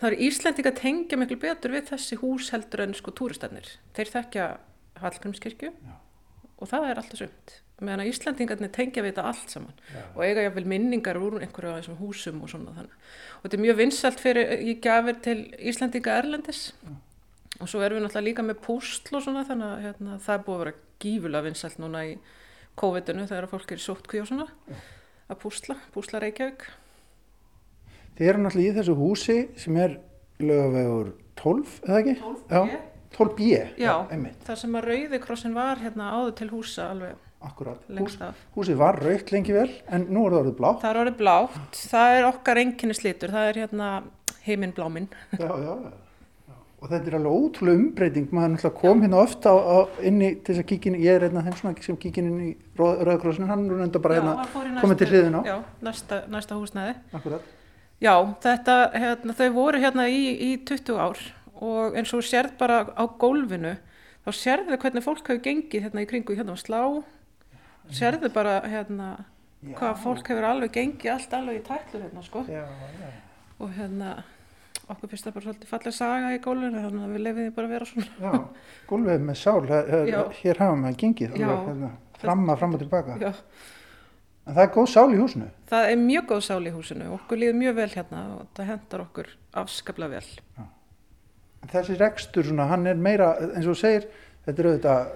það 0.00 0.06
er 0.10 0.18
Íslandika 0.26 0.74
tengja 0.76 1.18
miklu 1.20 1.38
betur 1.40 1.74
við 1.74 1.90
þessi 1.92 2.18
hús 2.20 2.50
heldur 2.54 2.84
en 2.86 2.94
sko 2.98 3.14
túristannir 3.16 3.68
þeir 3.96 4.14
þekkja 4.14 4.46
Hallgrímskirkju 5.00 5.72
og 6.60 6.68
það 6.68 6.88
er 6.90 7.00
alltaf 7.00 7.20
sumt. 7.22 7.58
Meðan 7.80 8.02
að 8.02 8.10
Íslandingarnir 8.10 8.72
tengja 8.76 9.00
við 9.00 9.14
þetta 9.14 9.22
allt 9.30 9.52
saman 9.54 9.78
já. 9.88 10.00
og 10.12 10.18
eiga 10.20 10.42
jáfnvel 10.44 10.66
minningar 10.68 11.16
úr 11.16 11.38
einhverju 11.40 11.70
af 11.70 11.78
þessum 11.78 11.96
húsum 11.96 12.42
og 12.44 12.50
svona 12.52 12.74
þannig. 12.76 12.98
Og 13.38 13.46
þetta 13.46 13.56
er 13.56 13.62
mjög 13.64 13.78
vinsalt 13.78 14.20
fyrir, 14.20 14.50
ég 14.68 14.82
gafir 14.84 15.16
til 15.24 15.38
Íslandinga 15.56 16.18
Erlendis. 16.20 16.60
Já. 16.84 16.92
og 17.60 17.68
svo 17.68 17.80
erum 17.84 17.98
við 17.98 18.04
náttúrulega 18.06 18.28
líka 18.28 18.44
með 18.44 18.60
pústl 18.64 19.16
og 19.16 19.24
svona 19.24 19.46
þannig 19.48 19.70
að 19.70 19.82
hérna, 19.86 20.18
það 20.24 20.36
er 20.36 20.44
búið 20.44 20.54
að 20.54 20.62
vera 20.62 20.76
gífulega 21.00 21.46
vinsalt 21.48 21.80
núna 21.80 22.04
í 22.08 22.12
COVID-unu 22.78 23.26
þegar 23.30 23.48
fólk 23.50 23.72
er 23.72 23.82
sótt 23.82 24.06
svona. 24.10 24.46
Að 25.30 25.40
púsla, 25.42 25.76
púsla 25.94 26.20
Reykjavík. 26.22 26.66
Þið 28.18 28.28
eru 28.28 28.42
náttúrulega 28.44 28.70
í 28.70 28.76
þessu 28.78 28.94
húsi 28.98 29.36
sem 29.56 29.76
er 29.80 29.98
lögavegur 30.42 31.12
12, 31.40 31.74
eða 31.86 32.00
ekki? 32.00 32.14
12B 32.50 32.78
12B, 33.10 33.46
já, 33.80 33.94
þar 34.46 34.58
sem 34.60 34.76
að 34.78 34.86
Rauðikrossin 34.86 35.54
var 35.56 35.80
hérna 35.82 36.12
áður 36.14 36.34
til 36.38 36.48
húsa 36.52 36.90
alveg 36.92 37.26
Akkurat, 37.40 37.80
Hús, 37.96 38.18
húsið 38.52 38.76
var 38.76 38.98
raukt 39.00 39.30
lengi 39.32 39.54
vel 39.56 39.70
en 39.88 40.04
nú 40.12 40.26
er 40.26 40.34
það 40.34 40.40
orðið 40.42 40.56
blátt. 40.58 40.82
Það 40.82 40.90
er 40.90 40.98
orðið 41.00 41.16
blátt, 41.22 41.78
það 41.88 42.16
er 42.18 42.28
okkar 42.28 42.60
enginni 42.60 42.96
slítur, 42.98 43.32
það 43.32 43.48
er 43.48 43.60
hérna 43.62 43.88
heiminbláminn 44.44 45.08
Já, 45.40 45.48
já, 45.48 45.72
já 45.72 46.09
og 46.80 46.88
þetta 46.88 47.10
er 47.10 47.16
alveg 47.18 47.36
ótrúlega 47.36 47.78
umbreyting. 47.78 48.28
Maður 48.32 48.52
náttúrulega 48.54 48.80
kom 48.80 49.02
hérna 49.04 49.20
ofta 49.20 49.52
á, 49.52 49.56
á, 49.60 49.78
inni 50.08 50.30
til 50.40 50.54
þess 50.54 50.62
að 50.62 50.68
kíkin, 50.70 50.96
ég 51.02 51.18
er 51.18 51.26
einna 51.28 51.42
þeim 51.44 51.56
svona 51.58 51.84
sem 51.84 51.98
kíkin 52.00 52.30
inn 52.30 52.40
í 52.46 52.50
Rauðakrossinu, 52.80 53.48
hann 53.50 53.66
er 53.68 53.82
enda 53.84 54.00
bara 54.00 54.16
hérna 54.16 54.78
komið 54.80 55.02
til 55.02 55.10
hliðin 55.10 55.36
á 55.36 55.40
Já, 55.44 55.56
næsta, 55.84 56.22
næsta 56.32 56.56
húsnæði. 56.56 56.96
Akkurat. 57.18 57.52
Já, 58.00 58.14
þetta, 58.40 58.78
hérna, 58.96 59.36
þau 59.36 59.50
voru 59.58 59.82
hérna 59.82 60.08
í, 60.08 60.24
í 60.40 60.50
20 60.64 60.96
ár 61.04 61.20
og 61.60 61.98
eins 62.00 62.14
og 62.16 62.24
sérð 62.24 62.56
bara 62.60 62.80
á 62.96 63.04
gólfinu 63.20 63.74
þá 64.24 64.30
sérðu 64.36 64.78
hvernig 64.80 65.04
fólk 65.04 65.26
hafi 65.28 65.44
gengið 65.44 65.84
hérna 65.84 66.06
í 66.06 66.08
kringu 66.08 66.36
hérna 66.38 66.56
á 66.56 66.58
slá. 66.60 66.80
Sérðu 67.92 68.32
bara 68.32 68.60
hérna 68.64 69.12
hvað 69.76 70.00
fólk 70.00 70.32
hefur 70.32 70.48
alveg 70.48 70.72
gengið 70.78 71.12
allt 71.12 71.34
alveg 71.36 71.60
í 71.60 71.64
tællur 71.66 72.06
hérna 72.06 72.24
sko. 72.24 72.44
Já, 72.48 72.64
já. 72.64 73.10
og 73.60 73.74
hérna 73.76 74.14
okkur 74.94 75.10
finnst 75.12 75.26
það 75.28 75.34
bara 75.36 75.44
svolítið 75.46 75.70
fallega 75.70 75.92
saga 75.96 76.30
í 76.34 76.38
gólfinu 76.44 76.84
þannig 76.84 77.04
að 77.06 77.12
við 77.16 77.22
lefiðum 77.26 77.54
bara 77.56 77.66
að 77.68 77.74
vera 77.76 77.88
svona. 77.90 78.06
Já, 78.20 78.32
gólfið 78.90 79.26
með 79.28 79.38
sál, 79.40 79.60
Já. 80.10 80.22
hér 80.40 80.62
hafa 80.64 80.78
maður 80.80 80.96
gengið, 81.04 81.36
Já. 81.40 81.46
alveg, 81.50 81.68
hérna, 81.70 81.90
framma, 82.24 82.56
fram 82.60 82.74
og 82.78 82.82
tilbaka. 82.84 83.18
Já, 83.20 83.32
En 84.48 84.54
það 84.56 84.62
er 84.64 84.70
góð 84.74 84.86
sál 84.90 85.10
í 85.14 85.18
húsinu. 85.20 85.46
það 85.70 85.90
er 85.92 85.98
mjög 86.00 86.24
góð 86.30 86.40
sál 86.42 86.64
í 86.66 86.70
húsinu, 86.74 87.10
okkur 87.14 87.38
líður 87.38 87.58
mjög 87.60 87.74
vel 87.76 87.88
hérna 87.92 88.20
og 88.38 88.46
það 88.56 88.66
hendar 88.70 89.00
okkur 89.04 89.26
afskaplega 89.60 90.10
vel. 90.16 90.30
En 91.60 91.68
Þessi 91.68 91.96
rekstur, 92.00 92.44
svona, 92.48 92.66
hann 92.70 92.86
er 92.88 92.94
meira, 92.96 93.34
eins 93.54 93.68
og 93.68 93.76
segir, 93.76 94.06
þetta 94.46 94.62
er 94.64 94.68
auðvitað, 94.70 95.10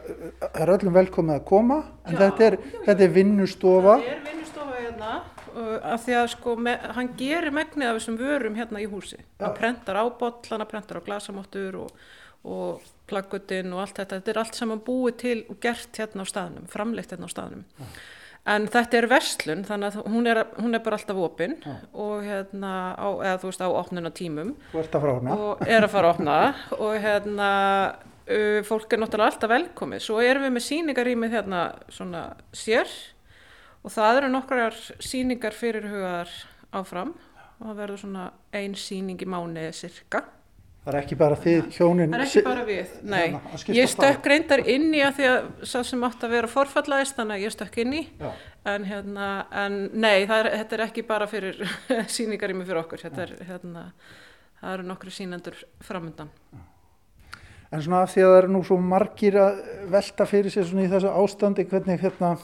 það 0.45 0.61
er 0.67 0.73
öllum 0.77 0.95
velkomið 0.99 1.35
að 1.41 1.45
koma, 1.49 1.79
en 2.05 2.13
Já, 2.15 2.19
þetta 2.21 2.47
er, 2.51 2.57
þetta 2.85 3.07
er 3.09 3.15
vinnustofa. 3.17 3.95
Það 3.97 4.11
er 4.13 4.21
vinnustofa 4.29 4.77
hérna 4.85 5.15
af 5.55 6.05
því 6.07 6.17
að 6.19 6.27
sko 6.35 6.57
me, 6.61 6.75
hann 6.97 7.13
gerir 7.19 7.55
megnið 7.55 7.91
af 7.91 8.01
þessum 8.01 8.19
vörum 8.21 8.59
hérna 8.59 8.83
í 8.83 8.89
húsi. 8.91 9.21
Hann 9.43 9.57
prentar 9.59 10.01
á 10.01 10.05
boll, 10.09 10.37
hann 10.51 10.67
prentar 10.71 11.01
á 11.01 11.07
glasamottur 11.07 11.79
og, 11.85 12.05
og 12.45 12.85
plaggutinn 13.11 13.73
og 13.75 13.85
allt 13.85 14.01
þetta. 14.01 14.19
Þetta 14.19 14.35
er 14.35 14.43
allt 14.43 14.59
saman 14.59 14.85
búið 14.85 15.17
til 15.23 15.39
og 15.49 15.61
gert 15.63 16.01
hérna 16.01 16.27
á 16.27 16.33
staðnum, 16.33 16.69
framleitt 16.73 17.15
hérna 17.15 17.31
á 17.31 17.35
staðnum. 17.35 17.65
En 18.45 18.67
þetta 18.69 18.99
er 18.99 19.07
verslun, 19.09 19.63
þannig 19.65 19.95
að 19.95 20.09
hún 20.13 20.29
er, 20.29 20.43
hún 20.61 20.77
er 20.77 20.83
bara 20.85 20.99
alltaf 20.99 21.21
opinn 21.25 21.55
og 21.97 22.27
hérna, 22.27 22.73
á, 22.93 23.09
eða 23.25 23.39
þú 23.41 23.49
veist 23.49 23.63
á 23.65 23.69
opnuna 23.73 24.11
tímum 24.13 24.51
og 25.33 25.63
er 25.65 25.87
að 25.87 25.95
fara 25.95 26.11
að 26.11 26.19
opna 26.19 26.35
og 26.77 26.99
hérna 27.01 27.49
uh, 28.29 28.61
fólk 28.69 28.93
er 28.93 29.01
náttúrulega 29.01 29.33
alltaf 29.33 29.53
velkomið. 29.55 30.05
Svo 30.05 30.21
erum 30.21 30.45
við 30.45 30.55
með 30.59 30.67
síningarýmið 30.69 31.39
hérna 31.39 31.63
svona 31.89 32.27
sér 32.53 32.93
og 33.85 33.93
það 33.93 34.21
eru 34.23 34.31
nokkrar 34.33 34.79
síningar 35.05 35.57
fyrirhugaðar 35.57 36.33
áfram. 36.75 37.13
Og 37.61 37.69
það 37.69 37.77
verður 37.79 38.01
svona 38.03 38.25
ein 38.57 38.73
síning 38.75 39.21
í 39.23 39.29
mánuði 39.31 39.69
cirka 39.77 40.25
Það 40.85 40.91
er 40.93 40.99
ekki 41.01 41.17
bara 41.17 41.37
þið 41.41 41.61
hjónin. 41.73 42.11
það 42.13 42.19
er 42.19 42.25
ekki 42.27 42.41
bara 42.45 42.65
við, 42.69 42.89
nei. 43.09 43.21
Hérna, 43.23 43.39
að 43.41 43.61
skiptast 43.63 43.79
ég 43.79 43.89
stökk 43.89 44.27
reyndar 44.29 44.63
inn 44.69 44.91
í 44.93 44.99
að 45.01 45.15
því 45.17 45.29
að 45.31 45.47
sá 45.71 45.79
sem 45.89 46.03
átt 46.05 46.27
að 46.27 46.35
vera 46.35 46.51
forfallaðist 46.53 47.17
þannig 47.17 47.39
að 47.39 47.45
ég 47.47 47.55
stökk 47.55 47.79
inn 47.81 47.95
í. 47.95 48.03
Já. 48.21 48.33
en 48.75 48.85
hérna, 48.91 49.29
en 49.65 49.79
nei 49.95 50.27
það 50.29 50.43
er, 50.43 50.51
þetta 50.59 50.77
er 50.77 50.83
ekki 50.85 51.07
bara 51.09 51.31
fyrir 51.31 51.63
síningarýmið 52.19 52.69
fyrir 52.69 52.83
okkur. 52.83 53.05
Þetta 53.07 53.25
er 53.25 53.33
hérna 53.49 53.87
það 54.61 54.75
eru 54.75 54.87
nokkru 54.89 55.13
sínendur 55.13 55.59
framundan 55.85 56.31
En 57.75 57.83
svona 57.83 58.05
af 58.05 58.13
því 58.13 58.23
að 58.23 58.31
það 58.31 58.39
eru 58.43 58.53
nú 58.55 58.61
svo 58.65 58.77
margir 58.79 59.37
að 59.41 59.63
velta 59.91 60.27
fyrir 60.31 60.53
sér 60.53 60.69
svona 60.69 60.85
í 60.85 60.91
þessu 60.93 61.11
ástandi 61.11 61.65
hvernig 61.69 62.05
hérna 62.05 62.35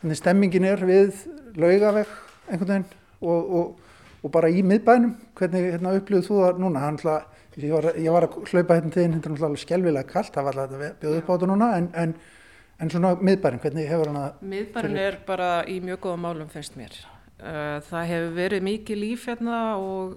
hvernig 0.00 0.18
stemmingin 0.18 0.66
er 0.68 0.84
við 0.86 1.26
laugaveg 1.58 2.10
einhvern 2.48 2.70
veginn 2.70 2.86
og, 3.20 3.50
og, 3.58 3.90
og 4.22 4.32
bara 4.34 4.50
í 4.50 4.62
miðbænum 4.66 5.16
hvernig 5.38 5.68
hérna 5.72 5.94
upplifðu 5.98 6.28
þú 6.28 6.40
það 6.44 6.62
núna 6.62 6.84
ætla, 6.92 7.18
ég, 7.58 7.72
var, 7.74 7.90
ég 7.98 8.14
var 8.14 8.28
að 8.28 8.38
hlaupa 8.52 8.78
hérna 8.78 8.94
til 8.94 9.04
þín 9.04 9.16
þetta 9.16 9.30
er 9.30 9.34
náttúrulega 9.34 9.62
skelvilega 9.64 10.12
kallt 10.12 10.34
það 10.36 10.48
var 10.48 10.60
alltaf 10.62 10.86
að 10.86 10.96
bjóða 11.02 11.22
upp 11.22 11.28
á 11.28 11.34
þetta 11.34 11.50
núna 11.50 11.70
en, 11.80 11.90
en, 12.04 12.14
en 12.78 12.94
svona 12.94 13.12
miðbærin 13.18 13.62
hvernig 13.64 13.90
hefur 13.90 14.12
hann 14.12 14.22
að 14.22 14.48
Miðbærin 14.54 15.02
er 15.02 15.20
bara 15.26 15.52
í 15.66 15.80
mjög 15.84 16.02
góða 16.06 16.22
málum 16.28 16.50
finnst 16.52 16.78
mér. 16.78 16.94
Uh, 17.38 17.78
Það 17.86 18.08
hefur 18.12 18.32
verið 18.38 18.66
mikið 18.66 19.02
líf 19.02 19.28
hérna 19.30 19.60
og 19.78 20.16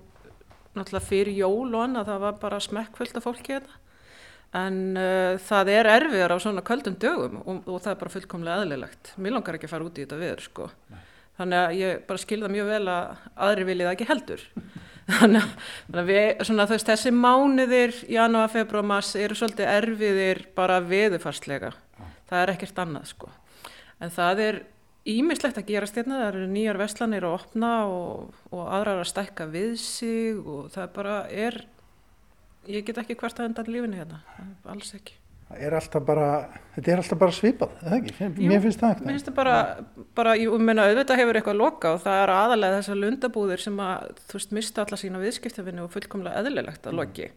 náttúrulega 0.77 1.09
fyrir 1.09 1.37
jól 1.41 1.69
og 1.73 1.83
annað 1.83 2.13
það 2.13 2.25
var 2.27 2.37
bara 2.41 2.61
smekkfullt 2.63 3.17
af 3.17 3.25
fólki 3.27 3.57
hérna. 3.57 3.80
En 4.57 4.79
uh, 4.99 5.37
það 5.39 5.71
er 5.71 5.89
erfiðar 5.93 6.35
á 6.35 6.37
svona 6.43 6.63
köldum 6.67 6.97
dögum 6.99 7.39
og, 7.39 7.61
og 7.63 7.79
það 7.79 7.93
er 7.93 7.99
bara 8.01 8.13
fullkomlega 8.15 8.65
eðlilegt. 8.65 9.13
Mér 9.15 9.37
langar 9.37 9.57
ekki 9.57 9.69
að 9.69 9.73
fara 9.75 9.87
út 9.87 9.99
í 9.99 10.03
þetta 10.03 10.19
viður 10.19 10.43
sko. 10.43 10.67
Þannig 11.39 11.61
að 11.61 11.75
ég 11.79 12.01
bara 12.09 12.21
skilða 12.21 12.49
mjög 12.51 12.71
vel 12.73 12.81
að 12.91 13.27
aðri 13.47 13.67
viljið 13.69 13.87
það 13.87 13.95
ekki 13.95 14.09
heldur. 14.09 14.43
Þannig 15.11 15.41
að, 15.41 15.53
þannig 15.87 16.01
að 16.01 16.11
við, 16.11 16.27
svona, 16.47 16.65
veist, 16.71 16.89
þessi 16.91 17.11
mánuðir, 17.15 17.95
janúar, 18.11 18.51
februar, 18.53 18.85
mars, 18.91 19.15
eru 19.19 19.35
svolítið 19.35 19.71
erfiðir 19.71 20.43
bara 20.55 20.77
veðufarslega. 20.85 21.71
Það 22.29 22.43
er 22.43 22.51
ekkert 22.53 22.83
annað, 22.83 23.09
sko. 23.09 23.31
En 24.01 24.13
það 24.13 24.43
er 24.45 24.59
ímislegt 25.09 25.57
að 25.57 25.67
gerast 25.71 25.97
hérna, 25.97 26.21
það 26.21 26.29
eru 26.29 26.47
nýjar 26.51 26.79
verslanir 26.79 27.25
að 27.27 27.35
opna 27.39 27.71
og, 27.89 28.39
og 28.53 28.63
aðrar 28.77 29.01
að 29.01 29.09
stækka 29.11 29.47
við 29.51 29.73
sig 29.81 30.39
og 30.39 30.69
það 30.73 30.93
bara 30.95 31.17
er, 31.27 31.57
ég 32.69 32.85
get 32.85 33.01
ekki 33.01 33.17
hvert 33.19 33.39
að 33.41 33.49
enda 33.49 33.65
lífinu 33.67 33.99
hérna, 33.99 34.21
alls 34.69 34.93
ekki. 34.97 35.17
það 35.49 35.63
er 35.67 35.77
alltaf 35.79 36.05
bara 36.07 36.27
þetta 36.75 36.91
er 36.93 37.01
alltaf 37.01 37.21
bara 37.23 37.35
svipað, 37.35 37.73
eða 37.81 37.97
ekki? 37.97 38.13
Jú, 38.21 38.51
Mér 38.51 38.61
finnst 38.65 38.83
það 38.83 39.01
Mér 39.01 39.15
finnst 39.15 39.31
það 39.31 39.39
bara, 39.41 39.57
bara 40.15 40.35
ég 40.39 40.53
meina 40.61 40.85
auðvitað 40.87 41.23
hefur 41.23 41.39
eitthvað 41.41 41.59
loka 41.59 41.95
og 41.95 42.05
það 42.05 42.21
er 42.21 42.35
aðalega 42.35 42.77
þessar 42.79 43.01
lundabúðir 43.01 43.65
sem 43.65 43.81
að, 43.87 44.13
þú 44.29 44.39
veist, 44.39 44.55
mista 44.59 44.85
alla 44.85 45.01
sína 45.01 45.25
viðskiptafinni 45.25 45.83
og 45.83 45.91
fullkomlega 45.95 46.43
eðlilegt 46.43 46.87
að 46.87 46.97
loki. 47.01 47.31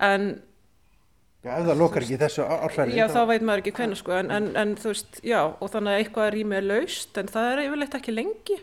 En 0.00 0.30
Já, 1.40 1.54
ef 1.56 1.70
það 1.70 1.78
lokar 1.80 2.04
ekki 2.04 2.16
í 2.18 2.20
þessu 2.20 2.44
árfæri 2.44 2.96
Já, 2.98 3.06
þá 3.08 3.20
veit 3.30 3.44
maður 3.48 3.62
ekki 3.62 3.72
hvernig 3.78 3.96
sko, 3.96 4.12
en, 4.12 4.28
en, 4.34 4.48
en 4.60 4.74
þú 4.76 4.90
veist, 4.90 5.20
já, 5.24 5.38
og 5.48 5.70
þannig 5.72 5.94
að 5.94 6.00
eitthvað 6.02 6.34
er 6.58 6.66
laust, 6.66 7.16
en 7.16 7.30
það 7.32 7.46
er 7.52 7.62
yfirleitt 7.62 7.96
ekki 7.96 8.12
lengi. 8.12 8.58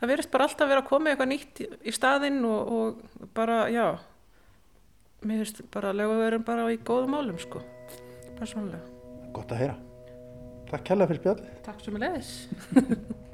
Það 0.00 0.10
verðist 0.10 0.32
bara 0.32 0.48
alltaf 0.48 0.70
vera 0.72 0.82
að 0.82 0.88
koma 0.88 1.12
eitthvað 1.12 1.30
nýtt 1.30 1.60
í, 1.62 1.68
í 1.86 1.94
staðinn 1.94 2.40
og, 2.48 2.72
og 2.74 3.28
bara, 3.36 3.60
já, 3.70 3.84
mér 5.24 5.42
finnst 5.42 5.62
bara 5.74 5.92
að 5.92 6.00
lega 6.00 6.18
verðum 6.20 6.44
bara 6.46 6.68
í 6.72 6.78
góðum 6.90 7.16
málum, 7.16 7.40
sko, 7.40 7.62
persónulega. 8.38 8.82
Gott 9.36 9.54
að 9.54 9.64
heyra. 9.64 9.78
Takk 10.70 10.86
kærlega 10.86 11.10
fyrir 11.10 11.22
spjallið. 11.24 11.58
Takk 11.66 11.82
sem 11.84 11.98
að 11.98 12.06
leiðis. 12.06 12.30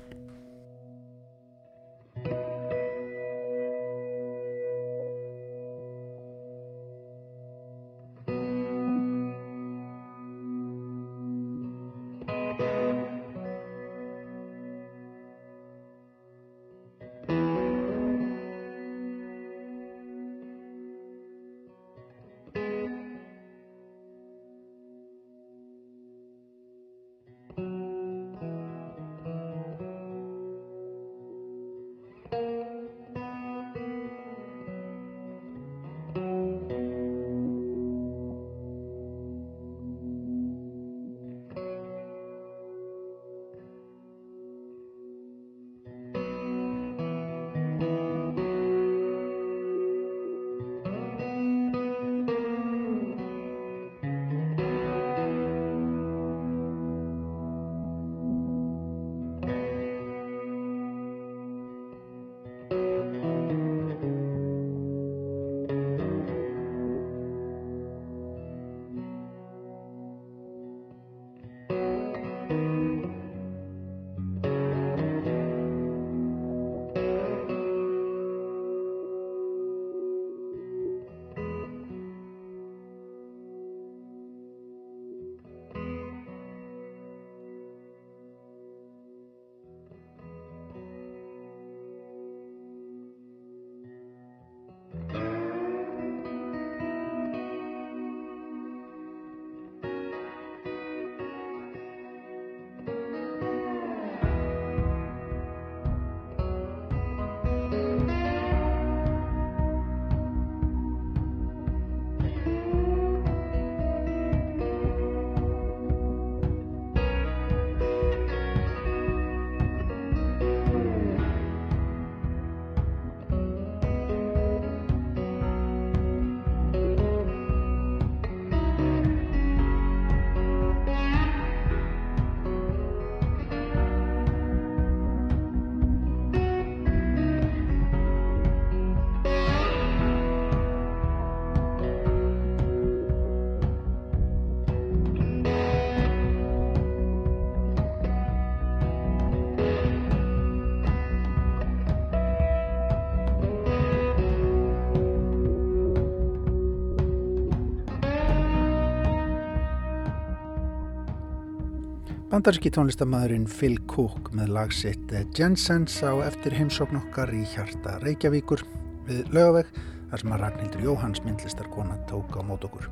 Bandarski 162.37 162.69
tónlistamæðurinn 162.69 163.47
Phil 163.49 163.79
Cook 163.89 164.27
með 164.37 164.51
lagsitt 164.53 165.13
Jensens 165.39 165.95
á 166.05 166.13
eftir 166.21 166.53
heimsókn 166.53 166.99
okkar 166.99 167.31
í 167.33 167.39
hjarta 167.49 167.95
Reykjavíkur 168.03 168.61
við 169.07 169.31
lögaveg 169.33 169.71
þar 170.11 170.21
sem 170.21 170.35
að 170.37 170.43
Ragnhildur 170.43 170.85
Jóhanns 170.85 171.23
myndlistarkona 171.25 171.97
tók 172.11 172.37
á 172.37 172.45
mót 172.45 172.67
okkur. 172.69 172.91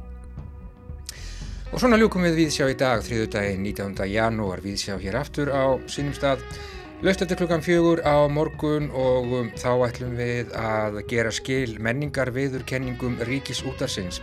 Og 1.74 1.76
svona 1.76 1.98
ljúkum 2.00 2.24
við 2.24 2.38
viðsjá 2.40 2.70
í 2.72 2.78
dag, 2.80 3.04
þriðu 3.04 3.26
daginn 3.34 3.68
19. 3.68 4.08
janúar, 4.14 4.64
viðsjá 4.64 4.96
hér 5.04 5.20
aftur 5.20 5.52
á 5.52 5.76
sínum 5.92 6.16
stað. 6.16 6.40
Laust 7.04 7.20
eftir 7.20 7.36
klukkan 7.36 7.60
fjögur 7.60 8.00
á 8.00 8.24
morgun 8.32 8.88
og 8.96 9.28
um, 9.42 9.52
þá 9.60 9.74
ætlum 9.90 10.16
við 10.16 10.56
að 10.56 11.02
gera 11.10 11.34
skil 11.36 11.76
menningar 11.84 12.32
viðurkenningum 12.32 13.20
ríkis 13.28 13.60
útarsins. 13.68 14.22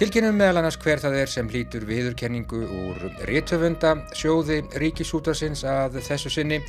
Tilkynum 0.00 0.38
meðal 0.40 0.62
annars 0.62 0.78
hver 0.80 1.00
það 1.02 1.16
er 1.20 1.30
sem 1.30 1.48
hlýtur 1.52 1.84
viðurkenningu 1.84 2.60
úr 2.64 3.02
réttöfunda 3.28 3.92
sjóði 4.16 4.62
ríkis 4.80 5.12
útarsins 5.14 5.62
að 5.68 5.98
þessu 6.06 6.32
sinni. 6.32 6.62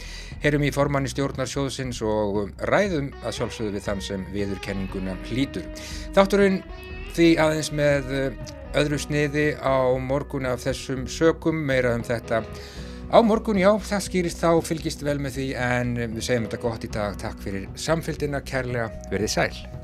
Herum 0.43 0.65
í 0.67 0.71
formanni 0.75 1.11
stjórnar 1.11 1.47
sjóðsins 1.49 2.01
og 2.03 2.41
um, 2.41 2.51
ræðum 2.67 3.13
að 3.23 3.37
sjálfsögðu 3.39 3.77
við 3.77 3.85
þann 3.87 4.03
sem 4.03 4.25
viðurkenninguna 4.35 5.15
hlýtur. 5.29 5.69
Þátturinn 6.17 6.59
því 7.15 7.29
aðeins 7.45 7.71
með 7.79 8.11
öðru 8.81 8.99
sniði 8.99 9.45
á 9.55 9.93
morgun 10.01 10.49
af 10.49 10.65
þessum 10.65 11.05
sökum, 11.07 11.63
meira 11.67 11.93
um 11.95 12.03
þetta 12.03 12.41
á 13.13 13.17
morgun, 13.21 13.61
já, 13.61 13.69
það 13.77 14.05
skýrist 14.07 14.41
þá, 14.41 14.49
fylgist 14.65 15.05
vel 15.05 15.19
með 15.21 15.37
því 15.37 15.47
en 15.61 15.95
við 16.01 16.25
segjum 16.25 16.49
þetta 16.49 16.61
gott 16.65 16.89
í 16.89 16.91
dag, 16.97 17.17
takk 17.21 17.39
fyrir 17.45 17.69
samfélgina, 17.77 18.43
kærlega, 18.45 18.89
verðið 19.13 19.33
sæl. 19.37 19.82